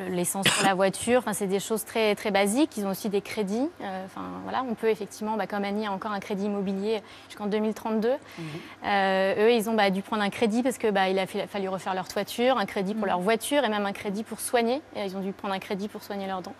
l'essence 0.09 0.47
pour 0.47 0.65
la 0.65 0.73
voiture. 0.75 1.19
Enfin, 1.19 1.33
c'est 1.33 1.47
des 1.47 1.59
choses 1.59 1.85
très, 1.85 2.15
très 2.15 2.31
basiques. 2.31 2.75
Ils 2.77 2.85
ont 2.85 2.91
aussi 2.91 3.09
des 3.09 3.21
crédits. 3.21 3.69
Enfin, 4.05 4.23
voilà, 4.43 4.63
on 4.69 4.75
peut 4.75 4.89
effectivement, 4.89 5.37
bah, 5.37 5.47
comme 5.47 5.63
Annie 5.63 5.87
a 5.87 5.91
encore 5.91 6.11
un 6.11 6.19
crédit 6.19 6.45
immobilier 6.45 7.01
jusqu'en 7.27 7.47
2032. 7.47 8.09
Mhm. 8.09 8.45
eux, 8.83 9.51
ils 9.53 9.69
ont 9.69 9.73
bah, 9.73 9.89
dû 9.89 10.01
prendre 10.01 10.23
un 10.23 10.29
crédit 10.29 10.63
parce 10.63 10.77
qu'il 10.77 10.91
bah, 10.91 11.03
a 11.03 11.47
fallu 11.47 11.69
refaire 11.69 11.93
leur 11.93 12.07
toiture, 12.07 12.57
un 12.57 12.65
crédit 12.65 12.93
pour 12.93 13.03
mhm. 13.03 13.09
leur 13.09 13.19
voiture 13.19 13.63
et 13.63 13.69
même 13.69 13.85
un 13.85 13.93
crédit 13.93 14.23
pour 14.23 14.39
soigner. 14.39 14.81
Et 14.95 15.05
ils 15.05 15.15
ont 15.15 15.21
dû 15.21 15.31
prendre 15.31 15.53
un 15.53 15.59
crédit 15.59 15.87
pour 15.87 16.03
soigner 16.03 16.27
leurs 16.27 16.41
dents. 16.41 16.55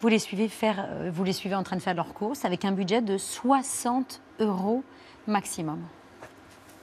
Vous 0.00 0.08
les 0.08 0.20
suivez, 0.20 0.48
faire, 0.48 0.88
vous 1.10 1.24
les 1.24 1.32
suivez 1.32 1.56
en 1.56 1.64
train 1.64 1.74
de 1.74 1.82
faire 1.82 1.94
leurs 1.94 2.14
courses 2.14 2.44
avec 2.44 2.64
un 2.64 2.70
budget 2.70 3.02
de 3.02 3.18
60 3.18 4.20
euros 4.38 4.84
maximum. 5.26 5.80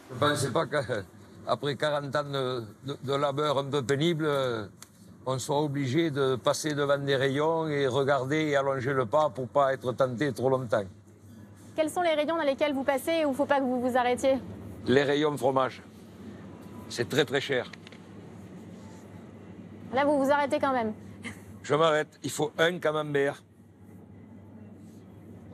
Je 0.09 0.15
ne 0.15 0.19
pensais 0.19 0.51
pas 0.51 0.65
qu'après 0.65 1.75
40 1.77 2.15
ans 2.15 2.23
de, 2.23 3.15
labeur 3.15 3.59
un 3.59 3.65
peu 3.65 3.81
pénible, 3.81 4.29
on 5.25 5.39
soit 5.39 5.61
obligé 5.61 6.11
de 6.11 6.35
passer 6.35 6.73
devant 6.73 6.97
des 6.97 7.15
rayons 7.15 7.69
et 7.69 7.87
regarder 7.87 8.49
et 8.49 8.57
allonger 8.57 8.91
le 8.91 9.05
pas 9.05 9.29
pour 9.29 9.45
ne 9.45 9.49
pas 9.49 9.73
être 9.73 9.93
tenté 9.93 10.33
trop 10.33 10.49
longtemps. 10.49 10.83
Quels 11.73 11.89
sont 11.89 12.01
les 12.01 12.13
rayons 12.13 12.35
dans 12.35 12.43
lesquels 12.43 12.73
vous 12.73 12.83
passez 12.83 13.11
et 13.11 13.25
où 13.25 13.29
il 13.29 13.31
ne 13.31 13.37
faut 13.37 13.45
pas 13.45 13.59
que 13.59 13.65
vous 13.65 13.79
vous 13.79 13.97
arrêtiez? 13.97 14.39
Les 14.87 15.03
rayons 15.03 15.37
fromage. 15.37 15.81
C'est 16.89 17.07
très 17.07 17.23
très 17.23 17.39
cher. 17.41 17.71
Là, 19.93 20.03
vous 20.03 20.21
vous 20.21 20.31
arrêtez 20.31 20.59
quand 20.59 20.73
même 20.73 20.93
Je 21.65 21.73
m'arrête. 21.73 22.19
Il 22.21 22.29
faut 22.29 22.51
un 22.59 22.77
camembert. 22.77 23.43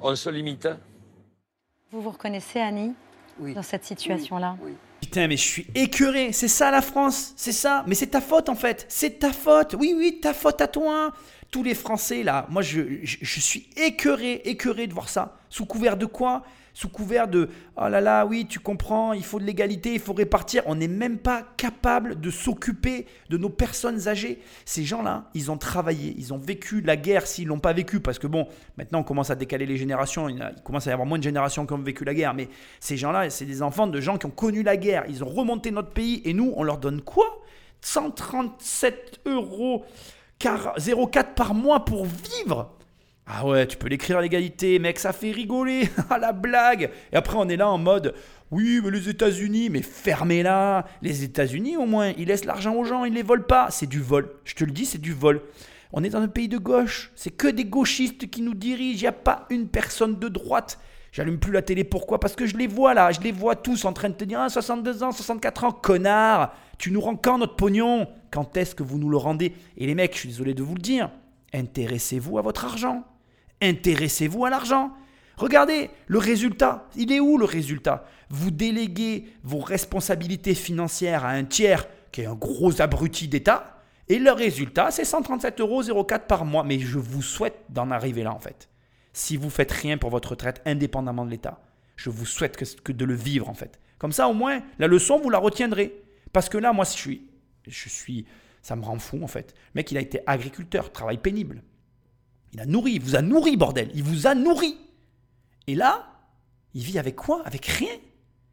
On 0.01 0.13
se 0.13 0.29
limite. 0.29 0.67
Vous 1.89 2.01
vous 2.01 2.09
reconnaissez, 2.09 2.59
Annie, 2.59 2.93
dans 3.39 3.63
cette 3.63 3.85
situation-là? 3.85 4.57
Oui. 4.61 4.73
Putain, 4.99 5.29
mais 5.29 5.37
je 5.37 5.41
suis 5.41 5.67
écœuré. 5.73 6.33
C'est 6.33 6.49
ça 6.49 6.69
la 6.69 6.81
France. 6.81 7.33
C'est 7.37 7.53
ça. 7.53 7.85
Mais 7.87 7.95
c'est 7.95 8.07
ta 8.07 8.19
faute 8.19 8.49
en 8.49 8.55
fait. 8.55 8.85
C'est 8.89 9.19
ta 9.19 9.31
faute. 9.31 9.73
Oui, 9.79 9.93
oui, 9.95 10.19
ta 10.21 10.33
faute 10.33 10.59
à 10.59 10.67
toi. 10.67 11.13
Tous 11.49 11.63
les 11.63 11.75
Français 11.75 12.23
là. 12.23 12.45
Moi, 12.49 12.61
je, 12.61 12.81
je 13.03 13.39
suis 13.39 13.69
écœuré, 13.77 14.41
écœuré 14.43 14.87
de 14.87 14.93
voir 14.93 15.07
ça. 15.07 15.37
Sous 15.47 15.65
couvert 15.65 15.95
de 15.95 16.07
quoi? 16.07 16.43
Sous 16.73 16.89
couvert 16.89 17.27
de 17.27 17.49
oh 17.77 17.87
là 17.87 18.01
là, 18.01 18.25
oui, 18.25 18.45
tu 18.47 18.59
comprends, 18.59 19.13
il 19.13 19.23
faut 19.23 19.39
de 19.39 19.45
l'égalité, 19.45 19.93
il 19.93 19.99
faut 19.99 20.13
répartir. 20.13 20.63
On 20.65 20.75
n'est 20.75 20.87
même 20.87 21.17
pas 21.17 21.43
capable 21.57 22.19
de 22.19 22.29
s'occuper 22.29 23.05
de 23.29 23.37
nos 23.37 23.49
personnes 23.49 24.07
âgées. 24.07 24.39
Ces 24.65 24.83
gens-là, 24.83 25.29
ils 25.33 25.51
ont 25.51 25.57
travaillé, 25.57 26.15
ils 26.17 26.33
ont 26.33 26.37
vécu 26.37 26.81
la 26.81 26.95
guerre 26.95 27.27
s'ils 27.27 27.47
l'ont 27.47 27.59
pas 27.59 27.73
vécu, 27.73 27.99
parce 27.99 28.19
que 28.19 28.27
bon, 28.27 28.47
maintenant 28.77 28.99
on 28.99 29.03
commence 29.03 29.29
à 29.29 29.35
décaler 29.35 29.65
les 29.65 29.77
générations, 29.77 30.29
il, 30.29 30.39
commence 30.63 30.87
à 30.87 30.91
y 30.91 30.93
avoir 30.93 31.07
moins 31.07 31.17
de 31.17 31.23
générations 31.23 31.65
qui 31.65 31.73
ont 31.73 31.77
vécu 31.77 32.05
la 32.05 32.13
guerre, 32.13 32.33
mais 32.33 32.49
ces 32.79 32.97
gens-là, 32.97 33.29
c'est 33.29 33.45
des 33.45 33.61
enfants 33.61 33.87
de 33.87 33.99
gens 33.99 34.17
qui 34.17 34.25
ont 34.25 34.31
connu 34.31 34.63
la 34.63 34.77
guerre, 34.77 35.03
ils 35.09 35.23
ont 35.23 35.29
remonté 35.29 35.71
notre 35.71 35.91
pays, 35.91 36.21
et 36.25 36.33
nous, 36.33 36.53
on 36.55 36.63
leur 36.63 36.77
donne 36.77 37.01
quoi? 37.01 37.25
137 37.81 39.21
euros 39.25 39.85
0,4 40.39 41.33
par 41.33 41.53
mois 41.53 41.85
pour 41.85 42.05
vivre? 42.05 42.71
Ah 43.33 43.45
ouais, 43.45 43.65
tu 43.65 43.77
peux 43.77 43.87
l'écrire 43.87 44.17
à 44.17 44.21
l'égalité, 44.21 44.77
mec, 44.77 44.99
ça 44.99 45.13
fait 45.13 45.31
rigoler, 45.31 45.89
à 46.09 46.17
la 46.19 46.33
blague. 46.33 46.89
Et 47.13 47.15
après, 47.15 47.37
on 47.37 47.47
est 47.47 47.55
là 47.55 47.69
en 47.69 47.77
mode, 47.77 48.13
oui, 48.51 48.81
mais 48.83 48.91
les 48.91 49.07
États-Unis, 49.07 49.69
mais 49.69 49.81
fermez-la. 49.81 50.85
Les 51.01 51.23
États-Unis, 51.23 51.77
au 51.77 51.85
moins, 51.85 52.11
ils 52.17 52.27
laissent 52.27 52.43
l'argent 52.43 52.75
aux 52.75 52.83
gens, 52.83 53.05
ils 53.05 53.11
ne 53.11 53.15
les 53.15 53.23
volent 53.23 53.45
pas. 53.47 53.69
C'est 53.71 53.87
du 53.87 54.01
vol. 54.01 54.29
Je 54.43 54.53
te 54.53 54.65
le 54.65 54.71
dis, 54.71 54.85
c'est 54.85 54.99
du 54.99 55.13
vol. 55.13 55.41
On 55.93 56.03
est 56.03 56.09
dans 56.09 56.19
un 56.19 56.27
pays 56.27 56.49
de 56.49 56.57
gauche. 56.57 57.13
C'est 57.15 57.29
que 57.29 57.47
des 57.47 57.63
gauchistes 57.63 58.29
qui 58.29 58.41
nous 58.41 58.53
dirigent. 58.53 58.97
Il 58.97 59.03
n'y 59.03 59.07
a 59.07 59.13
pas 59.13 59.45
une 59.49 59.69
personne 59.69 60.19
de 60.19 60.27
droite. 60.27 60.77
J'allume 61.13 61.39
plus 61.39 61.53
la 61.53 61.61
télé. 61.61 61.85
Pourquoi? 61.85 62.19
Parce 62.19 62.35
que 62.35 62.45
je 62.45 62.57
les 62.57 62.67
vois 62.67 62.93
là. 62.93 63.13
Je 63.13 63.21
les 63.21 63.31
vois 63.31 63.55
tous 63.55 63.85
en 63.85 63.93
train 63.93 64.09
de 64.09 64.15
te 64.15 64.25
dire 64.25 64.41
ah, 64.41 64.49
62 64.49 65.03
ans, 65.03 65.13
64 65.13 65.63
ans, 65.63 65.71
connard. 65.71 66.53
Tu 66.77 66.91
nous 66.91 66.99
rends 66.99 67.15
quand 67.15 67.37
notre 67.37 67.55
pognon? 67.55 68.09
Quand 68.29 68.57
est-ce 68.57 68.75
que 68.75 68.83
vous 68.83 68.97
nous 68.97 69.09
le 69.09 69.17
rendez? 69.17 69.53
Et 69.77 69.87
les 69.87 69.95
mecs, 69.95 70.15
je 70.15 70.19
suis 70.19 70.29
désolé 70.29 70.53
de 70.53 70.63
vous 70.63 70.75
le 70.75 70.81
dire, 70.81 71.09
intéressez-vous 71.53 72.37
à 72.37 72.41
votre 72.41 72.65
argent. 72.65 73.05
Intéressez-vous 73.61 74.45
à 74.45 74.49
l'argent. 74.49 74.91
Regardez, 75.37 75.89
le 76.07 76.17
résultat, 76.19 76.89
il 76.95 77.11
est 77.11 77.19
où 77.19 77.37
le 77.37 77.45
résultat? 77.45 78.05
Vous 78.29 78.51
déléguez 78.51 79.25
vos 79.43 79.59
responsabilités 79.59 80.55
financières 80.55 81.25
à 81.25 81.29
un 81.29 81.43
tiers 81.43 81.87
qui 82.11 82.21
est 82.21 82.25
un 82.25 82.35
gros 82.35 82.81
abruti 82.81 83.27
d'État, 83.27 83.81
et 84.11 84.19
le 84.19 84.31
résultat, 84.31 84.91
c'est 84.91 85.03
137,04 85.03 85.89
euros 85.89 86.03
par 86.27 86.43
mois. 86.43 86.65
Mais 86.65 86.79
je 86.79 86.99
vous 86.99 87.21
souhaite 87.21 87.63
d'en 87.69 87.91
arriver 87.91 88.23
là, 88.23 88.33
en 88.33 88.39
fait. 88.39 88.67
Si 89.13 89.37
vous 89.37 89.49
faites 89.49 89.71
rien 89.71 89.97
pour 89.97 90.09
votre 90.09 90.31
retraite, 90.31 90.61
indépendamment 90.65 91.25
de 91.25 91.31
l'État, 91.31 91.61
je 91.95 92.09
vous 92.09 92.25
souhaite 92.25 92.57
que, 92.83 92.91
de 92.91 93.05
le 93.05 93.13
vivre, 93.13 93.47
en 93.47 93.53
fait. 93.53 93.79
Comme 93.99 94.11
ça, 94.11 94.27
au 94.27 94.33
moins, 94.33 94.61
la 94.79 94.87
leçon, 94.87 95.17
vous 95.17 95.29
la 95.29 95.37
retiendrez. 95.37 96.03
Parce 96.33 96.49
que 96.49 96.57
là, 96.57 96.73
moi, 96.73 96.83
je 96.83 96.91
suis, 96.91 97.29
je 97.67 97.87
suis, 97.87 98.25
ça 98.61 98.75
me 98.75 98.83
rend 98.83 98.99
fou, 98.99 99.19
en 99.23 99.27
fait. 99.27 99.53
Le 99.73 99.79
mec, 99.79 99.91
il 99.91 99.97
a 99.97 100.01
été 100.01 100.19
agriculteur, 100.27 100.91
travail 100.91 101.17
pénible. 101.17 101.63
Il 102.53 102.59
a 102.59 102.65
nourri, 102.65 102.93
il 102.93 103.01
vous 103.01 103.15
a 103.15 103.21
nourri, 103.21 103.57
bordel. 103.57 103.89
Il 103.93 104.03
vous 104.03 104.27
a 104.27 104.35
nourri. 104.35 104.77
Et 105.67 105.75
là, 105.75 106.07
il 106.73 106.83
vit 106.83 106.99
avec 106.99 107.15
quoi? 107.15 107.41
Avec 107.45 107.65
rien. 107.65 107.93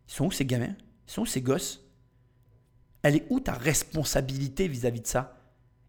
Ils 0.09 0.13
sont 0.13 0.27
où 0.27 0.31
ces 0.31 0.45
gamins? 0.45 0.75
Ils 1.07 1.13
sont 1.13 1.23
où 1.23 1.27
ces 1.27 1.41
gosses? 1.41 1.81
Elle 3.03 3.17
est 3.17 3.27
où 3.31 3.41
ta 3.41 3.53
responsabilité 3.53 4.69
vis-à-vis 4.69 5.01
de 5.01 5.07
ça? 5.07 5.35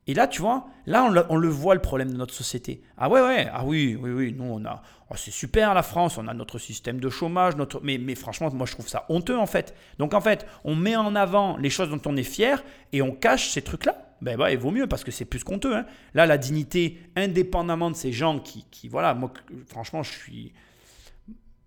Et 0.08 0.16
là, 0.16 0.28
tu 0.28 0.42
vois, 0.42 0.66
là, 0.88 1.28
on 1.30 1.36
le, 1.36 1.50
voit 1.50 1.76
le 1.76 1.82
problème 1.82 2.12
de 2.12 2.18
notre 2.18 2.34
société. 2.34 2.82
Ah 2.98 3.10
ouais, 3.10 3.22
ouais, 3.22 3.48
ah 3.54 3.64
oui, 3.64 3.96
oui, 4.00 4.10
oui, 4.10 4.34
nous, 4.36 4.44
on 4.44 4.66
a, 4.66 4.82
oh, 5.12 5.14
c'est 5.16 5.30
super 5.30 5.76
la 5.76 5.84
France, 5.84 6.18
on 6.18 6.28
a 6.28 6.34
notre 6.34 6.58
système 6.58 7.00
de 7.00 7.10
chômage, 7.10 7.56
notre, 7.58 7.80
mais, 7.84 8.00
mais 8.00 8.16
franchement, 8.16 8.50
moi, 8.52 8.66
je 8.66 8.72
trouve 8.72 8.88
ça 8.88 9.06
honteux 9.10 9.38
en 9.38 9.46
fait. 9.46 9.76
Donc 10.00 10.16
en 10.16 10.22
fait, 10.22 10.48
on 10.64 10.76
met 10.76 10.96
en 10.96 11.16
avant 11.16 11.58
les 11.58 11.70
choses 11.70 11.90
dont 11.90 12.02
on 12.08 12.18
est 12.18 12.24
fier 12.24 12.64
et 12.92 13.04
on 13.04 13.12
cache 13.12 13.50
ces 13.52 13.62
trucs-là 13.62 14.09
ben 14.22 14.38
bah, 14.38 14.52
il 14.52 14.58
vaut 14.58 14.72
mieux 14.72 14.88
parce 14.88 15.04
que 15.04 15.12
c'est 15.12 15.26
plus 15.26 15.44
qu'honteux. 15.44 15.76
Hein. 15.76 15.86
Là, 16.14 16.26
la 16.26 16.38
dignité, 16.38 17.00
indépendamment 17.16 17.90
de 17.90 17.96
ces 17.96 18.12
gens 18.12 18.40
qui, 18.40 18.66
qui 18.72 18.88
voilà, 18.88 19.14
moi, 19.14 19.32
franchement, 19.68 20.04
je 20.04 20.12
suis. 20.12 20.54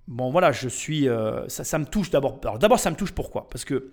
Bon, 0.08 0.30
voilà, 0.30 0.52
je 0.52 0.68
suis. 0.68 1.08
Euh, 1.08 1.48
ça, 1.48 1.64
ça 1.64 1.78
me 1.78 1.84
touche 1.84 2.10
d'abord. 2.10 2.38
Alors, 2.42 2.58
d'abord, 2.58 2.78
ça 2.78 2.90
me 2.90 2.96
touche 2.96 3.12
pourquoi? 3.12 3.48
Parce 3.48 3.64
que 3.64 3.92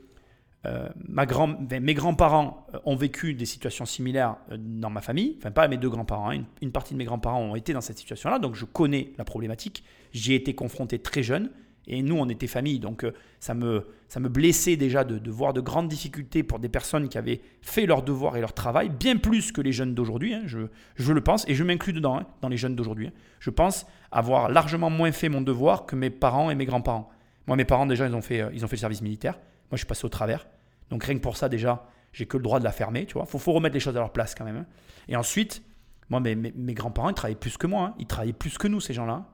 euh, 0.65 0.89
ma 1.07 1.25
grand, 1.25 1.47
mes 1.47 1.93
grands-parents 1.93 2.67
euh, 2.73 2.79
ont 2.83 2.95
vécu 2.95 3.33
des 3.33 3.45
situations 3.45 3.85
similaires 3.85 4.35
dans 4.57 4.89
ma 4.89 5.01
famille. 5.01 5.35
Enfin, 5.37 5.51
pas 5.51 5.67
mes 5.67 5.77
deux 5.77 5.89
grands-parents. 5.89 6.31
Hein. 6.31 6.43
Une, 6.61 6.71
partie 6.71 6.93
de 6.93 6.97
mes 6.97 7.05
grands-parents 7.05 7.41
ont 7.41 7.55
été 7.55 7.71
dans 7.71 7.81
cette 7.81 7.97
situation-là. 7.97 8.39
Donc, 8.39 8.55
je 8.55 8.65
connais 8.65 9.13
la 9.17 9.23
problématique. 9.23 9.83
J'y 10.11 10.33
ai 10.33 10.35
été 10.35 10.53
confronté 10.55 10.99
très 10.99 11.23
jeune. 11.23 11.49
Et 11.89 12.03
nous, 12.03 12.15
on 12.15 12.29
était 12.29 12.45
famille, 12.45 12.79
donc 12.79 13.03
euh, 13.03 13.13
ça 13.39 13.55
me, 13.55 13.87
ça 14.07 14.19
me 14.19 14.29
blessait 14.29 14.77
déjà 14.77 15.03
de, 15.03 15.31
voir 15.31 15.53
de 15.53 15.59
grandes 15.59 15.87
difficultés 15.87 16.43
pour 16.43 16.59
des 16.59 16.69
personnes 16.69 17.09
qui 17.09 17.17
avaient 17.17 17.41
fait 17.63 17.87
leur 17.87 18.03
devoir 18.03 18.37
et 18.37 18.41
leur 18.41 18.53
travail, 18.53 18.89
bien 18.89 19.17
plus 19.17 19.51
que 19.51 19.59
les 19.59 19.71
jeunes 19.71 19.95
d'aujourd'hui, 19.95 20.35
hein, 20.35 20.43
je, 20.45 20.59
je, 20.95 21.11
le 21.11 21.21
pense, 21.21 21.49
et 21.49 21.55
je 21.55 21.63
m'inclus 21.63 21.93
dedans, 21.93 22.19
hein, 22.19 22.27
dans 22.41 22.47
les 22.47 22.57
jeunes 22.57 22.75
d'aujourd'hui. 22.75 23.07
Hein. 23.07 23.13
Je 23.39 23.49
pense 23.49 23.87
avoir 24.11 24.49
largement 24.49 24.91
moins 24.91 25.11
fait 25.11 25.29
mon 25.29 25.41
devoir 25.41 25.87
que 25.87 25.95
mes 25.95 26.11
parents 26.11 26.51
et 26.51 26.55
mes 26.55 26.65
grands-parents. 26.65 27.09
Moi, 27.47 27.57
mes 27.57 27.65
parents, 27.65 27.87
déjà, 27.87 28.05
ils 28.05 28.13
ont 28.13 28.21
fait, 28.21 28.41
euh, 28.41 28.51
ils 28.53 28.63
ont 28.63 28.67
fait 28.67 28.75
le 28.75 28.81
service 28.81 29.01
militaire. 29.01 29.33
Moi, 29.33 29.73
je 29.73 29.77
suis 29.77 29.87
passé 29.87 30.05
au 30.05 30.09
travers. 30.09 30.47
Donc 30.91 31.03
rien 31.03 31.15
que 31.15 31.21
pour 31.21 31.37
ça, 31.37 31.49
déjà, 31.49 31.87
j'ai 32.13 32.27
que 32.27 32.37
le 32.37 32.43
droit 32.43 32.59
de 32.59 32.63
la 32.63 32.71
fermer, 32.71 33.07
tu 33.07 33.13
vois. 33.13 33.25
Faut, 33.25 33.39
faut 33.39 33.53
remettre 33.53 33.73
les 33.73 33.79
choses 33.79 33.97
à 33.97 33.99
leur 33.99 34.11
place 34.11 34.35
quand 34.35 34.45
même. 34.45 34.65
Et 35.07 35.15
ensuite, 35.15 35.63
moi, 36.11 36.19
mes, 36.19 36.35
mes, 36.35 36.73
grands-parents, 36.75 37.09
ils 37.09 37.15
travaillaient 37.15 37.39
plus 37.39 37.57
que 37.57 37.65
moi. 37.65 37.95
Ils 37.97 38.05
travaillaient 38.05 38.33
plus 38.33 38.59
que 38.59 38.67
nous, 38.67 38.79
ces 38.79 38.93
gens-là. 38.93 39.25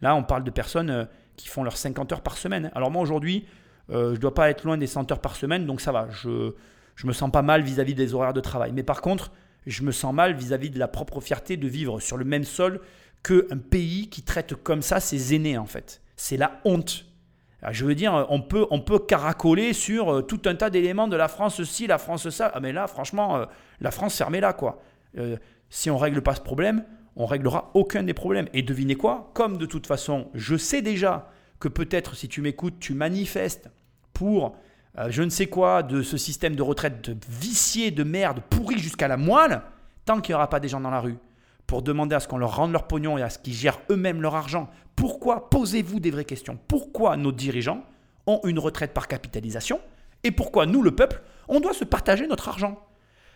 Là, 0.00 0.14
on 0.14 0.22
parle 0.22 0.44
de 0.44 0.50
personnes... 0.50 1.08
Qui 1.36 1.48
font 1.48 1.64
leurs 1.64 1.76
50 1.76 2.12
heures 2.12 2.22
par 2.22 2.36
semaine. 2.36 2.70
Alors 2.74 2.90
moi 2.90 3.02
aujourd'hui, 3.02 3.46
euh, 3.90 4.10
je 4.10 4.12
ne 4.12 4.16
dois 4.16 4.34
pas 4.34 4.50
être 4.50 4.64
loin 4.64 4.76
des 4.76 4.86
100 4.86 5.10
heures 5.12 5.20
par 5.20 5.36
semaine, 5.36 5.66
donc 5.66 5.80
ça 5.80 5.92
va. 5.92 6.08
Je, 6.10 6.54
je 6.94 7.06
me 7.06 7.12
sens 7.12 7.30
pas 7.30 7.42
mal 7.42 7.62
vis-à-vis 7.62 7.94
des 7.94 8.14
horaires 8.14 8.32
de 8.32 8.40
travail. 8.40 8.72
Mais 8.72 8.82
par 8.82 9.00
contre, 9.00 9.32
je 9.66 9.82
me 9.82 9.92
sens 9.92 10.14
mal 10.14 10.34
vis-à-vis 10.34 10.70
de 10.70 10.78
la 10.78 10.88
propre 10.88 11.20
fierté 11.20 11.56
de 11.56 11.66
vivre 11.66 12.00
sur 12.00 12.16
le 12.16 12.24
même 12.24 12.44
sol 12.44 12.80
qu'un 13.22 13.58
pays 13.58 14.08
qui 14.10 14.22
traite 14.22 14.54
comme 14.54 14.82
ça 14.82 15.00
ses 15.00 15.34
aînés 15.34 15.58
en 15.58 15.66
fait. 15.66 16.02
C'est 16.16 16.36
la 16.36 16.60
honte. 16.64 17.06
je 17.70 17.84
veux 17.84 17.94
dire, 17.94 18.26
on 18.28 18.40
peut, 18.40 18.66
on 18.70 18.80
peut 18.80 18.98
caracoler 18.98 19.72
sur 19.72 20.12
euh, 20.12 20.22
tout 20.22 20.42
un 20.44 20.54
tas 20.54 20.70
d'éléments 20.70 21.08
de 21.08 21.16
la 21.16 21.28
France 21.28 21.62
ci, 21.64 21.86
la 21.86 21.98
France 21.98 22.28
ça. 22.28 22.52
Ah, 22.54 22.60
mais 22.60 22.72
là, 22.72 22.86
franchement, 22.86 23.36
euh, 23.36 23.46
la 23.80 23.90
France, 23.90 24.16
fermez-la 24.16 24.52
quoi. 24.52 24.82
si 25.70 25.90
on 25.90 25.98
règle 25.98 26.22
pas 26.22 26.34
ce 26.34 26.40
problème, 26.40 26.84
on 27.16 27.26
réglera 27.26 27.70
aucun 27.74 28.02
des 28.02 28.14
problèmes. 28.14 28.48
Et 28.52 28.62
devinez 28.62 28.96
quoi? 28.96 29.30
Comme 29.34 29.56
de 29.56 29.66
toute 29.66 29.86
façon, 29.86 30.28
je 30.34 30.56
sais 30.56 30.82
déjà 30.82 31.30
que 31.60 31.68
peut-être 31.68 32.14
si 32.16 32.28
tu 32.28 32.40
m'écoutes, 32.40 32.78
tu 32.80 32.94
manifestes 32.94 33.70
pour 34.12 34.56
euh, 34.98 35.06
je 35.10 35.22
ne 35.22 35.30
sais 35.30 35.46
quoi 35.46 35.82
de 35.82 36.02
ce 36.02 36.16
système 36.16 36.56
de 36.56 36.62
retraite 36.62 37.10
vicié, 37.28 37.90
de 37.90 38.04
merde, 38.04 38.40
pourri 38.48 38.78
jusqu'à 38.78 39.08
la 39.08 39.16
moelle, 39.16 39.62
tant 40.04 40.20
qu'il 40.20 40.32
n'y 40.32 40.36
aura 40.36 40.48
pas 40.48 40.60
des 40.60 40.68
gens 40.68 40.80
dans 40.80 40.90
la 40.90 41.00
rue 41.00 41.16
pour 41.66 41.82
demander 41.82 42.14
à 42.14 42.20
ce 42.20 42.28
qu'on 42.28 42.36
leur 42.38 42.56
rende 42.56 42.72
leur 42.72 42.86
pognon 42.86 43.16
et 43.16 43.22
à 43.22 43.30
ce 43.30 43.38
qu'ils 43.38 43.54
gèrent 43.54 43.80
eux-mêmes 43.90 44.20
leur 44.20 44.34
argent. 44.34 44.68
Pourquoi 44.96 45.48
Posez-vous 45.48 45.98
des 45.98 46.10
vraies 46.10 46.24
questions? 46.24 46.58
Pourquoi 46.68 47.16
nos 47.16 47.32
dirigeants 47.32 47.82
ont 48.26 48.40
une 48.44 48.58
retraite 48.58 48.92
par 48.92 49.08
capitalisation? 49.08 49.80
Et 50.24 50.30
pourquoi 50.30 50.66
nous, 50.66 50.82
le 50.82 50.94
peuple, 50.94 51.22
on 51.48 51.60
doit 51.60 51.74
se 51.74 51.84
partager 51.84 52.26
notre 52.26 52.48
argent? 52.48 52.78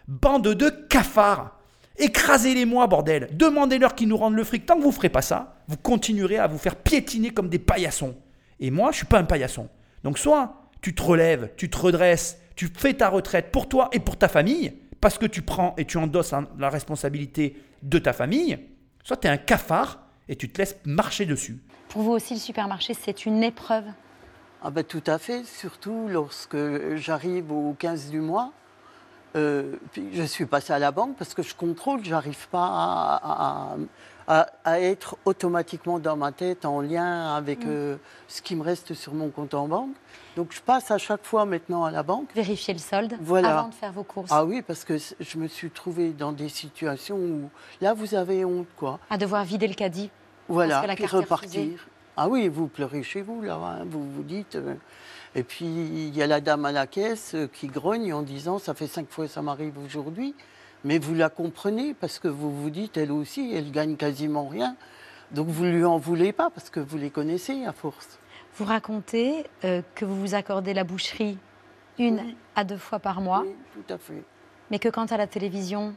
Bande 0.06 0.48
de 0.48 0.68
cafards 0.68 1.57
Écrasez-les-moi, 1.98 2.86
bordel. 2.86 3.28
Demandez-leur 3.32 3.94
qu'ils 3.94 4.08
nous 4.08 4.16
rendent 4.16 4.36
le 4.36 4.44
fric. 4.44 4.66
Tant 4.66 4.76
que 4.76 4.82
vous 4.82 4.88
ne 4.88 4.94
ferez 4.94 5.08
pas 5.08 5.22
ça, 5.22 5.56
vous 5.66 5.76
continuerez 5.76 6.38
à 6.38 6.46
vous 6.46 6.58
faire 6.58 6.76
piétiner 6.76 7.30
comme 7.30 7.48
des 7.48 7.58
paillassons. 7.58 8.14
Et 8.60 8.70
moi, 8.70 8.86
je 8.86 8.96
ne 8.96 8.98
suis 8.98 9.06
pas 9.06 9.18
un 9.18 9.24
paillasson. 9.24 9.68
Donc 10.04 10.18
soit 10.18 10.70
tu 10.80 10.94
te 10.94 11.02
relèves, 11.02 11.50
tu 11.56 11.68
te 11.68 11.76
redresses, 11.76 12.38
tu 12.54 12.68
fais 12.72 12.94
ta 12.94 13.08
retraite 13.08 13.50
pour 13.50 13.68
toi 13.68 13.88
et 13.92 13.98
pour 13.98 14.16
ta 14.16 14.28
famille, 14.28 14.74
parce 15.00 15.18
que 15.18 15.26
tu 15.26 15.42
prends 15.42 15.74
et 15.76 15.84
tu 15.84 15.96
endosses 15.98 16.34
la 16.58 16.70
responsabilité 16.70 17.56
de 17.82 17.98
ta 17.98 18.12
famille, 18.12 18.58
soit 19.04 19.16
tu 19.16 19.26
es 19.26 19.30
un 19.30 19.36
cafard 19.36 20.00
et 20.28 20.36
tu 20.36 20.48
te 20.48 20.58
laisses 20.58 20.76
marcher 20.84 21.26
dessus. 21.26 21.58
Pour 21.88 22.02
vous 22.02 22.12
aussi, 22.12 22.34
le 22.34 22.40
supermarché, 22.40 22.94
c'est 22.94 23.26
une 23.26 23.42
épreuve? 23.42 23.84
Ah 24.62 24.70
ben, 24.70 24.84
Tout 24.84 25.02
à 25.06 25.18
fait, 25.18 25.44
surtout 25.44 26.06
lorsque 26.08 26.56
j'arrive 26.96 27.50
au 27.52 27.74
15 27.78 28.10
du 28.10 28.20
mois 28.20 28.52
euh, 29.36 29.76
puis 29.92 30.08
je 30.12 30.22
suis 30.22 30.46
passé 30.46 30.72
à 30.72 30.78
la 30.78 30.90
banque 30.90 31.16
parce 31.16 31.34
que 31.34 31.42
je 31.42 31.54
contrôle, 31.54 32.04
j'arrive 32.04 32.48
pas 32.48 32.66
à, 33.22 33.76
à, 34.64 34.80
être 34.80 35.16
automatiquement 35.24 35.98
dans 35.98 36.16
ma 36.16 36.32
tête 36.32 36.64
en 36.64 36.80
lien 36.80 37.34
avec 37.34 37.64
mm. 37.64 37.68
euh, 37.68 37.96
ce 38.26 38.42
qui 38.42 38.56
me 38.56 38.62
reste 38.62 38.94
sur 38.94 39.14
mon 39.14 39.30
compte 39.30 39.54
en 39.54 39.68
banque. 39.68 39.94
Donc 40.36 40.52
je 40.52 40.60
passe 40.60 40.90
à 40.90 40.98
chaque 40.98 41.24
fois 41.24 41.44
maintenant 41.44 41.84
à 41.84 41.90
la 41.90 42.02
banque. 42.02 42.28
Vérifier 42.34 42.74
le 42.74 42.80
solde 42.80 43.14
avant 43.44 43.68
de 43.68 43.74
faire 43.74 43.92
vos 43.92 44.04
courses. 44.04 44.30
Ah 44.32 44.44
oui, 44.44 44.62
parce 44.62 44.84
que 44.84 44.96
je 44.98 45.38
me 45.38 45.48
suis 45.48 45.70
trouvé 45.70 46.10
dans 46.10 46.32
des 46.32 46.48
situations 46.48 47.16
où 47.16 47.50
là 47.80 47.94
vous 47.94 48.14
avez 48.14 48.44
honte 48.44 48.68
quoi. 48.76 48.98
À 49.10 49.18
devoir 49.18 49.44
vider 49.44 49.66
le 49.66 49.74
caddie. 49.74 50.10
Voilà, 50.48 50.82
puis 50.94 51.06
repartir. 51.06 51.86
Ah 52.16 52.28
oui, 52.28 52.48
vous 52.48 52.66
pleurez 52.66 53.02
chez 53.02 53.22
vous 53.22 53.42
là, 53.42 53.54
hein. 53.62 53.84
vous 53.86 54.02
vous 54.10 54.22
dites. 54.22 54.56
Euh, 54.56 54.74
et 55.34 55.42
puis, 55.42 55.66
il 55.66 56.16
y 56.16 56.22
a 56.22 56.26
la 56.26 56.40
dame 56.40 56.64
à 56.64 56.72
la 56.72 56.86
caisse 56.86 57.34
euh, 57.34 57.48
qui 57.52 57.66
grogne 57.68 58.12
en 58.12 58.22
disant 58.22 58.58
Ça 58.58 58.74
fait 58.74 58.86
cinq 58.86 59.08
fois 59.10 59.26
que 59.26 59.30
ça 59.30 59.42
m'arrive 59.42 59.78
aujourd'hui. 59.78 60.34
Mais 60.84 60.98
vous 60.98 61.14
la 61.14 61.28
comprenez 61.28 61.94
parce 61.94 62.18
que 62.18 62.28
vous 62.28 62.50
vous 62.50 62.70
dites 62.70 62.96
Elle 62.96 63.12
aussi, 63.12 63.52
elle 63.54 63.70
gagne 63.70 63.96
quasiment 63.96 64.48
rien. 64.48 64.76
Donc, 65.32 65.48
vous 65.48 65.64
ne 65.64 65.70
lui 65.70 65.84
en 65.84 65.98
voulez 65.98 66.32
pas 66.32 66.50
parce 66.50 66.70
que 66.70 66.80
vous 66.80 66.96
les 66.96 67.10
connaissez 67.10 67.64
à 67.64 67.72
force. 67.72 68.18
Vous 68.56 68.64
racontez 68.64 69.44
euh, 69.64 69.82
que 69.94 70.04
vous 70.04 70.18
vous 70.18 70.34
accordez 70.34 70.72
la 70.74 70.84
boucherie 70.84 71.38
une 71.98 72.34
à 72.56 72.64
deux 72.64 72.78
fois 72.78 72.98
par 72.98 73.20
mois. 73.20 73.42
Oui, 73.44 73.54
tout 73.74 73.92
à 73.92 73.98
fait. 73.98 74.22
Mais 74.70 74.78
que 74.78 74.88
quand 74.88 75.12
à 75.12 75.16
la 75.16 75.26
télévision 75.26 75.94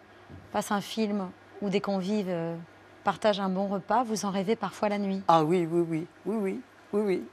passe 0.51 0.72
un 0.72 0.82
film 0.82 1.30
où 1.62 1.70
des 1.70 1.82
convives 1.82 2.30
euh, 2.30 2.56
partagent 3.03 3.39
un 3.39 3.49
bon 3.49 3.68
repas, 3.68 4.03
vous 4.03 4.26
en 4.26 4.32
rêvez 4.32 4.56
parfois 4.56 4.89
la 4.89 4.97
nuit. 4.97 5.22
Ah 5.28 5.43
oui, 5.43 5.68
oui, 5.70 5.86
oui, 5.88 6.08
oui, 6.26 6.36
oui, 6.36 6.62
oui, 6.93 7.01
oui. 7.01 7.24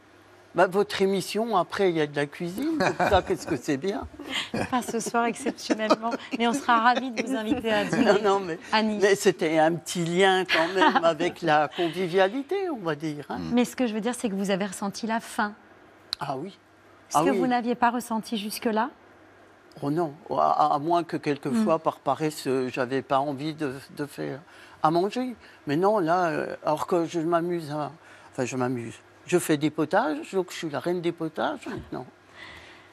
Bah, 0.58 0.66
votre 0.66 1.00
émission, 1.02 1.56
après, 1.56 1.90
il 1.90 1.98
y 1.98 2.00
a 2.00 2.08
de 2.08 2.16
la 2.16 2.26
cuisine. 2.26 2.80
ça, 2.98 3.22
qu'est-ce 3.28 3.46
que 3.46 3.54
c'est 3.54 3.76
bien 3.76 4.08
Pas 4.72 4.82
ce 4.82 4.98
soir 4.98 5.26
exceptionnellement. 5.26 6.10
Mais 6.36 6.48
on 6.48 6.52
sera 6.52 6.80
ravis 6.80 7.12
de 7.12 7.22
vous 7.22 7.32
inviter 7.32 7.72
à 7.72 7.84
dîner. 7.84 8.04
Non, 8.04 8.18
non 8.24 8.40
mais, 8.40 8.58
mais 8.82 9.14
c'était 9.14 9.56
un 9.58 9.74
petit 9.74 10.04
lien 10.04 10.44
quand 10.44 10.66
même 10.74 11.04
avec 11.04 11.42
la 11.42 11.68
convivialité, 11.68 12.56
on 12.70 12.80
va 12.80 12.96
dire. 12.96 13.24
Hein. 13.28 13.38
Mais 13.52 13.64
ce 13.64 13.76
que 13.76 13.86
je 13.86 13.94
veux 13.94 14.00
dire, 14.00 14.16
c'est 14.16 14.28
que 14.28 14.34
vous 14.34 14.50
avez 14.50 14.66
ressenti 14.66 15.06
la 15.06 15.20
faim. 15.20 15.54
Ah 16.18 16.36
oui. 16.36 16.58
Ce 17.08 17.18
ah 17.18 17.24
que 17.24 17.30
vous 17.30 17.46
n'aviez 17.46 17.76
pas 17.76 17.90
ressenti 17.90 18.36
jusque-là? 18.36 18.90
Oh 19.80 19.92
non, 19.92 20.12
à, 20.28 20.76
moins 20.80 21.04
que 21.04 21.16
quelquefois, 21.16 21.76
hmm. 21.76 21.82
par 21.82 22.00
paresse, 22.00 22.48
j'avais 22.72 23.02
pas 23.02 23.20
envie 23.20 23.54
de, 23.54 23.72
faire 24.08 24.40
à 24.82 24.90
manger. 24.90 25.36
Mais 25.68 25.76
non, 25.76 26.00
là, 26.00 26.30
euh, 26.30 26.56
alors 26.64 26.88
que 26.88 27.04
je 27.04 27.20
m'amuse 27.20 27.70
à... 27.70 27.92
Enfin, 28.32 28.44
je 28.44 28.56
m'amuse. 28.56 28.96
Je 29.28 29.38
fais 29.38 29.58
des 29.58 29.68
potages, 29.68 30.32
donc 30.32 30.50
je 30.50 30.56
suis 30.56 30.70
la 30.70 30.80
reine 30.80 31.02
des 31.02 31.12
potages 31.12 31.66
maintenant. 31.66 32.06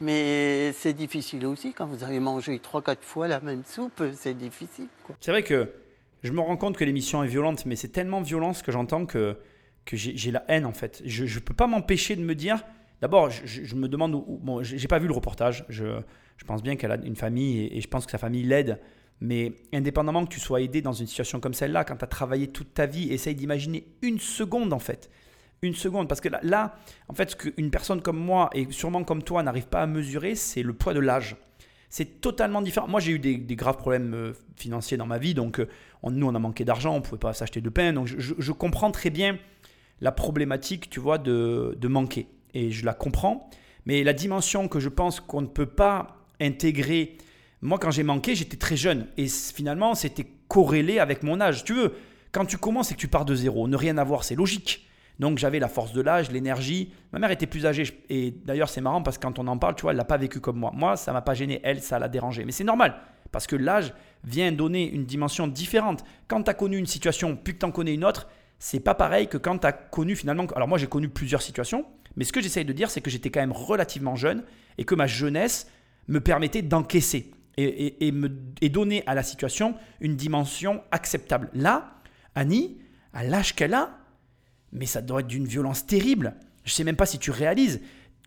Mais 0.02 0.72
c'est 0.72 0.92
difficile 0.92 1.46
aussi 1.46 1.72
quand 1.72 1.86
vous 1.86 2.04
avez 2.04 2.20
mangé 2.20 2.58
trois, 2.58 2.82
quatre 2.82 3.02
fois 3.02 3.26
la 3.26 3.40
même 3.40 3.64
soupe, 3.64 4.02
c'est 4.14 4.34
difficile. 4.34 4.88
C'est 5.20 5.30
vrai 5.30 5.42
que 5.42 5.72
je 6.22 6.32
me 6.32 6.40
rends 6.40 6.58
compte 6.58 6.76
que 6.76 6.84
l'émission 6.84 7.24
est 7.24 7.28
violente, 7.28 7.64
mais 7.64 7.74
c'est 7.74 7.88
tellement 7.88 8.20
violent 8.20 8.52
ce 8.52 8.62
que 8.62 8.70
j'entends 8.70 9.06
que, 9.06 9.38
que 9.86 9.96
j'ai 9.96 10.30
la 10.30 10.44
haine 10.48 10.66
en 10.66 10.74
fait. 10.74 11.00
Je 11.06 11.24
ne 11.24 11.40
peux 11.40 11.54
pas 11.54 11.66
m'empêcher 11.66 12.16
de 12.16 12.22
me 12.22 12.34
dire. 12.34 12.62
D'abord, 13.00 13.30
je, 13.30 13.74
me 13.74 13.88
demande. 13.88 14.14
Où, 14.14 14.38
bon, 14.42 14.62
j'ai 14.62 14.88
pas 14.88 14.98
vu 14.98 15.06
le 15.06 15.14
reportage. 15.14 15.64
Je, 15.70 16.00
je 16.36 16.44
pense 16.44 16.62
bien 16.62 16.76
qu'elle 16.76 16.92
a 16.92 16.96
une 16.96 17.16
famille 17.16 17.60
et, 17.60 17.78
et 17.78 17.80
je 17.80 17.88
pense 17.88 18.04
que 18.04 18.12
sa 18.12 18.18
famille 18.18 18.42
l'aide. 18.42 18.78
Mais 19.22 19.54
indépendamment 19.72 20.26
que 20.26 20.34
tu 20.34 20.40
sois 20.40 20.60
aidé 20.60 20.82
dans 20.82 20.92
une 20.92 21.06
situation 21.06 21.40
comme 21.40 21.54
celle-là, 21.54 21.84
quand 21.84 21.96
tu 21.96 22.04
as 22.04 22.08
travaillé 22.08 22.48
toute 22.48 22.74
ta 22.74 22.84
vie, 22.84 23.10
essaye 23.10 23.34
d'imaginer 23.34 23.86
une 24.02 24.18
seconde 24.18 24.74
en 24.74 24.78
fait. 24.78 25.10
Une 25.62 25.74
seconde. 25.74 26.08
Parce 26.08 26.20
que 26.20 26.28
là, 26.42 26.78
en 27.08 27.14
fait, 27.14 27.30
ce 27.30 27.36
qu'une 27.36 27.70
personne 27.70 28.02
comme 28.02 28.18
moi 28.18 28.50
et 28.52 28.66
sûrement 28.70 29.04
comme 29.04 29.22
toi 29.22 29.42
n'arrive 29.42 29.66
pas 29.66 29.82
à 29.82 29.86
mesurer, 29.86 30.34
c'est 30.34 30.62
le 30.62 30.72
poids 30.72 30.94
de 30.94 31.00
l'âge. 31.00 31.36
C'est 31.88 32.20
totalement 32.20 32.62
différent. 32.62 32.88
Moi, 32.88 33.00
j'ai 33.00 33.12
eu 33.12 33.18
des, 33.18 33.56
graves 33.56 33.76
problèmes 33.76 34.12
euh, 34.14 34.32
financiers 34.56 34.96
dans 34.96 35.06
ma 35.06 35.18
vie. 35.18 35.34
Donc, 35.34 35.60
euh, 35.60 35.68
nous, 36.10 36.26
on 36.26 36.34
a 36.34 36.38
manqué 36.38 36.64
d'argent, 36.64 36.92
on 36.92 36.98
ne 36.98 37.02
pouvait 37.02 37.18
pas 37.18 37.32
s'acheter 37.32 37.60
de 37.60 37.70
pain. 37.70 37.92
Donc, 37.92 38.06
je, 38.06 38.52
comprends 38.52 38.90
très 38.90 39.10
bien 39.10 39.38
la 40.00 40.12
problématique, 40.12 40.90
tu 40.90 41.00
vois, 41.00 41.18
de, 41.18 41.76
de 41.78 41.88
manquer. 41.88 42.28
Et 42.54 42.70
je 42.70 42.84
la 42.84 42.92
comprends. 42.92 43.48
Mais 43.86 44.02
la 44.04 44.12
dimension 44.12 44.68
que 44.68 44.80
je 44.80 44.88
pense 44.88 45.20
qu'on 45.20 45.40
ne 45.40 45.46
peut 45.46 45.66
pas 45.66 46.16
intégrer. 46.40 47.16
Moi, 47.62 47.78
quand 47.78 47.90
j'ai 47.90 48.02
manqué, 48.02 48.34
j'étais 48.34 48.56
très 48.56 48.76
jeune. 48.76 49.06
Et 49.16 49.28
finalement, 49.28 49.94
c'était 49.94 50.26
corrélé 50.48 50.98
avec 50.98 51.22
mon 51.22 51.40
âge. 51.40 51.64
Tu 51.64 51.74
veux, 51.74 51.94
quand 52.32 52.44
tu 52.44 52.58
commences 52.58 52.90
et 52.92 52.94
que 52.94 53.00
tu 53.00 53.08
pars 53.08 53.24
de 53.24 53.34
zéro, 53.34 53.68
ne 53.68 53.76
rien 53.76 53.98
avoir, 53.98 54.24
c'est 54.24 54.34
logique. 54.34 54.85
Donc 55.18 55.38
j'avais 55.38 55.58
la 55.58 55.68
force 55.68 55.92
de 55.92 56.00
l'âge, 56.02 56.30
l'énergie. 56.30 56.92
Ma 57.12 57.18
mère 57.18 57.30
était 57.30 57.46
plus 57.46 57.64
âgée. 57.66 57.84
Et 58.10 58.32
d'ailleurs, 58.44 58.68
c'est 58.68 58.80
marrant 58.82 59.02
parce 59.02 59.16
que 59.18 59.22
quand 59.22 59.38
on 59.38 59.46
en 59.46 59.56
parle, 59.58 59.74
tu 59.74 59.82
vois, 59.82 59.92
elle 59.92 59.96
l'a 59.96 60.04
pas 60.04 60.18
vécu 60.18 60.40
comme 60.40 60.58
moi. 60.58 60.70
Moi, 60.74 60.96
ça 60.96 61.12
m'a 61.12 61.22
pas 61.22 61.34
gêné. 61.34 61.60
Elle, 61.64 61.80
ça 61.82 61.98
l'a 61.98 62.08
dérangé. 62.08 62.44
Mais 62.44 62.52
c'est 62.52 62.64
normal. 62.64 62.96
Parce 63.32 63.46
que 63.46 63.56
l'âge 63.56 63.92
vient 64.24 64.52
donner 64.52 64.90
une 64.90 65.04
dimension 65.06 65.46
différente. 65.48 66.04
Quand 66.28 66.42
tu 66.42 66.50
as 66.50 66.54
connu 66.54 66.76
une 66.76 66.86
situation, 66.86 67.34
puis 67.36 67.54
que 67.54 67.60
tu 67.60 67.66
en 67.66 67.70
connais 67.70 67.94
une 67.94 68.04
autre, 68.04 68.28
c'est 68.58 68.80
pas 68.80 68.94
pareil 68.94 69.28
que 69.28 69.38
quand 69.38 69.58
tu 69.58 69.66
as 69.66 69.72
connu 69.72 70.16
finalement. 70.16 70.44
Alors 70.54 70.68
moi, 70.68 70.78
j'ai 70.78 70.86
connu 70.86 71.08
plusieurs 71.08 71.42
situations. 71.42 71.86
Mais 72.16 72.24
ce 72.24 72.32
que 72.32 72.40
j'essaye 72.40 72.64
de 72.64 72.72
dire, 72.72 72.90
c'est 72.90 73.00
que 73.00 73.10
j'étais 73.10 73.30
quand 73.30 73.40
même 73.40 73.52
relativement 73.52 74.16
jeune 74.16 74.42
et 74.78 74.84
que 74.84 74.94
ma 74.94 75.06
jeunesse 75.06 75.70
me 76.08 76.20
permettait 76.20 76.62
d'encaisser 76.62 77.30
et, 77.56 77.64
et- 77.64 78.06
et 78.06 78.12
me, 78.12 78.30
et 78.60 78.68
donner 78.68 79.02
à 79.06 79.14
la 79.14 79.22
situation 79.22 79.74
une 80.00 80.14
dimension 80.16 80.82
acceptable. 80.90 81.50
Là, 81.54 81.90
Annie, 82.34 82.78
à 83.12 83.24
l'âge 83.24 83.54
qu'elle 83.54 83.74
a, 83.74 83.90
mais 84.72 84.86
ça 84.86 85.02
doit 85.02 85.20
être 85.20 85.26
d'une 85.26 85.46
violence 85.46 85.86
terrible. 85.86 86.34
Je 86.64 86.72
sais 86.72 86.84
même 86.84 86.96
pas 86.96 87.06
si 87.06 87.18
tu 87.18 87.30
réalises. 87.30 87.80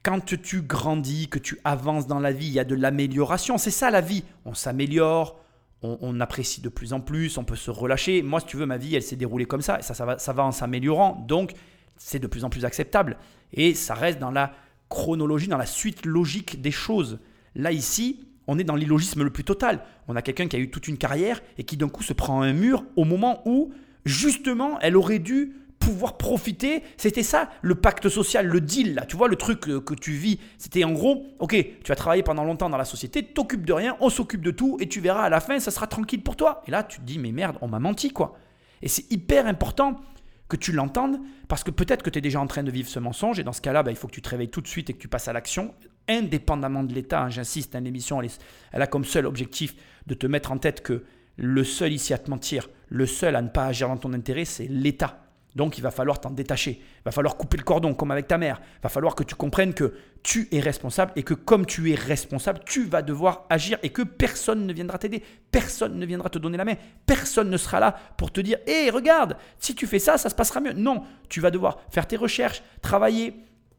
Quand 0.04 0.24
tu 0.24 0.62
grandis, 0.62 1.28
que 1.28 1.40
tu 1.40 1.60
avances 1.64 2.08
dans 2.08 2.20
la 2.20 2.32
vie, 2.32 2.48
il 2.48 2.54
y 2.54 2.60
a 2.60 2.64
de 2.64 2.76
l'amélioration. 2.76 3.58
C'est 3.58 3.72
ça 3.72 3.92
la 3.92 4.02
vie. 4.02 4.24
On 4.46 4.54
s'améliore, 4.54 5.40
on, 5.82 5.98
on 6.02 6.20
apprécie 6.22 6.62
de 6.62 6.70
plus 6.70 6.94
en 6.94 7.02
plus, 7.02 7.38
on 7.38 7.44
peut 7.44 7.58
se 7.58 7.70
relâcher. 7.70 8.22
Moi, 8.22 8.40
si 8.40 8.46
tu 8.46 8.58
veux, 8.58 8.66
ma 8.66 8.78
vie, 8.78 8.96
elle 8.96 9.04
s'est 9.04 9.18
déroulée 9.18 9.46
comme 9.46 9.62
ça. 9.62 9.80
Et 9.80 9.82
ça, 9.82 9.94
ça 9.94 10.06
va, 10.06 10.18
ça 10.18 10.34
va 10.34 10.44
en 10.46 10.52
s'améliorant. 10.52 11.26
Donc, 11.28 11.52
c'est 11.98 12.20
de 12.20 12.28
plus 12.28 12.46
en 12.46 12.50
plus 12.50 12.66
acceptable. 12.66 13.18
Et 13.54 13.74
ça 13.74 13.94
reste 13.94 14.20
dans 14.20 14.32
la 14.32 14.54
chronologie, 14.88 15.48
dans 15.48 15.58
la 15.58 15.66
suite 15.66 16.06
logique 16.06 16.62
des 16.62 16.72
choses. 16.72 17.20
Là, 17.56 17.72
ici, 17.72 18.26
on 18.48 18.58
est 18.58 18.64
dans 18.64 18.76
l'illogisme 18.76 19.24
le 19.24 19.30
plus 19.30 19.44
total. 19.44 19.84
On 20.08 20.16
a 20.16 20.22
quelqu'un 20.22 20.48
qui 20.48 20.56
a 20.56 20.60
eu 20.60 20.72
toute 20.72 20.88
une 20.88 20.98
carrière 20.98 21.42
et 21.58 21.64
qui 21.64 21.78
d'un 21.78 21.90
coup 21.90 22.04
se 22.04 22.14
prend 22.14 22.42
un 22.42 22.54
mur 22.54 22.84
au 22.96 23.04
moment 23.04 23.42
où, 23.46 23.72
justement, 24.06 24.80
elle 24.80 24.98
aurait 24.98 25.20
dû 25.20 25.54
pouvoir 25.80 26.18
profiter. 26.18 26.84
C'était 26.98 27.24
ça, 27.24 27.50
le 27.62 27.76
pacte 27.76 28.10
social, 28.10 28.46
le 28.46 28.62
deal, 28.62 28.96
là. 28.96 29.06
Tu 29.06 29.18
vois, 29.18 29.28
le 29.28 29.36
truc 29.36 29.68
euh, 29.70 29.80
que 29.80 29.94
tu 29.94 30.12
vis. 30.12 30.40
C'était 30.58 30.84
en 30.84 30.92
gros, 30.92 31.26
ok, 31.40 31.56
tu 31.84 31.92
as 31.92 31.96
travaillé 31.96 32.24
pendant 32.24 32.44
longtemps 32.44 32.70
dans 32.70 32.78
la 32.78 32.86
société, 32.86 33.24
t'occupes 33.24 33.66
de 33.66 33.74
rien, 33.74 33.98
on 34.00 34.10
s'occupe 34.10 34.42
de 34.42 34.52
tout, 34.52 34.78
et 34.80 34.88
tu 34.88 35.00
verras 35.00 35.24
à 35.24 35.30
la 35.30 35.40
fin, 35.40 35.60
ça 35.60 35.72
sera 35.72 35.88
tranquille 35.88 36.22
pour 36.22 36.36
toi. 36.36 36.62
Et 36.68 36.72
là, 36.72 36.84
tu 36.84 37.00
te 37.00 37.04
dis, 37.04 37.20
mais 37.20 37.32
merde, 37.32 37.58
on 37.62 37.68
m'a 37.68 37.80
menti, 37.80 38.12
quoi. 38.12 38.38
Et 38.82 38.88
c'est 38.88 39.12
hyper 39.12 39.48
important 39.48 40.00
que 40.48 40.58
tu 40.58 40.72
l'entendes, 40.72 41.20
parce 41.48 41.64
que 41.64 41.72
peut-être 41.72 42.02
que 42.02 42.10
tu 42.10 42.18
es 42.20 42.22
déjà 42.22 42.40
en 42.40 42.48
train 42.48 42.64
de 42.64 42.72
vivre 42.72 42.90
ce 42.90 43.00
mensonge, 43.00 43.40
et 43.40 43.44
dans 43.44 43.54
ce 43.54 43.62
cas-là, 43.62 43.84
bah, 43.84 43.92
il 43.92 43.98
faut 43.98 44.08
que 44.08 44.14
tu 44.14 44.22
te 44.22 44.30
réveilles 44.30 44.50
tout 44.50 44.62
de 44.62 44.68
suite 44.68 44.90
et 44.90 44.94
que 44.94 45.00
tu 45.00 45.08
passes 45.08 45.28
à 45.28 45.34
l'action, 45.34 45.74
indépendamment 46.08 46.84
de 46.84 46.94
l'État. 46.94 47.22
hein, 47.22 47.30
J'insiste, 47.30 47.76
hein, 47.76 47.82
l'émission, 47.82 48.22
elle, 48.22 48.82
a 48.82 48.88
comme 48.88 49.06
seul 49.06 49.26
objectif 49.28 49.76
de 50.08 50.16
te 50.16 50.26
mettre 50.26 50.52
en 50.52 50.58
tête 50.58 50.82
que 50.82 51.04
le 51.38 51.64
seul 51.64 51.94
ici 51.94 52.14
à 52.14 52.18
te 52.18 52.30
mentir, 52.30 52.68
le 52.90 53.06
seul 53.06 53.36
à 53.36 53.42
ne 53.42 53.48
pas 53.48 53.66
agir 53.66 53.88
dans 53.88 53.98
ton 53.98 54.12
intérêt, 54.14 54.44
c'est 54.46 54.68
l'État. 54.68 55.29
Donc 55.56 55.78
il 55.78 55.82
va 55.82 55.90
falloir 55.90 56.22
t'en 56.22 56.30
détacher, 56.30 56.80
il 56.80 57.04
va 57.04 57.12
falloir 57.12 57.36
couper 57.36 57.58
le 57.58 57.64
cordon 57.64 57.96
comme 57.96 58.12
avec 58.12 58.28
ta 58.28 58.38
mère, 58.38 58.62
il 58.78 58.82
va 58.84 58.90
falloir 58.90 59.16
que 59.16 59.24
tu 59.24 59.34
comprennes 59.34 59.74
que 59.74 59.96
tu 60.22 60.48
es 60.52 60.60
responsable 60.60 61.12
et 61.16 61.24
que 61.24 61.34
comme 61.34 61.66
tu 61.66 61.92
es 61.92 61.96
responsable, 61.96 62.60
tu 62.66 62.86
vas 62.86 63.02
devoir 63.02 63.46
agir 63.50 63.80
et 63.82 63.90
que 63.90 64.04
personne 64.04 64.68
ne 64.68 64.74
viendra 64.74 65.00
t'aider, 65.00 65.24
personne 65.52 65.98
ne 65.98 66.06
viendra 66.06 66.30
te 66.30 66.38
donner 66.38 66.58
la 66.58 66.66
main, 66.66 66.76
personne 67.06 67.50
ne 67.50 67.58
sera 67.58 67.80
là 67.80 67.96
pour 68.18 68.32
te 68.32 68.42
dire 68.42 68.60
Hé, 68.68 68.92
regarde, 68.92 69.38
si 69.58 69.74
tu 69.74 69.88
fais 69.88 70.00
ça, 70.00 70.18
ça 70.20 70.30
se 70.30 70.36
passera 70.36 70.60
mieux. 70.60 70.74
Non, 70.74 71.04
tu 71.30 71.42
vas 71.42 71.50
devoir 71.50 71.80
faire 71.90 72.08
tes 72.08 72.16
recherches, 72.18 72.62
travailler, 72.82 73.34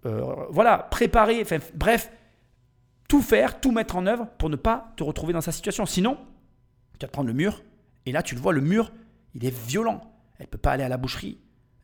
euh, 0.06 0.34
voilà, 0.50 0.78
préparer, 0.78 1.46
bref, 1.74 2.10
tout 3.08 3.22
faire, 3.22 3.60
tout 3.60 3.70
mettre 3.70 3.96
en 3.96 4.06
œuvre 4.06 4.26
pour 4.38 4.50
ne 4.50 4.56
pas 4.56 4.92
te 4.96 5.04
retrouver 5.04 5.32
dans 5.32 5.40
sa 5.40 5.52
situation. 5.52 5.86
Sinon, 5.86 6.18
tu 6.98 7.06
vas 7.06 7.10
prendre 7.10 7.28
le 7.28 7.34
mur, 7.34 7.62
et 8.06 8.12
là 8.12 8.22
tu 8.22 8.34
le 8.34 8.40
vois, 8.40 8.52
le 8.52 8.60
mur, 8.60 8.92
il 9.34 9.44
est 9.44 9.56
violent. 9.66 10.00
Elle 10.38 10.46
peut 10.46 10.58
pas 10.58 10.72
aller 10.72 10.84
à 10.84 10.88
la 10.88 10.96
boucherie, 10.96 11.38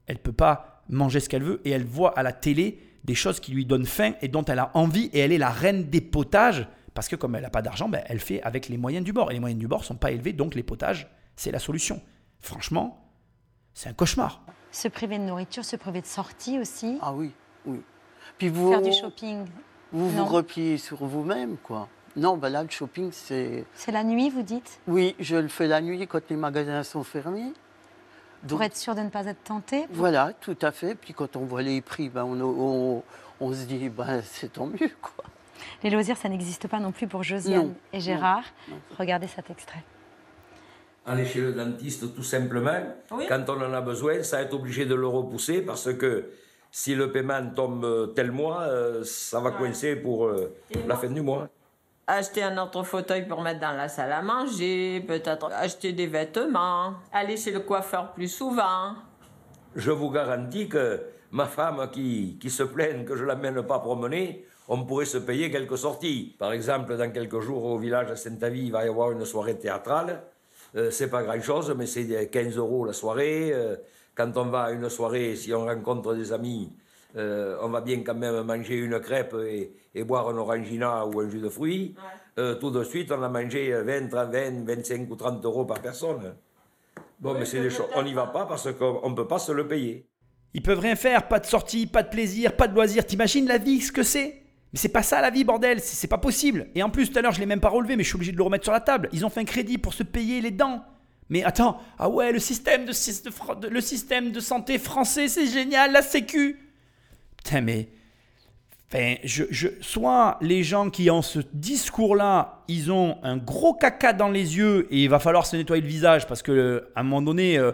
elle 0.06 0.16
ne 0.16 0.20
peut 0.20 0.32
pas 0.32 0.82
manger 0.88 1.20
ce 1.20 1.28
qu'elle 1.28 1.42
veut, 1.42 1.60
et 1.64 1.70
elle 1.70 1.84
voit 1.84 2.16
à 2.18 2.22
la 2.22 2.32
télé 2.32 2.80
des 3.04 3.14
choses 3.14 3.40
qui 3.40 3.52
lui 3.52 3.64
donnent 3.64 3.86
faim 3.86 4.14
et 4.20 4.28
dont 4.28 4.44
elle 4.44 4.58
a 4.58 4.70
envie, 4.74 5.10
et 5.12 5.20
elle 5.20 5.32
est 5.32 5.38
la 5.38 5.50
reine 5.50 5.84
des 5.90 6.00
potages, 6.00 6.66
parce 6.94 7.08
que 7.08 7.16
comme 7.16 7.34
elle 7.34 7.42
n'a 7.42 7.50
pas 7.50 7.62
d'argent, 7.62 7.88
ben, 7.88 8.02
elle 8.06 8.20
fait 8.20 8.42
avec 8.42 8.68
les 8.68 8.76
moyens 8.76 9.04
du 9.04 9.12
bord, 9.12 9.30
et 9.30 9.34
les 9.34 9.40
moyens 9.40 9.60
du 9.60 9.68
bord 9.68 9.80
ne 9.80 9.84
sont 9.84 9.96
pas 9.96 10.10
élevés, 10.10 10.32
donc 10.32 10.54
les 10.54 10.62
potages, 10.62 11.08
c'est 11.36 11.50
la 11.50 11.58
solution. 11.58 12.00
Franchement, 12.40 13.04
c'est 13.74 13.88
un 13.88 13.92
cauchemar. 13.92 14.42
Se 14.70 14.88
priver 14.88 15.18
de 15.18 15.24
nourriture, 15.24 15.64
se 15.64 15.76
priver 15.76 16.00
de 16.00 16.06
sortie 16.06 16.58
aussi, 16.58 16.98
Ah 17.00 17.12
oui, 17.12 17.32
oui. 17.64 17.80
Puis 18.38 18.48
vous, 18.48 18.70
faire 18.70 18.82
du 18.82 18.92
shopping. 18.92 19.44
vous 19.92 20.10
vous 20.10 20.24
repliez 20.24 20.78
sur 20.78 21.04
vous-même, 21.04 21.56
quoi. 21.58 21.88
Non, 22.16 22.36
ben 22.38 22.48
là, 22.48 22.62
le 22.62 22.70
shopping, 22.70 23.10
c'est... 23.12 23.66
C'est 23.74 23.92
la 23.92 24.02
nuit, 24.02 24.30
vous 24.30 24.42
dites? 24.42 24.80
Oui, 24.86 25.14
je 25.20 25.36
le 25.36 25.48
fais 25.48 25.66
la 25.66 25.80
nuit 25.82 26.06
quand 26.06 26.22
les 26.30 26.36
magasins 26.36 26.82
sont 26.82 27.02
fermés. 27.04 27.52
Pour 28.40 28.58
Donc, 28.58 28.66
être 28.66 28.76
sûr 28.76 28.94
de 28.94 29.00
ne 29.00 29.08
pas 29.08 29.26
être 29.26 29.42
tenté 29.44 29.86
Voilà, 29.90 30.32
tout 30.40 30.56
à 30.62 30.70
fait. 30.72 30.94
Puis 30.94 31.14
quand 31.14 31.36
on 31.36 31.40
voit 31.44 31.62
les 31.62 31.80
prix, 31.80 32.08
ben, 32.08 32.24
on, 32.24 32.40
on- 32.40 33.02
on 33.40 33.52
se 33.52 33.64
dit, 33.64 33.88
ben, 33.88 34.22
c'est 34.22 34.52
tant 34.52 34.66
mieux, 34.66 34.90
quoi. 35.02 35.24
Les 35.82 35.90
loisirs, 35.90 36.16
ça 36.16 36.28
n'existe 36.28 36.68
pas 36.68 36.78
non 36.78 36.92
plus 36.92 37.06
pour 37.06 37.22
Josiane 37.22 37.68
Non, 37.68 37.74
et 37.92 38.00
Gérard. 38.00 38.44
non. 38.68 38.76
Regardez 38.98 39.26
cet 39.26 39.50
extrait. 39.50 39.82
Aller 41.06 41.24
chez 41.24 41.40
le 41.40 41.52
dentiste 41.52 42.14
tout 42.14 42.22
simplement, 42.22 42.80
Oui. 43.12 43.24
quand 43.28 43.44
on 43.48 43.60
en 43.62 43.72
a 43.72 43.80
besoin, 43.80 44.22
ça 44.22 44.42
être 44.42 44.54
obligé 44.54 44.86
de 44.86 44.94
le 44.94 45.06
repousser 45.06 45.62
parce 45.62 45.92
que 45.94 46.30
si 46.72 46.94
le 46.94 47.12
paiement 47.12 47.40
tombe 47.54 48.12
tel 48.14 48.32
mois, 48.32 48.62
euh, 48.62 49.02
ça 49.04 49.38
va 49.40 49.52
coincer 49.52 49.96
pour 49.96 50.26
euh, 50.26 50.52
la 50.86 50.96
fin 50.96 51.08
du 51.08 51.20
mois. 51.20 51.48
Acheter 52.08 52.44
un 52.44 52.56
autre 52.62 52.84
fauteuil 52.84 53.26
pour 53.26 53.42
mettre 53.42 53.58
dans 53.58 53.72
la 53.72 53.88
salle 53.88 54.12
à 54.12 54.22
manger, 54.22 55.00
peut-être 55.08 55.50
acheter 55.52 55.92
des 55.92 56.06
vêtements, 56.06 56.94
aller 57.12 57.36
chez 57.36 57.50
le 57.50 57.58
coiffeur 57.58 58.12
plus 58.12 58.28
souvent. 58.28 58.94
Je 59.74 59.90
vous 59.90 60.12
garantis 60.12 60.68
que 60.68 61.02
ma 61.32 61.46
femme 61.46 61.90
qui, 61.90 62.38
qui 62.40 62.48
se 62.48 62.62
plaigne 62.62 63.04
que 63.04 63.16
je 63.16 63.24
ne 63.24 63.26
l'amène 63.26 63.60
pas 63.62 63.80
promener, 63.80 64.46
on 64.68 64.84
pourrait 64.84 65.04
se 65.04 65.18
payer 65.18 65.50
quelques 65.50 65.78
sorties. 65.78 66.36
Par 66.38 66.52
exemple, 66.52 66.96
dans 66.96 67.10
quelques 67.10 67.40
jours 67.40 67.64
au 67.64 67.76
village 67.76 68.08
à 68.12 68.14
Saint-Avis, 68.14 68.66
il 68.66 68.70
va 68.70 68.84
y 68.84 68.88
avoir 68.88 69.10
une 69.10 69.24
soirée 69.24 69.58
théâtrale. 69.58 70.22
Euh, 70.76 70.92
c'est 70.92 71.10
pas 71.10 71.24
grand-chose, 71.24 71.74
mais 71.76 71.86
c'est 71.86 72.28
15 72.30 72.56
euros 72.56 72.84
la 72.84 72.92
soirée. 72.92 73.50
Euh, 73.52 73.74
quand 74.14 74.36
on 74.36 74.44
va 74.44 74.62
à 74.62 74.70
une 74.70 74.88
soirée, 74.88 75.34
si 75.34 75.52
on 75.52 75.64
rencontre 75.64 76.14
des 76.14 76.32
amis, 76.32 76.72
euh, 77.16 77.56
on 77.62 77.68
va 77.68 77.80
bien 77.80 78.00
quand 78.04 78.14
même 78.14 78.42
manger 78.42 78.76
une 78.76 78.98
crêpe 79.00 79.34
et, 79.46 79.72
et 79.94 80.04
boire 80.04 80.28
un 80.28 80.36
orangina 80.36 81.06
ou 81.06 81.20
un 81.20 81.28
jus 81.30 81.40
de 81.40 81.48
fruits. 81.48 81.94
Euh, 82.38 82.54
tout 82.56 82.70
de 82.70 82.84
suite, 82.84 83.10
on 83.12 83.22
a 83.22 83.28
mangé 83.28 83.72
20, 83.72 84.08
30, 84.08 84.30
20, 84.30 84.64
25 84.66 85.10
ou 85.10 85.16
30 85.16 85.44
euros 85.44 85.64
par 85.64 85.80
personne. 85.80 86.34
Bon, 87.18 87.34
mais 87.34 87.46
c'est 87.46 87.60
des 87.62 87.70
choses. 87.70 87.86
On 87.94 88.02
n'y 88.02 88.12
va 88.12 88.26
pas 88.26 88.44
parce 88.44 88.70
qu'on 88.72 89.08
ne 89.08 89.14
peut 89.14 89.26
pas 89.26 89.38
se 89.38 89.52
le 89.52 89.66
payer. 89.66 90.06
Ils 90.52 90.62
peuvent 90.62 90.78
rien 90.80 90.96
faire, 90.96 91.28
pas 91.28 91.40
de 91.40 91.46
sortie, 91.46 91.86
pas 91.86 92.02
de 92.02 92.08
plaisir, 92.10 92.54
pas 92.56 92.68
de 92.68 92.74
loisir. 92.74 93.06
T'imagines 93.06 93.46
la 93.46 93.58
vie, 93.58 93.80
ce 93.80 93.92
que 93.92 94.02
c'est? 94.02 94.42
Mais 94.72 94.78
c'est 94.78 94.90
pas 94.90 95.02
ça 95.02 95.20
la 95.22 95.30
vie, 95.30 95.44
bordel, 95.44 95.80
c'est 95.80 95.94
c'est 95.96 96.08
pas 96.08 96.18
possible. 96.18 96.68
Et 96.74 96.82
en 96.82 96.90
plus, 96.90 97.10
tout 97.10 97.18
à 97.18 97.22
l'heure, 97.22 97.32
je 97.32 97.40
l'ai 97.40 97.46
même 97.46 97.60
pas 97.60 97.68
relevé, 97.68 97.96
mais 97.96 98.02
je 98.02 98.08
suis 98.08 98.16
obligé 98.16 98.32
de 98.32 98.36
le 98.36 98.42
remettre 98.42 98.64
sur 98.64 98.72
la 98.72 98.80
table. 98.80 99.08
Ils 99.12 99.24
ont 99.24 99.30
fait 99.30 99.40
un 99.40 99.44
crédit 99.44 99.78
pour 99.78 99.94
se 99.94 100.02
payer 100.02 100.40
les 100.42 100.50
dents. 100.50 100.84
Mais 101.30 101.42
attends, 101.42 101.78
ah 101.98 102.08
ouais, 102.08 102.32
le 102.32 102.38
système 102.38 102.84
de- 102.84 103.68
le 103.68 103.80
système 103.80 104.30
de 104.32 104.40
santé 104.40 104.78
français, 104.78 105.28
c'est 105.28 105.46
génial, 105.46 105.92
la 105.92 106.02
sécu. 106.02 106.58
Mais 108.92 109.20
je, 109.24 109.44
je- 109.50 109.68
soit 109.80 110.38
les 110.40 110.62
gens 110.62 110.90
qui 110.90 111.10
ont 111.10 111.22
ce 111.22 111.40
discours-là, 111.52 112.62
ils 112.68 112.90
ont 112.92 113.18
un 113.22 113.36
gros 113.36 113.74
caca 113.74 114.12
dans 114.12 114.28
les 114.28 114.56
yeux 114.56 114.86
et 114.90 115.02
il 115.04 115.08
va 115.10 115.18
falloir 115.18 115.44
se 115.46 115.56
nettoyer 115.56 115.82
le 115.82 115.88
visage 115.88 116.26
parce 116.26 116.42
que 116.42 116.52
euh, 116.52 116.92
à 116.94 117.00
un 117.00 117.02
moment 117.02 117.20
donné, 117.22 117.58
euh, 117.58 117.72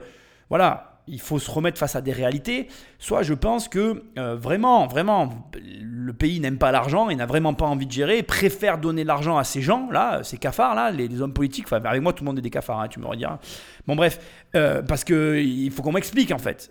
voilà, 0.48 0.91
il 1.08 1.20
faut 1.20 1.38
se 1.38 1.50
remettre 1.50 1.78
face 1.78 1.96
à 1.96 2.00
des 2.00 2.12
réalités. 2.12 2.68
Soit 2.98 3.22
je 3.22 3.34
pense 3.34 3.68
que 3.68 4.04
euh, 4.18 4.36
vraiment, 4.36 4.86
vraiment, 4.86 5.30
le 5.54 6.12
pays 6.12 6.38
n'aime 6.40 6.58
pas 6.58 6.70
l'argent 6.70 7.08
et 7.08 7.16
n'a 7.16 7.26
vraiment 7.26 7.54
pas 7.54 7.66
envie 7.66 7.86
de 7.86 7.92
gérer, 7.92 8.22
préfère 8.22 8.78
donner 8.78 9.04
l'argent 9.04 9.36
à 9.36 9.44
ces 9.44 9.62
gens-là, 9.62 10.22
ces 10.22 10.38
cafards-là, 10.38 10.90
les, 10.90 11.08
les 11.08 11.20
hommes 11.20 11.32
politiques. 11.32 11.66
Enfin, 11.66 11.82
avec 11.84 12.02
moi, 12.02 12.12
tout 12.12 12.22
le 12.24 12.26
monde 12.26 12.38
est 12.38 12.42
des 12.42 12.50
cafards, 12.50 12.80
hein, 12.80 12.88
tu 12.88 13.00
me 13.00 13.06
rediras. 13.06 13.38
Bon, 13.86 13.96
bref, 13.96 14.20
euh, 14.54 14.82
parce 14.82 15.02
que 15.02 15.40
il 15.40 15.70
faut 15.70 15.82
qu'on 15.82 15.92
m'explique 15.92 16.30
en 16.30 16.38
fait. 16.38 16.70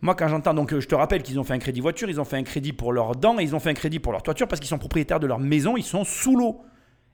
Moi, 0.00 0.14
quand 0.14 0.28
j'entends, 0.28 0.54
donc 0.54 0.72
euh, 0.72 0.80
je 0.80 0.88
te 0.88 0.94
rappelle 0.94 1.22
qu'ils 1.22 1.38
ont 1.38 1.44
fait 1.44 1.54
un 1.54 1.58
crédit 1.58 1.80
voiture, 1.80 2.08
ils 2.08 2.20
ont 2.20 2.24
fait 2.24 2.36
un 2.36 2.42
crédit 2.42 2.72
pour 2.72 2.92
leurs 2.92 3.16
dents, 3.16 3.38
et 3.38 3.42
ils 3.42 3.54
ont 3.54 3.60
fait 3.60 3.70
un 3.70 3.74
crédit 3.74 3.98
pour 3.98 4.12
leur 4.12 4.22
toiture 4.22 4.48
parce 4.48 4.60
qu'ils 4.60 4.68
sont 4.68 4.78
propriétaires 4.78 5.20
de 5.20 5.26
leur 5.26 5.38
maison, 5.38 5.76
ils 5.76 5.84
sont 5.84 6.04
sous 6.04 6.36
l'eau. 6.36 6.62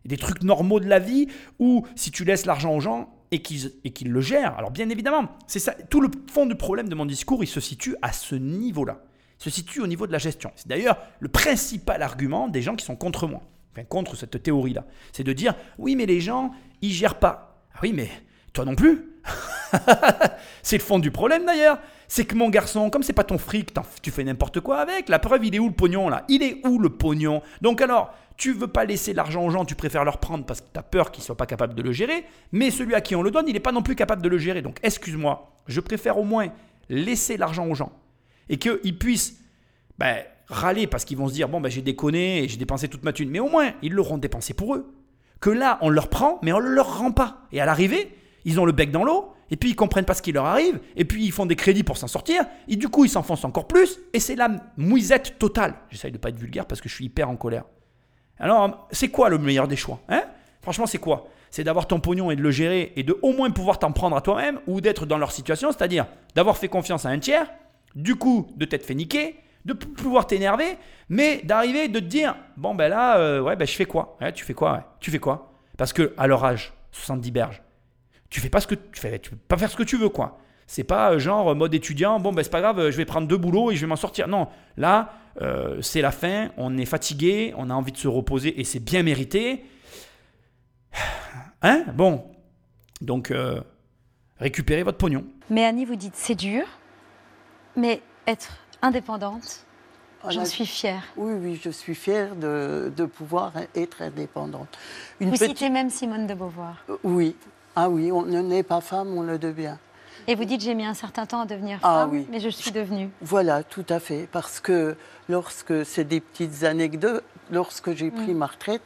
Des 0.04 0.16
trucs 0.16 0.42
normaux 0.42 0.80
de 0.80 0.88
la 0.88 0.98
vie 0.98 1.28
où 1.60 1.86
si 1.94 2.10
tu 2.10 2.24
laisses 2.24 2.44
l'argent 2.44 2.74
aux 2.74 2.80
gens 2.80 3.21
et 3.32 3.40
qu'ils 3.40 3.72
et 3.84 3.92
le 4.04 4.20
gèrent, 4.20 4.56
alors 4.56 4.70
bien 4.70 4.88
évidemment, 4.90 5.28
c'est 5.46 5.58
ça. 5.58 5.72
Tout 5.72 6.00
le 6.00 6.10
fond 6.30 6.46
du 6.46 6.54
problème 6.54 6.88
de 6.88 6.94
mon 6.94 7.06
discours, 7.06 7.42
il 7.42 7.46
se 7.48 7.60
situe 7.60 7.96
à 8.02 8.12
ce 8.12 8.34
niveau-là. 8.34 9.02
Se 9.38 9.50
situe 9.50 9.80
au 9.80 9.86
niveau 9.86 10.06
de 10.06 10.12
la 10.12 10.18
gestion. 10.18 10.52
C'est 10.54 10.68
d'ailleurs 10.68 10.98
le 11.18 11.28
principal 11.28 12.02
argument 12.02 12.46
des 12.46 12.62
gens 12.62 12.76
qui 12.76 12.84
sont 12.84 12.94
contre 12.94 13.26
moi, 13.26 13.42
contre 13.88 14.14
cette 14.14 14.40
théorie-là. 14.40 14.84
C'est 15.12 15.24
de 15.24 15.32
dire 15.32 15.54
oui, 15.78 15.96
mais 15.96 16.06
les 16.06 16.20
gens, 16.20 16.52
ils 16.82 16.92
gèrent 16.92 17.18
pas. 17.18 17.64
Ah 17.74 17.80
oui, 17.82 17.92
mais 17.92 18.08
toi 18.52 18.64
non 18.66 18.76
plus. 18.76 19.08
c'est 20.62 20.76
le 20.76 20.82
fond 20.82 20.98
du 20.98 21.10
problème 21.10 21.46
d'ailleurs. 21.46 21.78
C'est 22.14 22.26
que 22.26 22.34
mon 22.34 22.50
garçon, 22.50 22.90
comme 22.90 23.02
c'est 23.02 23.14
pas 23.14 23.24
ton 23.24 23.38
fric, 23.38 23.72
tu 24.02 24.10
fais 24.10 24.22
n'importe 24.22 24.60
quoi 24.60 24.80
avec. 24.80 25.08
La 25.08 25.18
preuve, 25.18 25.46
il 25.46 25.54
est 25.54 25.58
où 25.58 25.68
le 25.68 25.72
pognon 25.72 26.10
là? 26.10 26.26
Il 26.28 26.42
est 26.42 26.58
où 26.66 26.78
le 26.78 26.90
pognon? 26.90 27.40
Donc 27.62 27.80
alors, 27.80 28.12
tu 28.36 28.52
veux 28.52 28.66
pas 28.66 28.84
laisser 28.84 29.14
l'argent 29.14 29.42
aux 29.46 29.48
gens, 29.48 29.64
tu 29.64 29.74
préfères 29.74 30.04
leur 30.04 30.18
prendre 30.18 30.44
parce 30.44 30.60
que 30.60 30.66
tu 30.70 30.78
as 30.78 30.82
peur 30.82 31.10
qu'ils 31.10 31.24
soient 31.24 31.38
pas 31.38 31.46
capables 31.46 31.72
de 31.74 31.80
le 31.80 31.90
gérer. 31.90 32.26
Mais 32.52 32.70
celui 32.70 32.94
à 32.94 33.00
qui 33.00 33.16
on 33.16 33.22
le 33.22 33.30
donne, 33.30 33.48
il 33.48 33.54
n'est 33.54 33.60
pas 33.60 33.72
non 33.72 33.80
plus 33.80 33.94
capable 33.94 34.20
de 34.20 34.28
le 34.28 34.36
gérer. 34.36 34.60
Donc 34.60 34.78
excuse-moi, 34.82 35.54
je 35.68 35.80
préfère 35.80 36.18
au 36.18 36.24
moins 36.24 36.48
laisser 36.90 37.38
l'argent 37.38 37.66
aux 37.66 37.74
gens 37.74 37.92
et 38.50 38.58
qu'ils 38.58 38.98
puissent 38.98 39.40
ben, 39.96 40.18
râler 40.48 40.86
parce 40.86 41.06
qu'ils 41.06 41.16
vont 41.16 41.28
se 41.28 41.32
dire 41.32 41.48
bon 41.48 41.62
ben 41.62 41.70
j'ai 41.70 41.80
déconné 41.80 42.44
et 42.44 42.48
j'ai 42.48 42.58
dépensé 42.58 42.88
toute 42.88 43.04
ma 43.04 43.14
thune. 43.14 43.30
Mais 43.30 43.40
au 43.40 43.48
moins, 43.48 43.72
ils 43.80 43.94
l'auront 43.94 44.18
dépensé 44.18 44.52
pour 44.52 44.74
eux. 44.74 44.94
Que 45.40 45.48
là, 45.48 45.78
on 45.80 45.88
leur 45.88 46.10
prend, 46.10 46.40
mais 46.42 46.52
on 46.52 46.60
ne 46.60 46.68
leur 46.68 46.98
rend 46.98 47.12
pas. 47.12 47.38
Et 47.52 47.60
à 47.62 47.64
l'arrivée, 47.64 48.14
ils 48.44 48.60
ont 48.60 48.64
le 48.64 48.72
bec 48.72 48.90
dans 48.90 49.04
l'eau, 49.04 49.32
et 49.50 49.56
puis 49.56 49.70
ils 49.70 49.76
comprennent 49.76 50.04
pas 50.04 50.14
ce 50.14 50.22
qui 50.22 50.32
leur 50.32 50.46
arrive, 50.46 50.80
et 50.96 51.04
puis 51.04 51.24
ils 51.24 51.32
font 51.32 51.46
des 51.46 51.56
crédits 51.56 51.82
pour 51.82 51.96
s'en 51.96 52.08
sortir, 52.08 52.44
et 52.68 52.76
du 52.76 52.88
coup 52.88 53.04
ils 53.04 53.10
s'enfoncent 53.10 53.44
encore 53.44 53.66
plus, 53.66 53.98
et 54.12 54.20
c'est 54.20 54.36
la 54.36 54.50
mouisette 54.76 55.38
totale. 55.38 55.74
J'essaye 55.90 56.12
de 56.12 56.18
pas 56.18 56.30
être 56.30 56.38
vulgaire 56.38 56.66
parce 56.66 56.80
que 56.80 56.88
je 56.88 56.94
suis 56.94 57.04
hyper 57.04 57.28
en 57.28 57.36
colère. 57.36 57.64
Alors, 58.38 58.88
c'est 58.90 59.08
quoi 59.08 59.28
le 59.28 59.38
meilleur 59.38 59.68
des 59.68 59.76
choix 59.76 60.00
hein? 60.08 60.22
Franchement, 60.62 60.86
c'est 60.86 60.98
quoi? 60.98 61.28
C'est 61.50 61.64
d'avoir 61.64 61.86
ton 61.86 62.00
pognon 62.00 62.30
et 62.30 62.36
de 62.36 62.42
le 62.42 62.50
gérer, 62.50 62.92
et 62.96 63.02
de 63.02 63.18
au 63.22 63.32
moins 63.32 63.50
pouvoir 63.50 63.78
t'en 63.78 63.92
prendre 63.92 64.16
à 64.16 64.20
toi-même, 64.20 64.60
ou 64.66 64.80
d'être 64.80 65.06
dans 65.06 65.18
leur 65.18 65.32
situation, 65.32 65.70
c'est-à-dire 65.70 66.06
d'avoir 66.34 66.56
fait 66.56 66.68
confiance 66.68 67.04
à 67.04 67.10
un 67.10 67.18
tiers, 67.18 67.50
du 67.94 68.14
coup 68.16 68.48
de 68.56 68.64
t'être 68.64 68.86
fait 68.86 68.94
niquer, 68.94 69.36
de 69.64 69.74
pouvoir 69.74 70.26
t'énerver, 70.26 70.76
mais 71.08 71.40
d'arriver 71.44 71.88
de 71.88 72.00
te 72.00 72.04
dire 72.04 72.34
bon 72.56 72.74
ben 72.74 72.88
là, 72.88 73.18
euh, 73.18 73.40
ouais 73.40 73.54
ben 73.54 73.66
je 73.66 73.74
fais 73.74 73.84
quoi? 73.84 74.16
Tu 74.34 74.44
fais 74.44 74.54
quoi? 74.54 74.96
Tu 74.98 75.10
fais 75.10 75.18
quoi? 75.18 75.52
Parce 75.76 75.92
que 75.92 76.14
à 76.16 76.26
leur 76.26 76.44
âge, 76.44 76.72
70 76.92 77.30
berges, 77.30 77.62
tu 78.32 78.40
fais 78.40 78.48
pas 78.48 78.60
ce 78.60 78.66
que 78.66 78.74
tu 78.74 79.00
fais, 79.00 79.18
tu 79.18 79.30
peux 79.30 79.36
pas 79.36 79.58
faire 79.58 79.70
ce 79.70 79.76
que 79.76 79.82
tu 79.82 79.96
veux 79.96 80.08
quoi. 80.08 80.38
C'est 80.66 80.84
pas 80.84 81.12
euh, 81.12 81.18
genre 81.18 81.50
euh, 81.50 81.54
mode 81.54 81.74
étudiant, 81.74 82.18
bon 82.18 82.32
ben 82.32 82.42
c'est 82.42 82.50
pas 82.50 82.60
grave, 82.62 82.78
euh, 82.78 82.90
je 82.90 82.96
vais 82.96 83.04
prendre 83.04 83.28
deux 83.28 83.36
boulots 83.36 83.70
et 83.70 83.76
je 83.76 83.82
vais 83.82 83.86
m'en 83.86 83.96
sortir. 83.96 84.26
Non, 84.26 84.48
là 84.76 85.12
euh, 85.42 85.80
c'est 85.82 86.00
la 86.00 86.10
fin, 86.12 86.50
on 86.56 86.76
est 86.78 86.84
fatigué, 86.86 87.52
on 87.58 87.68
a 87.70 87.74
envie 87.74 87.92
de 87.92 87.96
se 87.98 88.08
reposer 88.08 88.58
et 88.60 88.64
c'est 88.64 88.80
bien 88.80 89.02
mérité. 89.02 89.64
Hein? 91.64 91.84
Bon, 91.94 92.24
donc 93.00 93.30
euh, 93.30 93.60
récupérez 94.38 94.82
votre 94.82 94.98
pognon. 94.98 95.24
Mais 95.48 95.64
Annie, 95.64 95.84
vous 95.84 95.94
dites 95.96 96.16
c'est 96.16 96.34
dur, 96.34 96.64
mais 97.76 98.02
être 98.26 98.56
indépendante, 98.82 99.64
j'en 100.24 100.30
Voilà. 100.30 100.44
suis 100.44 100.66
fière. 100.66 101.04
Oui, 101.16 101.32
oui, 101.40 101.60
je 101.62 101.70
suis 101.70 101.94
fière 101.94 102.34
de, 102.34 102.92
de 102.96 103.04
pouvoir 103.04 103.52
être 103.76 104.02
indépendante. 104.02 104.76
Une 105.20 105.28
Vous 105.28 105.34
petite- 105.34 105.50
citez 105.56 105.70
même 105.70 105.88
Simone 105.90 106.26
de 106.26 106.34
Beauvoir. 106.34 106.84
Euh, 106.90 106.96
Oui, 107.04 107.36
ah 107.76 107.88
oui, 107.88 108.12
on 108.12 108.22
ne 108.22 108.40
naît 108.40 108.62
pas 108.62 108.80
femme, 108.80 109.16
on 109.16 109.22
le 109.22 109.38
devient. 109.38 109.76
Et 110.28 110.34
vous 110.36 110.44
dites 110.44 110.60
j'ai 110.60 110.74
mis 110.74 110.84
un 110.84 110.94
certain 110.94 111.26
temps 111.26 111.40
à 111.40 111.46
devenir 111.46 111.78
Ah 111.82 112.02
femme, 112.02 112.10
oui. 112.12 112.26
mais 112.30 112.38
je 112.38 112.48
suis 112.48 112.70
devenue. 112.70 113.10
Voilà, 113.20 113.62
tout 113.64 113.84
à 113.88 113.98
fait. 113.98 114.28
Parce 114.30 114.60
que 114.60 114.94
lorsque, 115.28 115.84
c'est 115.84 116.04
des 116.04 116.20
petites 116.20 116.62
anecdotes, 116.64 117.24
lorsque 117.50 117.92
j'ai 117.94 118.10
pris 118.10 118.32
ma 118.34 118.46
retraite 118.46 118.82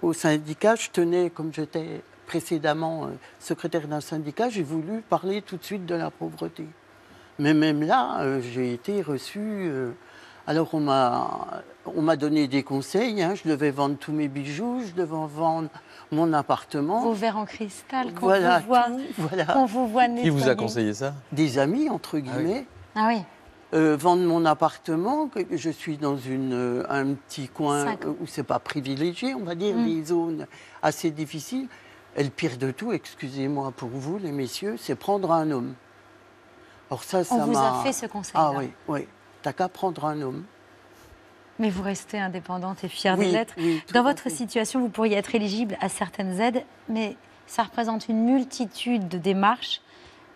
au 0.00 0.12
syndicat, 0.12 0.74
je 0.76 0.88
tenais, 0.90 1.28
comme 1.30 1.52
j'étais 1.52 2.02
précédemment 2.26 3.04
euh, 3.04 3.08
secrétaire 3.40 3.86
d'un 3.88 4.00
syndicat, 4.00 4.48
j'ai 4.48 4.62
voulu 4.62 5.02
parler 5.02 5.42
tout 5.42 5.56
de 5.58 5.64
suite 5.64 5.84
de 5.84 5.94
la 5.94 6.10
pauvreté. 6.10 6.66
Mais 7.38 7.52
même 7.52 7.82
là, 7.82 8.20
euh, 8.20 8.40
j'ai 8.40 8.72
été 8.72 9.02
reçue. 9.02 9.40
euh, 9.68 9.90
alors 10.46 10.72
on 10.74 10.80
m'a, 10.80 11.62
on 11.86 12.00
m'a 12.02 12.16
donné 12.16 12.48
des 12.48 12.62
conseils. 12.62 13.22
hein, 13.22 13.34
je 13.34 13.48
devais 13.48 13.70
vendre 13.70 13.96
tous 13.98 14.12
mes 14.12 14.28
bijoux, 14.28 14.82
je 14.86 14.92
devais 14.92 15.26
vendre 15.34 15.68
mon 16.14 16.32
appartement. 16.32 17.02
Vos 17.02 17.12
verres 17.12 17.36
en 17.36 17.44
cristal, 17.44 18.14
qu'on 18.14 18.26
voilà, 18.26 18.60
vous 18.60 18.66
voit, 18.66 18.82
tout, 18.84 19.00
voilà. 19.18 19.44
qu'on 19.46 19.66
vous 19.66 19.86
voit 19.88 20.06
Qui 20.06 20.30
vous 20.30 20.48
a 20.48 20.54
conseillé 20.54 20.94
ça? 20.94 21.14
Des 21.32 21.58
amis 21.58 21.88
entre 21.90 22.18
guillemets. 22.18 22.66
Ah 22.94 23.08
oui. 23.08 23.22
Euh, 23.74 23.96
vendre 23.98 24.22
mon 24.22 24.44
appartement, 24.44 25.26
que 25.26 25.40
je 25.56 25.70
suis 25.70 25.96
dans 25.96 26.16
une, 26.16 26.52
euh, 26.52 26.84
un 26.88 27.14
petit 27.14 27.48
coin 27.48 27.84
Cinq. 27.84 28.04
euh, 28.04 28.14
où 28.20 28.26
c'est 28.26 28.44
pas 28.44 28.60
privilégié, 28.60 29.34
on 29.34 29.42
va 29.42 29.56
dire, 29.56 29.74
Mm. 29.76 29.84
des 29.84 30.04
zones 30.04 30.46
assez 30.80 31.10
difficiles. 31.10 31.66
Et 32.16 32.22
le 32.22 32.30
pire 32.30 32.56
de 32.56 32.70
tout, 32.70 32.92
excusez-moi 32.92 33.72
pour 33.76 33.88
vous, 33.88 34.18
les 34.18 34.30
messieurs, 34.30 34.76
c'est 34.78 34.94
prendre 34.94 35.32
un 35.32 35.50
homme. 35.50 35.74
Alors 36.88 37.02
ça, 37.02 37.24
ça 37.24 37.34
On 37.34 37.46
vous 37.46 37.58
a 37.58 37.82
fait 37.82 37.92
ce 37.92 38.06
conseil-là. 38.06 38.52
Ah 38.54 38.58
oui, 38.58 38.70
oui. 38.86 39.08
T'as 39.42 39.52
qu'à 39.52 39.68
prendre 39.68 40.04
un 40.04 40.20
homme. 40.22 40.44
Mais 41.58 41.70
vous 41.70 41.82
restez 41.82 42.18
indépendante 42.18 42.82
et 42.84 42.88
fière 42.88 43.16
Oui, 43.18 43.28
de 43.28 43.32
l'être. 43.32 43.54
oui, 43.58 43.80
tout 43.86 43.94
Dans 43.94 44.02
votre 44.02 44.30
situation, 44.30 44.80
vous 44.80 44.88
pourriez 44.88 45.16
être 45.16 45.34
éligible 45.34 45.76
à 45.80 45.88
certaines 45.88 46.40
aides, 46.40 46.64
mais 46.88 47.16
ça 47.46 47.62
représente 47.62 48.08
une 48.08 48.24
multitude 48.24 49.08
de 49.08 49.18
démarches 49.18 49.80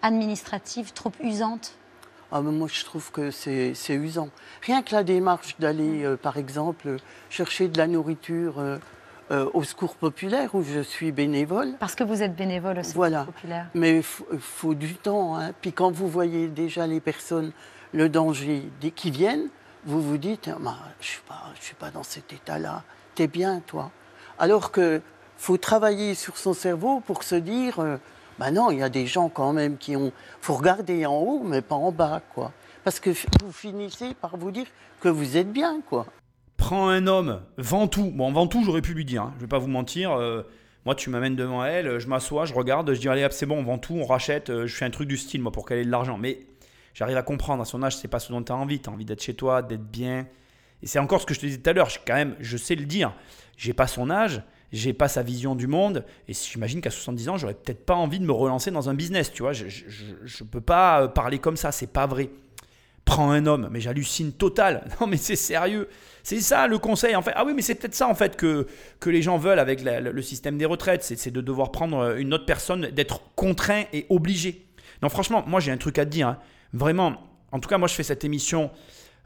administratives 0.03 0.93
trop 0.93 1.13
usantes. 1.23 1.75
Ah, 2.31 2.43
mais 2.43 2.53
moi, 2.53 2.69
je 2.71 2.85
trouve 2.85 3.11
que 3.11 3.31
c'est 3.31 3.73
usant. 3.89 4.29
Rien 4.63 4.83
que 4.83 4.95
la 4.95 5.03
démarche 5.03 5.57
d'aller, 5.59 6.05
euh, 6.05 6.17
par 6.17 6.37
exemple, 6.37 6.97
chercher 7.31 7.69
de 7.69 7.79
la 7.79 7.87
nourriture 7.87 8.59
euh, 8.59 8.77
euh, 9.31 9.49
au 9.55 9.65
secours 9.65 9.97
populaire, 9.97 10.55
où 10.55 10.63
je 10.63 10.81
suis 10.81 11.11
bénévole, 11.11 11.73
Parce 11.81 11.95
que 11.95 12.05
vous 12.05 12.23
êtes 12.23 12.37
bénévole 12.37 12.79
au 12.79 12.83
Secours 12.83 12.97
Voilà. 12.97 13.25
populaire. 13.25 13.67
Mais 13.75 13.97
il 13.97 14.39
faut, 14.39 14.75
du 14.75 14.95
temps. 14.95 15.37
hein. 15.39 15.53
Puis 15.63 15.73
quand 15.73 15.91
vous 15.91 16.07
voyez 16.07 16.49
déjà 16.49 16.87
les 16.87 17.01
personnes, 17.01 17.51
le 17.95 18.09
danger 18.11 18.71
qu'ils 18.95 19.13
viennent, 19.13 19.49
vous 19.85 20.01
vous 20.03 20.19
dites, 20.19 20.49
Ah, 20.53 20.59
bah, 20.61 20.77
je 21.01 21.05
ne 21.07 21.11
suis, 21.11 21.21
pas- 21.29 21.45
suis 21.61 21.75
pas 21.75 21.91
dans 21.91 22.03
cet 22.03 22.33
état-là. 22.33 22.83
T'es 23.15 23.27
bien, 23.27 23.61
toi. 23.67 23.91
Alors 24.39 24.71
que 24.71 25.01
faut 25.37 25.57
travailler 25.57 26.15
sur 26.15 26.37
son 26.37 26.53
cerveau 26.53 27.01
pour 27.01 27.23
se 27.23 27.35
dire, 27.35 27.79
euh, 27.81 27.97
bah 28.39 28.51
non, 28.51 28.71
il 28.71 28.79
y 28.79 28.83
a 28.83 28.89
des 28.89 29.07
gens 29.07 29.29
quand 29.29 29.53
même 29.53 29.77
qui 29.79 29.97
ont... 29.97 30.13
faut 30.41 30.55
regarder 30.55 31.07
en 31.07 31.17
haut, 31.17 31.43
mais 31.45 31.63
pas 31.63 31.75
en 31.77 31.93
bas, 31.93 32.21
quoi. 32.35 32.53
Parce 32.85 33.01
que 33.01 33.11
vous 33.43 33.53
finissez 33.53 34.15
par 34.15 34.37
vous 34.37 34.51
dire 34.51 34.67
que 35.01 35.09
vous 35.09 35.37
êtes 35.37 35.53
bien, 35.53 35.81
quoi. 35.89 36.07
Prends 36.57 36.89
un 36.89 37.07
homme, 37.07 37.43
vends 37.57 37.87
tout. 37.89 38.11
Bon, 38.15 38.47
tout, 38.47 38.63
j'aurais 38.65 38.83
pu 38.83 38.95
lui 38.95 39.05
dire. 39.05 39.23
hein. 39.23 39.33
Je 39.37 39.43
vais 39.43 39.49
pas 39.49 39.59
vous 39.59 39.69
mentir. 39.69 40.13
euh, 40.13 40.43
moi, 40.85 40.95
tu 40.95 41.11
m'amènes 41.11 41.37
devant 41.37 41.65
elle, 41.65 41.99
je 41.99 42.07
m'assois, 42.09 42.47
je 42.47 42.55
regarde, 42.55 42.93
je 42.95 43.01
dis 43.01 43.09
allez, 43.09 43.27
c'est 43.31 43.47
bon, 43.47 43.59
on 43.59 43.63
vend 43.63 43.79
tout, 43.79 43.95
on 43.95 44.07
rachète. 44.07 44.51
euh, 44.51 44.67
je 44.67 44.75
fais 44.75 44.85
un 44.85 44.91
truc 44.91 45.09
du 45.09 45.17
style, 45.17 45.43
moi, 45.43 45.53
pour 45.53 45.67
qu'elle 45.67 45.79
ait 45.79 45.85
de 45.85 45.91
l'argent. 45.91 46.17
Mais 46.19 46.47
j'arrive 46.99 47.17
à 47.17 47.23
comprendre, 47.23 47.63
à 47.63 47.65
son 47.65 47.81
âge, 47.85 47.97
c'est 47.97 48.09
pas 48.09 48.19
ce 48.19 48.33
dont 48.33 48.43
tu 48.43 48.51
as 48.51 48.57
envie. 48.57 48.81
Tu 48.81 48.91
as 48.91 48.93
envie 48.93 49.05
d'être 49.05 49.23
chez 49.23 49.35
toi, 49.35 49.63
d'être 49.63 49.89
bien. 49.89 50.27
Et 50.83 50.89
c'est 50.89 50.99
encore 50.99 51.21
ce 51.21 51.27
que 51.27 51.33
je 51.35 51.39
te 51.39 51.47
disais 51.47 51.59
tout 51.59 51.71
à 51.71 51.73
l'heure. 51.73 51.89
je- 51.89 52.01
Quand 52.05 52.15
même, 52.15 52.35
je 52.41 52.57
sais 52.57 52.75
le 52.75 52.85
dire. 52.85 53.15
J'ai 53.57 53.73
pas 53.73 53.87
son 53.87 54.11
âge, 54.11 54.43
j'ai 54.73 54.93
pas 54.93 55.07
sa 55.07 55.23
vision 55.23 55.55
du 55.55 55.69
monde. 55.69 56.05
Et 56.27 56.33
j'imagine 56.35 56.81
qu'à 56.81 56.91
70 56.91 57.29
ans, 57.29 57.37
j'aurais 57.37 57.55
peut-être 57.55 57.87
pas 57.87 57.95
envie 57.95 58.19
de 58.19 58.25
me 58.25 58.33
relancer 58.33 58.73
dans 58.73 58.89
un 58.89 58.95
business. 58.95 59.33
Tu 59.33 59.43
vois, 59.43 59.53
je, 59.53 59.67
je, 59.69 60.45
peux 60.45 60.61
pas 60.61 61.03
euh, 61.03 61.09
parler 61.09 61.39
comme 61.39 61.57
ça, 61.57 61.71
c'est 61.73 61.87
pas 61.93 62.07
vrai 62.07 62.31
prends 63.05 63.31
un 63.31 63.47
homme, 63.47 63.69
mais 63.71 63.81
j'hallucine 63.81 64.33
total. 64.33 64.85
Non, 65.01 65.07
mais 65.07 65.17
c'est 65.17 65.35
sérieux. 65.35 65.89
C'est 66.23 66.41
ça 66.41 66.67
le 66.67 66.79
conseil 66.79 67.17
en 67.17 67.23
fait. 67.23 67.33
Ah 67.37 67.45
oui, 67.47 67.55
mais 67.57 67.63
c'est 67.63 67.75
peut-être 67.75 67.95
ça 67.95 68.07
en 68.07 68.15
fait 68.15 68.37
que, 68.37 68.67
que 69.01 69.09
les 69.09 69.23
gens 69.23 69.39
veulent 69.39 69.59
avec 69.59 69.81
le 69.83 70.21
système 70.21 70.59
des 70.59 70.67
retraites. 70.67 71.03
C'est 71.03 71.17
c'est 71.17 71.31
de 71.31 71.41
devoir 71.41 71.73
prendre 71.73 72.17
une 72.19 72.35
autre 72.35 72.45
personne, 72.45 72.89
d'être 72.91 73.23
contraint 73.35 73.85
et 73.95 74.05
obligé. 74.11 74.68
Non, 75.03 75.09
franchement, 75.09 75.45
moi 75.47 75.61
j'ai 75.61 75.71
un 75.73 75.77
truc 75.77 75.99
à 75.99 76.05
te 76.05 76.11
dire. 76.11 76.29
hein. 76.29 76.39
Vraiment, 76.73 77.17
en 77.53 77.61
tout 77.61 77.69
cas, 77.69 77.79
moi 77.79 77.89
je 77.89 77.95
fais 77.95 78.03
cette 78.03 78.25
émission 78.25 78.71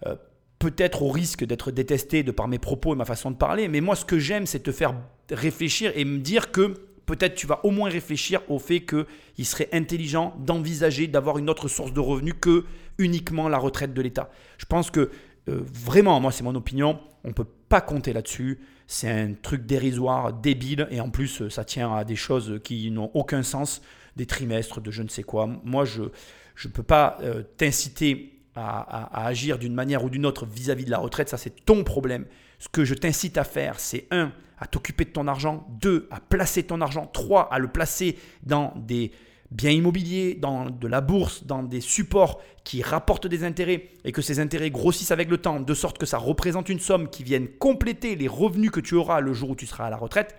euh, 0.06 0.14
peut-être 0.58 1.02
au 1.02 1.10
risque 1.10 1.44
d'être 1.44 1.70
détesté 1.70 2.22
de 2.22 2.30
par 2.30 2.46
mes 2.48 2.58
propos 2.58 2.94
et 2.94 2.96
ma 2.96 3.04
façon 3.04 3.30
de 3.30 3.36
parler, 3.36 3.68
mais 3.68 3.80
moi 3.80 3.96
ce 3.96 4.04
que 4.04 4.18
j'aime 4.18 4.46
c'est 4.46 4.60
te 4.60 4.70
faire 4.72 4.94
réfléchir 5.30 5.92
et 5.96 6.04
me 6.04 6.18
dire 6.18 6.52
que 6.52 6.74
peut-être 7.06 7.34
tu 7.34 7.48
vas 7.48 7.64
au 7.64 7.70
moins 7.70 7.90
réfléchir 7.90 8.40
au 8.48 8.60
fait 8.60 8.80
qu'il 8.80 9.44
serait 9.44 9.68
intelligent 9.72 10.36
d'envisager 10.38 11.08
d'avoir 11.08 11.38
une 11.38 11.50
autre 11.50 11.66
source 11.66 11.92
de 11.92 11.98
revenus 11.98 12.34
que 12.40 12.64
uniquement 12.98 13.48
la 13.48 13.58
retraite 13.58 13.92
de 13.92 14.00
l'État. 14.02 14.30
Je 14.58 14.66
pense 14.66 14.90
que 14.90 15.10
euh, 15.48 15.62
vraiment, 15.64 16.20
moi 16.20 16.30
c'est 16.30 16.44
mon 16.44 16.54
opinion, 16.54 17.00
on 17.24 17.28
ne 17.28 17.32
peut 17.32 17.48
pas 17.68 17.80
compter 17.80 18.12
là-dessus. 18.12 18.60
C'est 18.86 19.10
un 19.10 19.32
truc 19.34 19.66
dérisoire, 19.66 20.32
débile, 20.32 20.86
et 20.90 21.00
en 21.00 21.10
plus 21.10 21.48
ça 21.48 21.64
tient 21.64 21.92
à 21.92 22.04
des 22.04 22.16
choses 22.16 22.60
qui 22.62 22.90
n'ont 22.90 23.10
aucun 23.14 23.42
sens, 23.42 23.82
des 24.16 24.26
trimestres, 24.26 24.80
de 24.80 24.90
je 24.90 25.02
ne 25.02 25.08
sais 25.08 25.22
quoi. 25.22 25.48
Moi 25.64 25.84
je 25.84 26.02
ne 26.02 26.72
peux 26.72 26.82
pas 26.82 27.18
euh, 27.22 27.42
t'inciter 27.56 28.38
à, 28.54 29.26
agir 29.26 29.58
d'une 29.58 29.74
manière 29.74 30.04
ou 30.04 30.10
d'une 30.10 30.26
autre 30.26 30.46
vis-à-vis 30.46 30.84
de 30.84 30.90
la 30.90 30.98
retraite, 30.98 31.28
ça 31.28 31.38
c'est 31.38 31.64
ton 31.64 31.84
problème. 31.84 32.26
Ce 32.58 32.68
que 32.68 32.84
je 32.84 32.94
t'incite 32.94 33.38
à 33.38 33.44
faire, 33.44 33.80
c'est 33.80 34.06
un, 34.10 34.32
à 34.58 34.66
t'occuper 34.66 35.04
de 35.04 35.10
ton 35.10 35.26
argent, 35.26 35.66
deux, 35.80 36.06
à 36.10 36.20
placer 36.20 36.62
ton 36.62 36.80
argent, 36.80 37.06
trois, 37.06 37.52
à 37.52 37.58
le 37.58 37.68
placer 37.68 38.18
dans 38.42 38.74
des 38.76 39.10
biens 39.50 39.70
immobiliers, 39.70 40.34
dans 40.34 40.70
de 40.70 40.88
la 40.88 41.00
bourse, 41.00 41.44
dans 41.44 41.62
des 41.62 41.80
supports 41.80 42.40
qui 42.64 42.82
rapportent 42.82 43.26
des 43.26 43.44
intérêts 43.44 43.88
et 44.04 44.12
que 44.12 44.22
ces 44.22 44.40
intérêts 44.40 44.70
grossissent 44.70 45.10
avec 45.10 45.28
le 45.28 45.38
temps, 45.38 45.60
de 45.60 45.74
sorte 45.74 45.98
que 45.98 46.06
ça 46.06 46.18
représente 46.18 46.68
une 46.68 46.80
somme 46.80 47.08
qui 47.08 47.22
vienne 47.22 47.48
compléter 47.48 48.16
les 48.16 48.28
revenus 48.28 48.70
que 48.70 48.80
tu 48.80 48.94
auras 48.94 49.20
le 49.20 49.32
jour 49.32 49.50
où 49.50 49.56
tu 49.56 49.66
seras 49.66 49.86
à 49.86 49.90
la 49.90 49.96
retraite. 49.96 50.36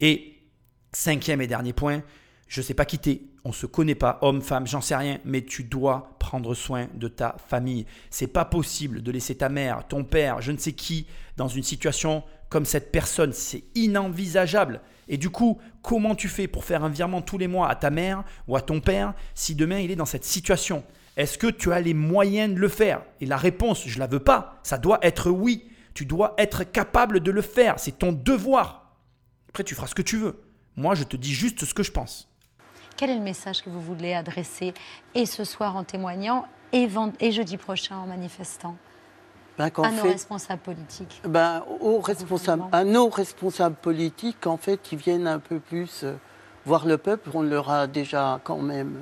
Et 0.00 0.38
cinquième 0.92 1.40
et 1.40 1.46
dernier 1.46 1.72
point, 1.72 2.02
je 2.50 2.60
ne 2.60 2.64
sais 2.64 2.74
pas 2.74 2.84
quitter, 2.84 3.28
on 3.44 3.52
se 3.52 3.64
connaît 3.64 3.94
pas, 3.94 4.18
homme, 4.22 4.42
femme, 4.42 4.66
j'en 4.66 4.80
sais 4.80 4.96
rien, 4.96 5.18
mais 5.24 5.42
tu 5.42 5.62
dois 5.62 6.16
prendre 6.18 6.52
soin 6.52 6.88
de 6.94 7.06
ta 7.06 7.36
famille. 7.46 7.86
C'est 8.10 8.26
pas 8.26 8.44
possible 8.44 9.02
de 9.02 9.12
laisser 9.12 9.36
ta 9.36 9.48
mère, 9.48 9.86
ton 9.86 10.02
père, 10.02 10.42
je 10.42 10.50
ne 10.50 10.56
sais 10.56 10.72
qui, 10.72 11.06
dans 11.36 11.46
une 11.46 11.62
situation 11.62 12.24
comme 12.48 12.64
cette 12.64 12.90
personne. 12.90 13.32
C'est 13.32 13.62
inenvisageable. 13.76 14.80
Et 15.06 15.16
du 15.16 15.30
coup, 15.30 15.60
comment 15.80 16.16
tu 16.16 16.26
fais 16.26 16.48
pour 16.48 16.64
faire 16.64 16.82
un 16.82 16.88
virement 16.88 17.22
tous 17.22 17.38
les 17.38 17.46
mois 17.46 17.68
à 17.68 17.76
ta 17.76 17.90
mère 17.90 18.24
ou 18.48 18.56
à 18.56 18.62
ton 18.62 18.80
père 18.80 19.14
si 19.36 19.54
demain 19.54 19.78
il 19.78 19.92
est 19.92 19.96
dans 19.96 20.04
cette 20.04 20.24
situation? 20.24 20.82
Est-ce 21.16 21.38
que 21.38 21.46
tu 21.46 21.72
as 21.72 21.80
les 21.80 21.94
moyens 21.94 22.52
de 22.52 22.58
le 22.58 22.68
faire? 22.68 23.02
Et 23.20 23.26
la 23.26 23.36
réponse, 23.36 23.86
je 23.86 24.00
la 24.00 24.08
veux 24.08 24.24
pas. 24.24 24.58
Ça 24.64 24.76
doit 24.76 24.98
être 25.02 25.30
oui. 25.30 25.70
Tu 25.94 26.04
dois 26.04 26.34
être 26.36 26.64
capable 26.64 27.20
de 27.20 27.30
le 27.30 27.42
faire. 27.42 27.78
C'est 27.78 27.98
ton 28.00 28.10
devoir. 28.10 28.96
Après, 29.50 29.62
tu 29.62 29.76
feras 29.76 29.86
ce 29.86 29.94
que 29.94 30.02
tu 30.02 30.16
veux. 30.16 30.42
Moi, 30.74 30.96
je 30.96 31.04
te 31.04 31.16
dis 31.16 31.32
juste 31.32 31.64
ce 31.64 31.74
que 31.74 31.84
je 31.84 31.92
pense. 31.92 32.29
Quel 33.00 33.08
est 33.08 33.14
le 33.14 33.22
message 33.22 33.62
que 33.62 33.70
vous 33.70 33.80
voulez 33.80 34.12
adresser 34.12 34.74
et 35.14 35.24
ce 35.24 35.42
soir 35.42 35.74
en 35.74 35.84
témoignant 35.84 36.44
et, 36.74 36.86
et 37.20 37.32
jeudi 37.32 37.56
prochain 37.56 37.96
en 37.96 38.04
manifestant 38.06 38.76
ben, 39.56 39.70
à 39.82 39.90
nos 39.90 40.02
responsables 40.02 40.60
politiques 40.60 41.22
ben, 41.24 41.64
aux 41.80 42.00
responsables, 42.00 42.64
À 42.72 42.84
nos 42.84 43.08
responsables 43.08 43.76
politiques, 43.76 44.46
en 44.46 44.58
fait, 44.58 44.92
ils 44.92 44.98
viennent 44.98 45.26
un 45.26 45.38
peu 45.38 45.60
plus 45.60 46.04
euh, 46.04 46.12
voir 46.66 46.84
le 46.84 46.98
peuple. 46.98 47.30
On 47.32 47.40
leur 47.40 47.70
a 47.70 47.86
déjà 47.86 48.38
quand 48.44 48.58
même 48.58 49.00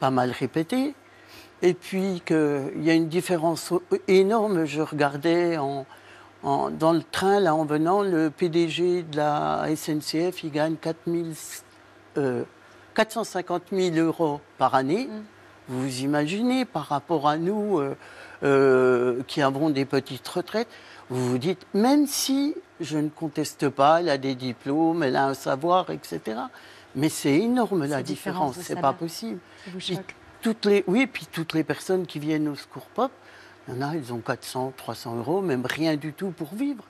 pas 0.00 0.10
mal 0.10 0.30
répété. 0.30 0.94
Et 1.62 1.72
puis 1.72 2.20
qu'il 2.26 2.82
y 2.82 2.90
a 2.90 2.94
une 2.94 3.08
différence 3.08 3.72
énorme. 4.06 4.66
Je 4.66 4.82
regardais 4.82 5.56
en, 5.56 5.86
dans 6.42 6.92
le 6.92 7.02
train, 7.02 7.40
là, 7.40 7.54
en 7.54 7.64
venant, 7.64 8.02
le 8.02 8.28
PDG 8.28 9.02
de 9.04 9.16
la 9.16 9.64
SNCF, 9.74 10.44
il 10.44 10.50
gagne 10.50 10.76
4 10.76 10.98
450 12.94 13.62
000 13.72 13.96
euros 13.96 14.40
par 14.58 14.74
année. 14.74 15.06
Mm. 15.06 15.22
Vous 15.68 16.00
imaginez, 16.00 16.64
par 16.64 16.86
rapport 16.86 17.26
à 17.26 17.38
nous, 17.38 17.78
euh, 17.78 17.96
euh, 18.42 19.22
qui 19.26 19.40
avons 19.40 19.70
des 19.70 19.84
petites 19.84 20.26
retraites, 20.28 20.68
vous 21.10 21.30
vous 21.30 21.38
dites, 21.38 21.66
même 21.74 22.06
si 22.06 22.54
je 22.80 22.98
ne 22.98 23.08
conteste 23.08 23.68
pas, 23.68 24.00
elle 24.00 24.08
a 24.08 24.18
des 24.18 24.34
diplômes, 24.34 25.02
elle 25.02 25.16
a 25.16 25.26
un 25.26 25.34
savoir, 25.34 25.90
etc. 25.90 26.40
Mais 26.94 27.08
c'est 27.08 27.34
énorme 27.34 27.86
la 27.86 28.02
différence, 28.02 28.56
c'est 28.60 28.80
pas 28.80 28.92
possible. 28.92 29.38
toutes 30.42 30.66
les, 30.66 30.84
oui, 30.86 31.06
puis 31.06 31.26
toutes 31.30 31.54
les 31.54 31.64
personnes 31.64 32.06
qui 32.06 32.18
viennent 32.18 32.48
au 32.48 32.54
secours 32.54 32.86
pop, 32.86 33.10
il 33.66 33.74
y 33.74 33.78
en 33.78 33.82
a, 33.82 33.96
ils 33.96 34.12
ont 34.12 34.18
400, 34.18 34.74
300 34.76 35.16
euros, 35.16 35.40
même 35.40 35.64
rien 35.64 35.96
du 35.96 36.12
tout 36.12 36.30
pour 36.30 36.54
vivre. 36.54 36.84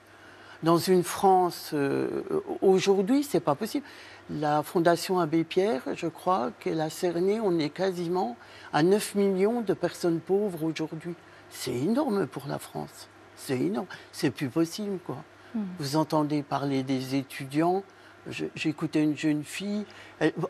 Dans 0.65 0.79
une 0.79 1.05
France, 1.05 1.71
euh, 1.75 2.23
aujourd'hui, 2.63 3.23
c'est 3.23 3.41
pas 3.41 3.55
possible. 3.55 3.85
La 4.31 4.63
Fondation 4.63 5.21
Abbé 5.21 5.45
Pierre, 5.45 5.83
je 5.95 6.07
crois 6.07 6.51
qu'elle 6.59 6.81
a 6.81 6.89
cerné, 6.89 7.41
on 7.41 7.59
est 7.59 7.69
quasiment 7.69 8.37
à 8.73 8.83
9 8.83 9.17
millions 9.17 9.61
de 9.61 9.75
personnes 9.75 10.19
pauvres 10.19 10.65
aujourd'hui. 10.65 11.15
C'est 11.51 11.75
énorme 11.75 12.27
pour 12.27 12.47
la 12.49 12.59
France. 12.59 13.09
C'est 13.37 13.61
énorme. 13.61 13.87
C'est 14.13 14.31
plus 14.31 14.49
possible, 14.49 14.99
quoi. 15.05 15.23
Hmm. 15.55 15.65
Vous 15.79 15.97
entendez 15.97 16.43
parler 16.43 16.83
des 16.83 17.17
étudiants. 17.17 17.83
J'écoutais 18.55 19.03
une 19.03 19.15
jeune 19.15 19.45
fille, 19.45 19.85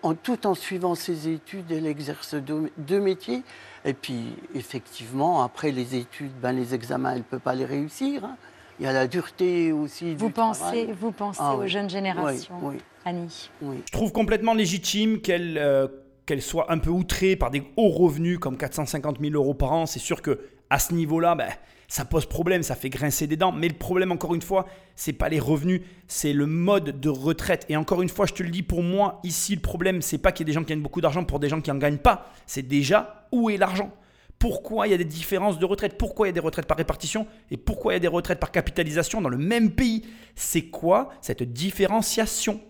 en, 0.05 0.15
tout 0.15 0.47
en 0.47 0.55
suivant 0.55 0.95
ses 0.95 1.27
études, 1.27 1.73
elle 1.73 1.89
exerce 1.89 2.37
deux, 2.37 3.01
métiers. 3.01 3.43
Et 3.85 3.95
puis, 3.95 4.37
effectivement, 4.55 5.43
après 5.43 5.73
les 5.73 5.97
études, 5.97 6.31
ben, 6.41 6.53
les 6.53 6.73
examens, 6.73 7.11
elle 7.11 7.19
ne 7.19 7.23
peut 7.25 7.41
pas 7.41 7.57
les 7.57 7.65
réussir. 7.65 8.25
Hein. 8.25 8.37
Il 8.79 8.85
y 8.85 8.89
a 8.89 8.93
la 8.93 9.09
dureté 9.09 9.73
aussi 9.73 10.15
vous 10.15 10.27
du 10.27 10.33
pensez, 10.33 10.61
travail. 10.61 10.93
Vous 10.93 11.11
pensez 11.11 11.41
ah 11.43 11.57
aux 11.57 11.67
jeunes 11.67 11.91
générations, 11.91 12.75
Annie 13.05 13.51
Je 13.61 13.93
trouve 13.93 14.13
complètement 14.13 14.55
légitime 14.55 15.21
qu'elle 15.21 15.59
euh, 15.59 15.89
qu'elle 16.27 16.43
soit 16.43 16.73
un 16.73 16.79
peu 16.79 16.91
outrée 16.91 17.37
par 17.37 17.51
des 17.51 17.63
hauts 17.77 17.91
revenus 17.91 18.39
comme 18.39 18.57
450 18.57 19.19
000 19.21 19.35
euros 19.35 19.55
par 19.55 19.73
an. 19.73 19.87
C'est 19.87 19.99
sûr 19.99 20.23
que 20.23 20.41
à 20.71 20.79
ce 20.79 20.95
niveau-là, 20.95 21.35
ben, 21.35 21.49
ça 21.89 22.05
pose 22.05 22.27
problème, 22.27 22.63
ça 22.63 22.75
fait 22.75 22.89
grincer 22.89 23.27
des 23.27 23.37
dents. 23.37 23.53
Mais 23.53 23.69
le 23.69 23.75
problème, 23.75 24.11
encore 24.11 24.35
une 24.35 24.43
fois, 24.43 24.67
c'est 24.97 25.13
pas 25.13 25.29
les 25.29 25.39
revenus, 25.39 25.83
c'est 26.09 26.33
le 26.33 26.47
mode 26.47 26.99
de 26.99 27.09
retraite. 27.09 27.67
Et 27.69 27.77
encore 27.77 28.03
une 28.03 28.09
fois, 28.09 28.27
je 28.27 28.33
te 28.33 28.43
le 28.43 28.49
dis, 28.49 28.63
pour 28.63 28.83
moi, 28.83 29.21
ici, 29.23 29.55
le 29.55 29.61
problème, 29.61 30.03
c'est 30.03 30.19
pas 30.19 30.33
qu'il 30.33 30.47
y 30.47 30.51
ait 30.51 30.53
des 30.53 30.55
gens 30.55 30.63
qui 30.63 30.71
gagnent 30.71 30.83
beaucoup 30.83 31.01
d'argent 31.01 31.25
pour 31.25 31.41
des 31.41 31.49
gens 31.49 31.61
qui 31.61 31.71
en 31.71 31.77
gagnent 31.77 31.99
pas. 31.99 32.33
C'est 32.47 32.67
déjà 32.67 33.27
où 33.31 33.51
est 33.51 33.57
l'argent. 33.57 33.93
Pourquoi 34.39 34.89
il 34.89 34.91
y 34.91 34.95
a 34.95 34.99
des 34.99 35.05
différences 35.05 35.59
de 35.59 35.65
retraite? 35.65 35.97
Pourquoi 35.97 36.27
il 36.27 36.31
y 36.31 36.33
a 36.33 36.35
des 36.35 36.41
retraites 36.41 36.67
par 36.67 36.77
répartition? 36.77 37.27
Et 37.51 37.57
pourquoi 37.57 37.93
il 37.93 37.97
y 37.97 37.99
a 37.99 38.01
des 38.01 38.09
retraites 38.09 38.41
par 38.41 38.51
capitalisation 38.51 39.21
dans 39.21 39.29
le 39.29 39.39
même 39.39 39.71
pays? 39.71 40.03
C'est 40.35 40.67
quoi 40.67 41.11
cette 41.21 41.43
différenciation? 41.53 42.61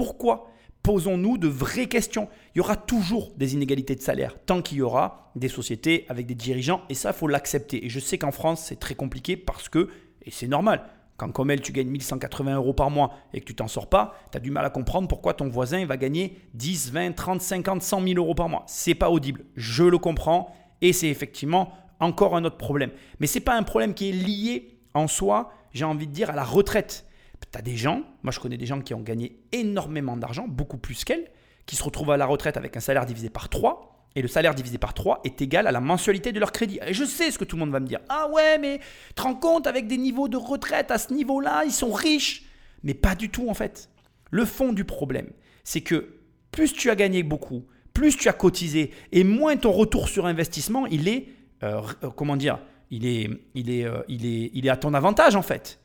Pourquoi 0.00 0.50
Posons-nous 0.82 1.36
de 1.36 1.46
vraies 1.46 1.84
questions? 1.84 2.30
Il 2.54 2.58
y 2.58 2.60
aura 2.62 2.74
toujours 2.74 3.34
des 3.36 3.52
inégalités 3.52 3.94
de 3.94 4.00
salaire 4.00 4.38
tant 4.46 4.62
qu'il 4.62 4.78
y 4.78 4.80
aura 4.80 5.30
des 5.36 5.50
sociétés 5.50 6.06
avec 6.08 6.24
des 6.24 6.34
dirigeants 6.34 6.80
et 6.88 6.94
ça, 6.94 7.12
faut 7.12 7.26
l'accepter. 7.26 7.84
Et 7.84 7.90
je 7.90 8.00
sais 8.00 8.16
qu'en 8.16 8.32
France, 8.32 8.64
c'est 8.64 8.80
très 8.80 8.94
compliqué 8.94 9.36
parce 9.36 9.68
que, 9.68 9.90
et 10.24 10.30
c'est 10.30 10.46
normal, 10.48 10.84
quand 11.18 11.30
comme 11.32 11.50
elle, 11.50 11.60
tu 11.60 11.72
gagnes 11.72 11.90
1180 11.90 12.54
euros 12.54 12.72
par 12.72 12.88
mois 12.88 13.12
et 13.34 13.40
que 13.40 13.44
tu 13.44 13.54
t'en 13.54 13.68
sors 13.68 13.90
pas, 13.90 14.14
tu 14.32 14.38
as 14.38 14.40
du 14.40 14.50
mal 14.50 14.64
à 14.64 14.70
comprendre 14.70 15.06
pourquoi 15.06 15.34
ton 15.34 15.50
voisin 15.50 15.84
va 15.84 15.98
gagner 15.98 16.38
10, 16.54 16.92
20, 16.92 17.12
30, 17.12 17.42
50, 17.42 17.82
100 17.82 18.00
000 18.02 18.14
euros 18.14 18.34
par 18.34 18.48
mois. 18.48 18.64
C'est 18.66 18.94
pas 18.94 19.10
audible. 19.10 19.44
Je 19.56 19.84
le 19.84 19.98
comprends 19.98 20.56
et 20.80 20.94
c'est 20.94 21.08
effectivement 21.08 21.74
encore 22.00 22.36
un 22.36 22.44
autre 22.46 22.56
problème. 22.56 22.90
Mais 23.18 23.26
ce 23.26 23.34
n'est 23.38 23.44
pas 23.44 23.54
un 23.54 23.64
problème 23.64 23.92
qui 23.92 24.08
est 24.08 24.12
lié 24.12 24.78
en 24.94 25.08
soi, 25.08 25.52
j'ai 25.74 25.84
envie 25.84 26.06
de 26.06 26.12
dire, 26.12 26.30
à 26.30 26.34
la 26.34 26.44
retraite. 26.44 27.04
Tu 27.52 27.62
des 27.62 27.76
gens, 27.76 28.02
moi 28.22 28.32
je 28.32 28.40
connais 28.40 28.56
des 28.56 28.66
gens 28.66 28.80
qui 28.80 28.94
ont 28.94 29.00
gagné 29.00 29.40
énormément 29.52 30.16
d'argent, 30.16 30.46
beaucoup 30.46 30.78
plus 30.78 31.04
qu'elle, 31.04 31.30
qui 31.66 31.76
se 31.76 31.82
retrouvent 31.82 32.10
à 32.10 32.16
la 32.16 32.26
retraite 32.26 32.56
avec 32.56 32.76
un 32.76 32.80
salaire 32.80 33.06
divisé 33.06 33.30
par 33.30 33.48
3. 33.48 33.86
Et 34.16 34.22
le 34.22 34.28
salaire 34.28 34.56
divisé 34.56 34.76
par 34.76 34.92
3 34.92 35.20
est 35.22 35.40
égal 35.40 35.68
à 35.68 35.72
la 35.72 35.80
mensualité 35.80 36.32
de 36.32 36.40
leur 36.40 36.50
crédit. 36.50 36.80
Et 36.84 36.94
je 36.94 37.04
sais 37.04 37.30
ce 37.30 37.38
que 37.38 37.44
tout 37.44 37.54
le 37.54 37.60
monde 37.60 37.70
va 37.70 37.78
me 37.78 37.86
dire. 37.86 38.00
Ah 38.08 38.28
ouais, 38.28 38.58
mais 38.58 38.80
te 39.14 39.22
rends 39.22 39.36
compte, 39.36 39.68
avec 39.68 39.86
des 39.86 39.98
niveaux 39.98 40.28
de 40.28 40.36
retraite 40.36 40.90
à 40.90 40.98
ce 40.98 41.12
niveau-là, 41.12 41.62
ils 41.64 41.72
sont 41.72 41.92
riches. 41.92 42.44
Mais 42.82 42.94
pas 42.94 43.14
du 43.14 43.28
tout 43.30 43.48
en 43.48 43.54
fait. 43.54 43.88
Le 44.30 44.44
fond 44.44 44.72
du 44.72 44.84
problème, 44.84 45.30
c'est 45.64 45.80
que 45.80 46.20
plus 46.50 46.72
tu 46.72 46.90
as 46.90 46.96
gagné 46.96 47.22
beaucoup, 47.22 47.64
plus 47.94 48.16
tu 48.16 48.28
as 48.28 48.32
cotisé 48.32 48.90
et 49.12 49.24
moins 49.24 49.56
ton 49.56 49.72
retour 49.72 50.08
sur 50.08 50.26
investissement, 50.26 50.86
il 50.86 51.08
est, 51.08 51.28
euh, 51.62 51.80
euh, 52.02 52.10
comment 52.10 52.36
dire, 52.36 52.58
il 52.90 53.06
est, 53.06 53.30
il, 53.54 53.70
est, 53.70 53.84
euh, 53.84 54.02
il, 54.08 54.26
est, 54.26 54.50
il 54.54 54.66
est 54.66 54.70
à 54.70 54.76
ton 54.76 54.94
avantage 54.94 55.36
en 55.36 55.42
fait. 55.42 55.80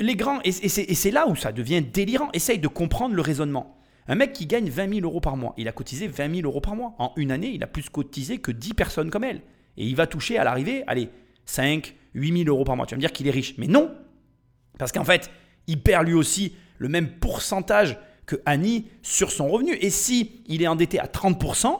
Les 0.00 0.16
grands, 0.16 0.40
et, 0.44 0.52
c'est 0.52 1.10
là 1.10 1.28
où 1.28 1.36
ça 1.36 1.52
devient 1.52 1.82
délirant, 1.82 2.30
essaye 2.32 2.58
de 2.58 2.68
comprendre 2.68 3.14
le 3.14 3.22
raisonnement. 3.22 3.76
Un 4.08 4.14
mec 4.14 4.32
qui 4.32 4.46
gagne 4.46 4.68
20 4.68 4.94
000 4.94 5.06
euros 5.06 5.20
par 5.20 5.36
mois, 5.36 5.54
il 5.58 5.68
a 5.68 5.72
cotisé 5.72 6.08
20 6.08 6.36
000 6.36 6.46
euros 6.46 6.60
par 6.60 6.74
mois. 6.74 6.94
En 6.98 7.12
une 7.16 7.30
année, 7.30 7.50
il 7.54 7.62
a 7.62 7.66
plus 7.66 7.88
cotisé 7.90 8.38
que 8.38 8.50
10 8.50 8.74
personnes 8.74 9.10
comme 9.10 9.24
elle. 9.24 9.42
Et 9.76 9.86
il 9.86 9.94
va 9.94 10.06
toucher 10.06 10.38
à 10.38 10.44
l'arrivée, 10.44 10.82
allez, 10.86 11.10
5, 11.44 11.94
8 12.14 12.44
000 12.44 12.48
euros 12.48 12.64
par 12.64 12.76
mois. 12.76 12.86
Tu 12.86 12.94
vas 12.94 12.96
me 12.96 13.00
dire 13.00 13.12
qu'il 13.12 13.28
est 13.28 13.32
riche. 13.32 13.54
Mais 13.58 13.66
non 13.66 13.94
Parce 14.78 14.92
qu'en 14.92 15.04
fait, 15.04 15.30
il 15.66 15.82
perd 15.82 16.06
lui 16.06 16.14
aussi 16.14 16.54
le 16.78 16.88
même 16.88 17.10
pourcentage 17.18 17.98
que 18.26 18.36
Annie 18.46 18.88
sur 19.02 19.30
son 19.30 19.48
revenu. 19.48 19.74
Et 19.74 19.90
si 19.90 20.42
il 20.46 20.62
est 20.62 20.68
endetté 20.68 20.98
à 20.98 21.06
30%, 21.06 21.78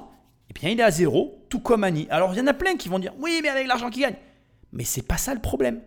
eh 0.51 0.53
bien 0.55 0.71
il 0.71 0.81
est 0.81 0.83
à 0.83 0.91
zéro, 0.91 1.45
tout 1.49 1.61
comme 1.61 1.85
Annie. 1.85 2.07
Alors 2.11 2.35
il 2.35 2.39
y 2.39 2.41
en 2.41 2.47
a 2.47 2.55
plein 2.55 2.77
qui 2.77 2.89
vont 2.89 2.99
dire 2.99 3.15
oui, 3.19 3.41
mais 3.43 3.49
avec 3.49 3.67
l'argent 3.67 3.91
qu'il 3.91 4.03
gagne. 4.03 4.17
Mais 4.73 4.85
c'est 4.85 5.07
pas 5.07 5.17
ça 5.17 5.35
le 5.35 5.41
problème. 5.41 5.81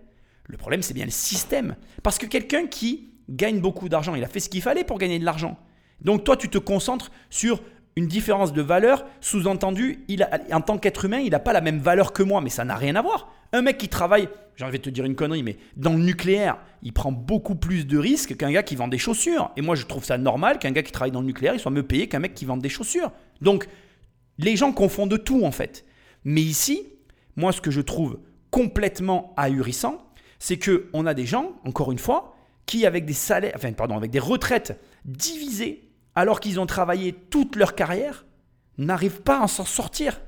Le 0.48 0.58
problème, 0.58 0.82
c'est 0.82 0.94
bien 0.94 1.06
le 1.06 1.12
système. 1.12 1.76
Parce 2.04 2.18
que 2.18 2.26
quelqu'un 2.26 2.68
qui 2.68 3.12
gagne 3.30 3.60
beaucoup 3.62 3.90
d'argent, 3.90 4.16
il 4.16 4.24
a 4.24 4.28
fait 4.28 4.40
ce 4.40 4.50
qu'il 4.50 4.62
fallait 4.62 4.84
pour 4.84 4.98
gagner 4.98 5.20
de 5.20 5.26
l'argent. 5.26 5.58
Donc 6.02 6.24
toi, 6.24 6.36
tu 6.36 6.50
te 6.50 6.58
concentres 6.58 7.12
sur 7.30 7.62
une 7.96 8.08
différence 8.08 8.54
de 8.54 8.62
valeur, 8.62 9.06
sous-entendu, 9.20 10.06
en 10.52 10.62
tant 10.62 10.78
qu'être 10.78 11.06
humain, 11.06 11.20
il 11.20 11.32
n'a 11.32 11.40
pas 11.40 11.54
la 11.54 11.62
même 11.62 11.80
valeur 11.80 12.14
que 12.14 12.24
moi, 12.24 12.42
mais 12.42 12.50
ça 12.50 12.64
n'a 12.64 12.76
rien 12.76 12.96
à 12.96 13.02
voir. 13.02 13.34
Un 13.54 13.62
mec 13.62 13.78
qui 13.78 13.90
travaille, 13.90 14.30
j'ai 14.56 14.64
envie 14.64 14.78
de 14.78 14.84
te 14.84 14.90
dire 14.90 15.04
une 15.04 15.16
connerie, 15.16 15.44
mais 15.44 15.58
dans 15.76 15.92
le 15.92 16.00
nucléaire, 16.00 16.58
il 16.84 16.94
prend 16.94 17.12
beaucoup 17.12 17.56
plus 17.56 17.86
de 17.86 17.98
risques 17.98 18.38
qu'un 18.38 18.52
gars 18.52 18.64
qui 18.64 18.78
vend 18.78 18.88
des 18.88 18.98
chaussures. 18.98 19.52
Et 19.58 19.62
moi, 19.62 19.76
je 19.76 19.86
trouve 19.86 20.06
ça 20.06 20.18
normal 20.18 20.58
qu'un 20.58 20.72
gars 20.72 20.84
qui 20.84 20.94
travaille 20.94 21.12
dans 21.12 21.20
le 21.20 21.28
nucléaire, 21.28 21.54
il 21.54 21.60
soit 21.60 21.72
mieux 21.72 21.84
payé 21.84 22.08
qu'un 22.08 22.20
mec 22.20 22.34
qui 22.34 22.46
vend 22.46 22.58
des 22.58 22.70
chaussures. 22.70 23.12
Donc, 23.42 23.68
les 24.38 24.56
gens 24.56 24.72
confondent 24.72 25.22
tout 25.24 25.44
en 25.44 25.52
fait. 25.52 25.86
Mais 26.24 26.42
ici, 26.42 26.88
moi, 27.36 27.52
ce 27.52 27.60
que 27.60 27.72
je 27.72 27.82
trouve 27.82 28.20
complètement 28.52 29.34
ahurissant, 29.36 30.11
c'est 30.42 30.58
que 30.58 30.90
on 30.92 31.06
a 31.06 31.14
des 31.14 31.28
gens, 31.28 31.52
encore 31.66 31.92
une 31.92 32.00
fois, 32.00 32.36
qui 32.66 32.88
avec 32.88 33.06
des 33.06 33.14
salaires, 33.14 33.54
enfin 33.56 33.72
pardon, 33.74 33.96
avec 33.96 34.10
des 34.10 34.20
retraites 34.20 34.82
divisées, 35.06 35.88
alors 36.16 36.40
qu'ils 36.40 36.60
ont 36.60 36.66
travaillé 36.66 37.14
toute 37.14 37.56
leur 37.56 37.76
carrière, 37.76 38.26
n'arrivent 38.80 39.22
pas 39.22 39.44
à 39.44 39.48
s'en 39.48 39.66
sortir 39.66 40.20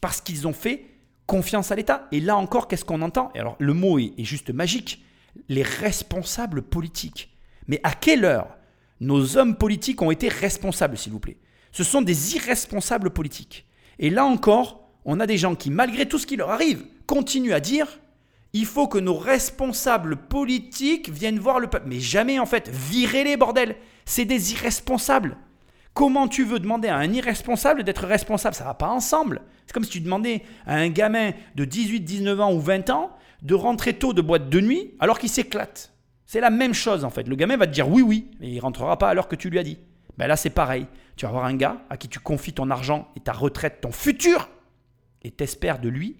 parce 0.00 0.22
qu'ils 0.22 0.48
ont 0.48 0.54
fait 0.54 0.86
confiance 1.26 1.70
à 1.70 1.76
l'État. 1.76 2.08
Et 2.10 2.20
là 2.20 2.38
encore, 2.38 2.68
qu'est-ce 2.68 2.86
qu'on 2.86 3.02
entend? 3.02 3.30
Et 3.34 3.40
alors 3.40 3.56
le 3.58 3.74
mot 3.74 3.98
est, 3.98 4.14
est 4.16 4.24
juste 4.24 4.48
magique. 4.48 5.04
Les 5.50 5.62
responsables 5.62 6.62
politiques. 6.62 7.36
Mais 7.66 7.80
à 7.82 7.92
quelle 7.92 8.24
heure 8.24 8.56
nos 9.00 9.36
hommes 9.36 9.58
politiques 9.58 10.00
ont 10.00 10.10
été 10.10 10.28
responsables, 10.30 10.96
s'il 10.96 11.12
vous 11.12 11.20
plaît? 11.20 11.36
Ce 11.70 11.84
sont 11.84 12.00
des 12.00 12.34
irresponsables 12.34 13.10
politiques. 13.10 13.66
Et 13.98 14.08
là 14.08 14.24
encore, 14.24 14.88
on 15.04 15.20
a 15.20 15.26
des 15.26 15.36
gens 15.36 15.54
qui, 15.54 15.68
malgré 15.70 16.08
tout 16.08 16.18
ce 16.18 16.26
qui 16.26 16.36
leur 16.36 16.48
arrive, 16.48 16.86
continuent 17.06 17.52
à 17.52 17.60
dire 17.60 17.88
il 18.52 18.66
faut 18.66 18.88
que 18.88 18.98
nos 18.98 19.16
responsables 19.16 20.16
politiques 20.16 21.10
viennent 21.10 21.38
voir 21.38 21.60
le 21.60 21.68
peuple. 21.68 21.88
Mais 21.88 22.00
jamais 22.00 22.38
en 22.38 22.46
fait, 22.46 22.68
virez 22.68 23.24
les 23.24 23.36
bordels. 23.36 23.76
C'est 24.04 24.24
des 24.24 24.52
irresponsables. 24.52 25.36
Comment 25.92 26.28
tu 26.28 26.44
veux 26.44 26.58
demander 26.58 26.88
à 26.88 26.96
un 26.96 27.12
irresponsable 27.12 27.82
d'être 27.82 28.06
responsable? 28.06 28.54
Ça 28.54 28.64
va 28.64 28.74
pas 28.74 28.88
ensemble. 28.88 29.42
C'est 29.66 29.72
comme 29.72 29.84
si 29.84 29.90
tu 29.90 30.00
demandais 30.00 30.42
à 30.66 30.76
un 30.76 30.88
gamin 30.88 31.32
de 31.56 31.64
18, 31.64 32.00
19 32.00 32.40
ans 32.40 32.52
ou 32.52 32.60
20 32.60 32.90
ans 32.90 33.10
de 33.42 33.54
rentrer 33.54 33.94
tôt 33.94 34.12
de 34.12 34.22
boîte 34.22 34.48
de 34.48 34.60
nuit 34.60 34.94
alors 35.00 35.18
qu'il 35.18 35.28
s'éclate. 35.28 35.92
C'est 36.24 36.40
la 36.40 36.50
même 36.50 36.74
chose 36.74 37.04
en 37.04 37.10
fait. 37.10 37.26
Le 37.26 37.36
gamin 37.36 37.56
va 37.56 37.66
te 37.66 37.72
dire 37.72 37.88
oui, 37.88 38.02
oui, 38.02 38.30
mais 38.40 38.50
il 38.50 38.60
rentrera 38.60 38.96
pas 38.98 39.12
l'heure 39.12 39.28
que 39.28 39.36
tu 39.36 39.50
lui 39.50 39.58
as 39.58 39.62
dit. 39.62 39.78
Ben 40.16 40.26
là, 40.26 40.36
c'est 40.36 40.50
pareil. 40.50 40.86
Tu 41.16 41.24
vas 41.24 41.30
avoir 41.30 41.44
un 41.44 41.54
gars 41.54 41.82
à 41.90 41.96
qui 41.96 42.08
tu 42.08 42.18
confies 42.18 42.52
ton 42.52 42.70
argent 42.70 43.08
et 43.16 43.20
ta 43.20 43.32
retraite, 43.32 43.80
ton 43.80 43.92
futur, 43.92 44.48
et 45.22 45.30
t'espères 45.30 45.80
de 45.80 45.88
lui 45.88 46.16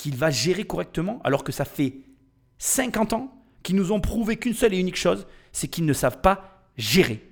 qu'il 0.00 0.16
va 0.16 0.30
gérer 0.30 0.64
correctement, 0.64 1.20
alors 1.24 1.44
que 1.44 1.52
ça 1.52 1.66
fait 1.66 2.00
50 2.58 3.12
ans 3.12 3.30
qu'ils 3.62 3.76
nous 3.76 3.92
ont 3.92 4.00
prouvé 4.00 4.36
qu'une 4.36 4.54
seule 4.54 4.72
et 4.72 4.78
unique 4.78 4.96
chose, 4.96 5.26
c'est 5.52 5.68
qu'ils 5.68 5.84
ne 5.84 5.92
savent 5.92 6.22
pas 6.22 6.64
gérer. 6.78 7.30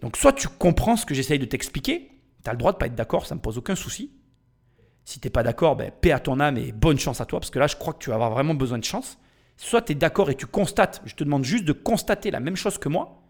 Donc 0.00 0.18
soit 0.18 0.34
tu 0.34 0.46
comprends 0.46 0.96
ce 0.96 1.06
que 1.06 1.14
j'essaye 1.14 1.38
de 1.38 1.46
t'expliquer, 1.46 2.10
tu 2.44 2.50
as 2.50 2.52
le 2.52 2.58
droit 2.58 2.72
de 2.72 2.76
pas 2.76 2.86
être 2.86 2.94
d'accord, 2.94 3.24
ça 3.24 3.34
ne 3.34 3.38
me 3.38 3.42
pose 3.42 3.56
aucun 3.56 3.74
souci. 3.74 4.12
Si 5.06 5.20
tu 5.20 5.26
n'es 5.26 5.30
pas 5.30 5.42
d'accord, 5.42 5.74
ben, 5.74 5.90
paix 5.90 6.12
à 6.12 6.20
ton 6.20 6.38
âme 6.38 6.58
et 6.58 6.70
bonne 6.70 6.98
chance 6.98 7.22
à 7.22 7.24
toi, 7.24 7.40
parce 7.40 7.50
que 7.50 7.58
là, 7.58 7.66
je 7.66 7.76
crois 7.76 7.94
que 7.94 7.98
tu 7.98 8.10
vas 8.10 8.16
avoir 8.16 8.30
vraiment 8.30 8.54
besoin 8.54 8.76
de 8.76 8.84
chance. 8.84 9.18
Soit 9.56 9.80
tu 9.82 9.92
es 9.92 9.94
d'accord 9.94 10.28
et 10.28 10.34
tu 10.34 10.46
constates, 10.46 11.00
je 11.06 11.14
te 11.14 11.24
demande 11.24 11.44
juste 11.44 11.64
de 11.64 11.72
constater 11.72 12.30
la 12.30 12.40
même 12.40 12.56
chose 12.56 12.76
que 12.76 12.90
moi. 12.90 13.22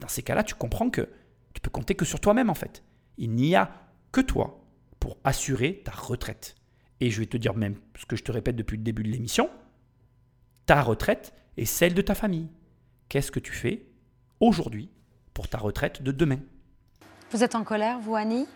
Dans 0.00 0.08
ces 0.08 0.22
cas-là, 0.22 0.44
tu 0.44 0.54
comprends 0.54 0.90
que 0.90 1.08
tu 1.54 1.62
peux 1.62 1.70
compter 1.70 1.94
que 1.94 2.04
sur 2.04 2.20
toi-même 2.20 2.50
en 2.50 2.54
fait. 2.54 2.82
Il 3.16 3.30
n'y 3.30 3.56
a 3.56 3.70
que 4.12 4.20
toi 4.20 4.62
pour 4.98 5.16
assurer 5.24 5.80
ta 5.84 5.92
retraite. 5.92 6.56
Et 7.00 7.10
je 7.10 7.20
vais 7.20 7.26
te 7.26 7.36
dire 7.36 7.54
même 7.54 7.76
ce 7.98 8.04
que 8.06 8.16
je 8.16 8.22
te 8.22 8.32
répète 8.32 8.56
depuis 8.56 8.76
le 8.76 8.82
début 8.82 9.02
de 9.02 9.08
l'émission, 9.08 9.48
ta 10.66 10.82
retraite 10.82 11.32
est 11.56 11.64
celle 11.64 11.94
de 11.94 12.02
ta 12.02 12.14
famille. 12.14 12.48
Qu'est-ce 13.08 13.32
que 13.32 13.40
tu 13.40 13.52
fais 13.52 13.84
aujourd'hui 14.38 14.88
pour 15.34 15.48
ta 15.48 15.58
retraite 15.58 16.02
de 16.02 16.12
demain 16.12 16.38
Vous 17.30 17.42
êtes 17.42 17.54
en 17.54 17.64
colère, 17.64 17.98
vous, 18.00 18.14
Annie? 18.16 18.46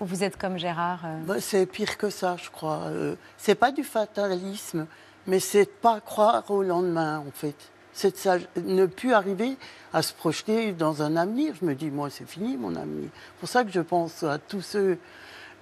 Ou 0.00 0.04
vous 0.04 0.24
êtes 0.24 0.36
comme 0.36 0.58
Gérard 0.58 1.02
euh 1.04 1.20
Bah, 1.24 1.40
c'est 1.40 1.66
pire 1.66 1.96
que 1.96 2.10
ça, 2.10 2.36
je 2.42 2.50
crois. 2.50 2.82
Euh, 2.88 3.16
c'est 3.36 3.54
pas 3.54 3.72
du 3.72 3.84
fatalisme, 3.84 4.86
mais 5.26 5.40
c'est 5.40 5.64
de 5.64 5.70
pas 5.70 6.00
croire 6.00 6.50
au 6.50 6.62
lendemain, 6.62 7.18
en 7.26 7.30
fait. 7.30 7.56
C'est 7.92 8.12
de 8.12 8.16
ça- 8.16 8.38
ne 8.56 8.86
plus 8.86 9.12
arriver 9.12 9.56
à 9.92 10.02
se 10.02 10.12
projeter 10.12 10.72
dans 10.72 11.02
un 11.02 11.16
avenir. 11.16 11.54
Je 11.60 11.64
me 11.64 11.74
dis, 11.74 11.90
moi, 11.90 12.08
c'est 12.10 12.28
fini, 12.28 12.56
mon 12.56 12.74
avenir. 12.76 13.10
C'est 13.14 13.40
pour 13.40 13.48
ça 13.48 13.64
que 13.64 13.70
je 13.70 13.80
pense 13.80 14.22
à 14.22 14.38
tous 14.38 14.60
ceux 14.62 14.98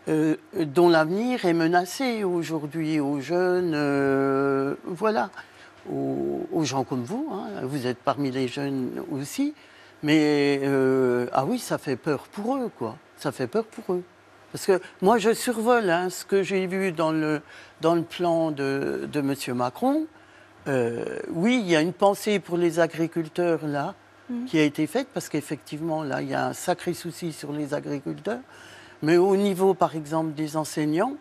euh, 0.09 0.37
dont 0.55 0.89
l'avenir 0.89 1.45
est 1.45 1.53
menacé 1.53 2.25
aujourd'hui, 2.25 3.01
aux 3.01 3.21
jeunes, 3.21 3.73
euh, 3.75 4.75
voilà, 4.85 5.31
aux, 5.91 6.47
aux 6.53 6.65
gens 6.65 6.85
comme 6.85 7.05
vous. 7.05 7.29
hein. 7.33 7.61
Vous 7.65 7.87
êtes 7.87 7.99
parmi 7.99 8.31
les 8.31 8.49
jeunes 8.49 9.03
aussi. 9.11 9.55
Mais, 10.03 10.61
euh, 10.63 11.27
ah 11.33 11.45
oui, 11.45 11.59
ça 11.59 11.79
fait 11.79 11.97
peur 11.97 12.21
pour 12.33 12.57
eux, 12.57 12.71
quoi. 12.79 12.97
Ça 13.17 13.33
fait 13.33 13.49
peur 13.49 13.65
pour 13.65 13.95
eux. 13.95 14.03
Parce 14.53 14.65
que 14.65 14.81
moi, 15.03 15.19
je 15.19 15.35
survole 15.35 15.91
hein, 15.91 16.09
ce 16.09 16.25
que 16.25 16.43
j'ai 16.43 16.67
vu 16.67 16.93
dans 16.93 17.13
le, 17.13 17.43
dans 17.81 17.95
le 17.95 18.03
plan 18.03 18.51
de, 18.51 19.09
de 19.13 19.21
M. 19.21 19.35
Macron. 19.57 20.07
Euh, 20.69 21.19
oui, 21.31 21.61
il 21.63 21.71
y 21.71 21.77
a 21.77 21.81
une 21.81 21.93
pensée 21.93 22.39
pour 22.39 22.57
les 22.57 22.81
agriculteurs 22.81 23.67
là 23.67 23.95
qui 24.47 24.59
a 24.59 24.63
été 24.63 24.87
faite 24.87 25.09
parce 25.15 25.31
qu'effectivement 25.31 26.03
là, 26.03 26.21
il 26.21 26.29
y 26.29 26.35
a 26.35 26.47
un 26.49 26.53
sacré 26.53 26.93
souci 26.93 27.33
sur 27.33 27.51
les 27.51 27.73
agriculteurs. 27.73 28.41
Mais 29.03 29.17
au 29.17 29.37
niveau, 29.37 29.75
par 29.75 29.95
exemple, 29.95 30.35
des 30.35 30.57
enseignants, 30.57 31.15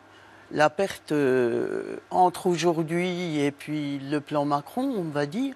la 0.52 0.70
perte 0.70 1.12
euh, 1.12 1.98
entre 2.10 2.48
aujourd'hui 2.48 3.40
et 3.40 3.52
puis 3.52 4.00
le 4.00 4.20
plan 4.22 4.46
Macron, 4.46 4.94
on 4.98 5.10
va 5.10 5.26
dire, 5.26 5.56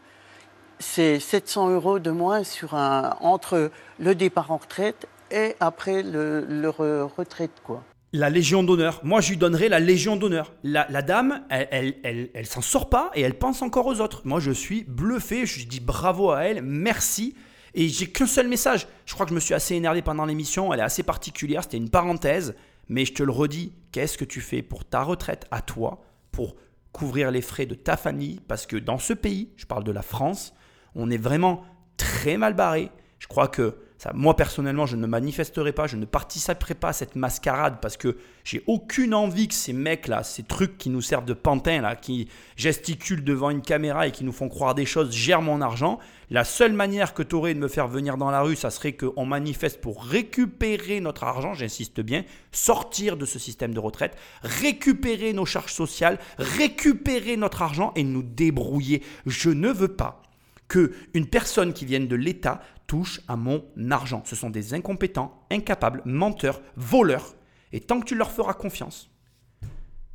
c'est 0.80 1.20
700 1.20 1.70
euros 1.70 2.00
de 2.00 2.12
moins 2.12 2.44
sur 2.44 2.74
entre 2.74 3.72
le 4.00 4.16
départ 4.16 4.52
en 4.52 4.58
retraite 4.58 5.08
et 5.32 5.56
après 5.60 6.04
le, 6.04 6.70
retraite, 6.70 7.62
quoi. 7.64 7.84
La 8.14 8.30
Légion 8.30 8.62
d'honneur. 8.62 9.00
Moi, 9.04 9.22
je 9.22 9.30
lui 9.30 9.38
donnerais 9.38 9.70
la 9.70 9.80
Légion 9.80 10.18
d'honneur. 10.18 10.52
La, 10.64 10.84
dame, 11.02 11.44
elle, 11.50 11.68
elle, 11.72 11.96
elle, 12.04 12.30
elle 12.34 12.46
s'en 12.46 12.62
sort 12.62 12.90
pas 12.90 13.10
et 13.16 13.22
elle 13.22 13.36
pense 13.38 13.62
encore 13.62 13.86
aux 13.86 14.02
autres. 14.02 14.22
Moi, 14.26 14.42
je 14.42 14.52
suis 14.52 14.84
bluffé. 14.84 15.46
Je 15.46 15.66
dis 15.66 15.80
bravo 15.80 16.32
à 16.32 16.42
elle, 16.42 16.62
merci. 16.62 17.36
Et 17.74 17.88
j'ai 17.88 18.08
qu'un 18.08 18.28
seul 18.28 18.48
message. 18.48 18.88
Je 19.06 19.14
crois 19.14 19.26
que 19.26 19.30
je 19.30 19.36
me 19.36 19.40
suis 19.40 19.54
assez 19.54 19.76
énervé 19.76 20.02
pendant 20.02 20.26
l'émission. 20.26 20.74
Elle 20.74 20.80
est 20.80 20.84
assez 20.84 21.04
particulière. 21.04 21.64
C'était 21.64 21.78
une 21.78 21.90
parenthèse. 21.90 22.56
Mais 22.90 23.06
je 23.06 23.14
te 23.14 23.24
le 23.24 23.32
redis, 23.32 23.72
qu'est-ce 23.92 24.18
que 24.18 24.26
tu 24.26 24.42
fais 24.42 24.62
pour 24.62 24.84
ta 24.84 25.04
retraite 25.04 25.46
à 25.50 25.62
toi, 25.62 26.04
pour 26.32 26.56
couvrir 26.92 27.32
les 27.32 27.42
frais 27.42 27.66
de 27.66 27.76
ta 27.76 27.96
famille? 27.96 28.42
Parce 28.48 28.66
que 28.66 28.76
dans 28.76 28.98
ce 28.98 29.14
pays, 29.14 29.50
je 29.56 29.66
parle 29.66 29.86
de 29.86 29.92
la 29.92 30.02
France, 30.02 30.54
on 30.96 31.10
est 31.10 31.18
vraiment 31.18 31.64
très 31.96 32.38
mal 32.38 32.54
barré. 32.54 32.92
Je 33.20 33.28
crois 33.28 33.48
que 33.48 33.78
moi 34.14 34.36
personnellement, 34.36 34.86
je 34.86 34.96
ne 34.96 35.06
manifesterai 35.06 35.74
pas, 35.74 35.88
je 35.88 35.96
ne 35.96 36.06
participerai 36.06 36.74
pas 36.74 36.90
à 36.90 36.94
cette 36.94 37.16
mascarade 37.16 37.78
parce 37.82 37.98
que 37.98 38.18
j'ai 38.44 38.64
aucune 38.66 39.14
envie 39.14 39.48
que 39.48 39.54
ces 39.54 39.74
mecs-là, 39.74 40.24
ces 40.24 40.44
trucs 40.44 40.78
qui 40.78 40.90
nous 40.90 41.02
servent 41.02 41.26
de 41.26 41.34
pantin, 41.34 41.82
là, 41.82 41.96
qui 41.96 42.28
gesticulent 42.56 43.24
devant 43.24 43.52
une 43.52 43.62
caméra 43.62 44.08
et 44.08 44.12
qui 44.12 44.24
nous 44.24 44.32
font 44.32 44.50
croire 44.50 44.74
des 44.74 44.86
choses, 44.86 45.12
gèrent 45.12 45.44
mon 45.44 45.62
argent. 45.62 46.00
La 46.32 46.44
seule 46.44 46.74
manière 46.74 47.14
que 47.14 47.22
tu 47.22 47.36
aurais 47.36 47.54
de 47.54 47.60
me 47.60 47.68
faire 47.68 47.88
venir 47.88 48.18
dans 48.18 48.32
la 48.32 48.42
rue, 48.42 48.56
ça 48.56 48.72
serait 48.72 48.94
qu'on 48.94 49.26
manifeste 49.26 49.82
pour 49.82 50.04
récupérer 50.04 51.00
notre 51.00 51.24
argent, 51.24 51.54
j'insiste 51.54 52.02
bien, 52.02 52.24
sortir 52.52 53.18
de 53.18 53.26
ce 53.26 53.38
système 53.38 53.74
de 53.74 53.80
retraite, 53.80 54.18
récupérer 54.42 55.34
nos 55.34 55.46
charges 55.46 55.74
sociales, 55.74 56.18
récupérer 56.38 57.38
notre 57.38 57.62
argent 57.62 57.92
et 57.96 58.04
nous 58.04 58.24
débrouiller. 58.24 59.04
Je 59.26 59.50
ne 59.50 59.70
veux 59.70 59.96
pas 59.96 60.22
que 60.72 60.94
une 61.14 61.28
personne 61.28 61.74
qui 61.74 61.84
vienne 61.84 62.08
de 62.08 62.16
l'État 62.16 62.62
touche 62.88 63.20
à 63.28 63.36
mon 63.36 63.66
argent. 63.90 64.24
Ce 64.26 64.38
sont 64.38 64.50
des 64.50 64.74
incompétents, 64.74 65.46
incapables, 65.52 66.02
menteurs, 66.06 66.62
voleurs. 66.78 67.36
Et 67.74 67.82
tant 67.82 68.00
que 68.00 68.06
tu 68.06 68.16
leur 68.16 68.32
feras 68.32 68.54
confiance, 68.54 69.10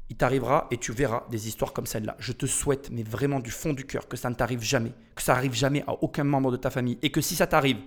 il 0.09 0.17
t'arrivera 0.17 0.67
et 0.71 0.79
tu 0.79 0.93
verras 0.93 1.25
des 1.31 1.47
histoires 1.47 1.75
comme 1.75 1.85
celle-là. 1.85 2.17
Je 2.19 2.33
te 2.33 2.47
souhaite, 2.47 2.89
mais 2.91 3.03
vraiment 3.03 3.41
du 3.41 3.51
fond 3.51 3.75
du 3.75 3.85
cœur, 3.85 4.09
que 4.09 4.17
ça 4.17 4.31
ne 4.31 4.35
t'arrive 4.35 4.63
jamais, 4.63 4.95
que 5.15 5.21
ça 5.21 5.35
arrive 5.35 5.53
jamais 5.53 5.85
à 5.87 6.03
aucun 6.03 6.25
membre 6.25 6.51
de 6.51 6.57
ta 6.57 6.71
famille, 6.71 6.97
et 7.03 7.11
que 7.11 7.21
si 7.21 7.37
ça 7.37 7.47
t'arrive, 7.47 7.79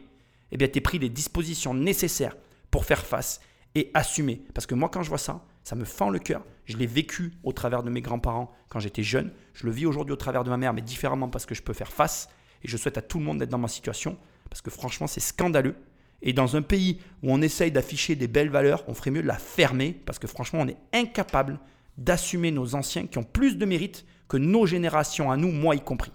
eh 0.52 0.58
bien, 0.58 0.68
tu 0.68 0.80
pris 0.80 1.00
les 1.00 1.10
dispositions 1.10 1.74
nécessaires 1.74 2.38
pour 2.70 2.86
faire 2.86 3.04
face 3.04 3.42
et 3.74 3.90
assumer. 3.96 4.44
Parce 4.54 4.68
que 4.68 4.76
moi, 4.76 4.90
quand 4.90 5.02
je 5.02 5.10
vois 5.10 5.18
ça, 5.18 5.44
ça 5.64 5.76
me 5.76 5.86
fend 5.86 6.12
le 6.12 6.20
cœur. 6.20 6.46
Je 6.66 6.78
l'ai 6.78 6.86
vécu 6.86 7.34
au 7.44 7.52
travers 7.52 7.82
de 7.82 7.90
mes 7.90 8.02
grands-parents 8.02 8.52
quand 8.70 8.80
j'étais 8.80 9.02
jeune. 9.02 9.32
Je 9.54 9.66
le 9.66 9.72
vis 9.72 9.88
aujourd'hui 9.88 10.14
au 10.14 10.18
travers 10.18 10.44
de 10.44 10.52
ma 10.52 10.58
mère, 10.58 10.74
mais 10.74 10.84
différemment 10.84 11.30
parce 11.30 11.48
que 11.48 11.56
je 11.56 11.64
peux 11.64 11.74
faire 11.74 11.92
face. 11.92 12.30
Et 12.64 12.68
je 12.68 12.78
souhaite 12.78 12.97
à 12.97 13.01
tout 13.01 13.20
le 13.20 13.26
monde 13.26 13.39
d'être 13.39 13.49
dans 13.49 13.57
ma 13.57 13.68
situation, 13.68 14.18
parce 14.49 14.62
que 14.62 14.70
franchement, 14.70 15.07
c'est 15.07 15.20
scandaleux. 15.20 15.76
Et 16.22 16.34
dans 16.34 16.55
un 16.55 16.62
pays 16.62 16.99
où 17.24 17.32
on 17.32 17.41
essaye 17.41 17.72
d'afficher 17.72 18.16
des 18.16 18.28
belles 18.28 18.49
valeurs, 18.49 18.84
on 18.88 18.93
ferait 18.93 19.12
mieux 19.12 19.22
de 19.22 19.28
la 19.28 19.38
fermer, 19.38 19.93
parce 20.05 20.20
que 20.20 20.28
franchement, 20.28 20.60
on 20.62 20.68
est 20.68 20.78
incapable 20.93 21.60
d'assumer 21.97 22.51
nos 22.51 22.76
anciens 22.76 23.07
qui 23.07 23.18
ont 23.18 23.24
plus 23.24 23.57
de 23.57 23.66
mérite 23.66 24.05
que 24.28 24.38
nos 24.38 24.66
générations 24.66 25.32
à 25.32 25.38
nous, 25.38 25.51
moi 25.51 25.76
y 25.76 25.82
compris. 25.82 26.12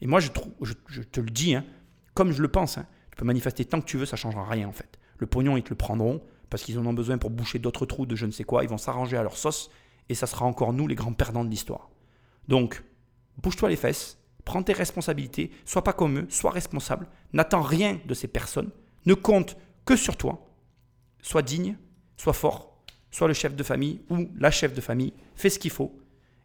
Et 0.00 0.06
moi, 0.06 0.20
je, 0.20 0.28
te 0.28 1.20
le 1.20 1.30
dis, 1.30 1.54
hein, 1.54 1.64
comme 2.14 2.32
je 2.32 2.42
le 2.42 2.48
pense, 2.48 2.78
hein, 2.78 2.86
tu 3.10 3.16
peux 3.16 3.24
manifester 3.24 3.64
tant 3.64 3.80
que 3.80 3.86
tu 3.86 3.96
veux, 3.96 4.06
ça 4.06 4.16
changera 4.16 4.44
rien 4.48 4.68
en 4.68 4.72
fait. 4.72 4.98
Le 5.18 5.26
pognon, 5.26 5.56
ils 5.56 5.62
te 5.62 5.70
le 5.70 5.76
prendront 5.76 6.22
parce 6.50 6.62
qu'ils 6.62 6.78
en 6.78 6.86
ont 6.86 6.92
besoin 6.92 7.18
pour 7.18 7.30
boucher 7.30 7.58
d'autres 7.58 7.86
trous 7.86 8.06
de 8.06 8.14
je 8.14 8.26
ne 8.26 8.30
sais 8.30 8.44
quoi. 8.44 8.62
Ils 8.62 8.68
vont 8.68 8.78
s'arranger 8.78 9.16
à 9.16 9.22
leur 9.22 9.36
sauce 9.36 9.70
et 10.08 10.14
ça 10.14 10.26
sera 10.26 10.44
encore 10.44 10.72
nous 10.72 10.86
les 10.86 10.94
grands 10.94 11.14
perdants 11.14 11.44
de 11.44 11.50
l'histoire. 11.50 11.90
Donc, 12.46 12.84
bouge-toi 13.38 13.70
les 13.70 13.76
fesses, 13.76 14.18
prends 14.46 14.62
tes 14.62 14.72
responsabilités, 14.72 15.50
sois 15.66 15.84
pas 15.84 15.92
comme 15.92 16.20
eux, 16.20 16.26
sois 16.30 16.52
responsable, 16.52 17.08
n'attends 17.34 17.60
rien 17.60 18.00
de 18.06 18.14
ces 18.14 18.28
personnes, 18.28 18.70
ne 19.04 19.12
compte 19.12 19.58
que 19.84 19.96
sur 19.96 20.16
toi, 20.16 20.46
sois 21.20 21.42
digne, 21.42 21.76
sois 22.16 22.32
fort, 22.32 22.78
sois 23.10 23.28
le 23.28 23.34
chef 23.34 23.54
de 23.54 23.62
famille 23.62 24.00
ou 24.08 24.30
la 24.38 24.50
chef 24.50 24.72
de 24.72 24.80
famille, 24.80 25.12
fais 25.34 25.50
ce 25.50 25.58
qu'il 25.58 25.72
faut 25.72 25.98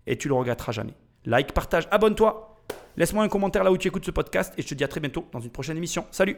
et 0.07 0.17
tu 0.17 0.27
le 0.27 0.33
regretteras 0.33 0.73
jamais. 0.73 0.95
Like, 1.25 1.53
partage, 1.53 1.87
abonne-toi, 1.91 2.57
laisse-moi 2.97 3.23
un 3.23 3.29
commentaire 3.29 3.63
là 3.63 3.71
où 3.71 3.77
tu 3.77 3.87
écoutes 3.87 4.05
ce 4.05 4.11
podcast 4.11 4.53
et 4.57 4.63
je 4.63 4.67
te 4.67 4.73
dis 4.73 4.83
à 4.83 4.87
très 4.87 4.99
bientôt 4.99 5.27
dans 5.31 5.39
une 5.39 5.51
prochaine 5.51 5.77
émission. 5.77 6.05
Salut 6.11 6.37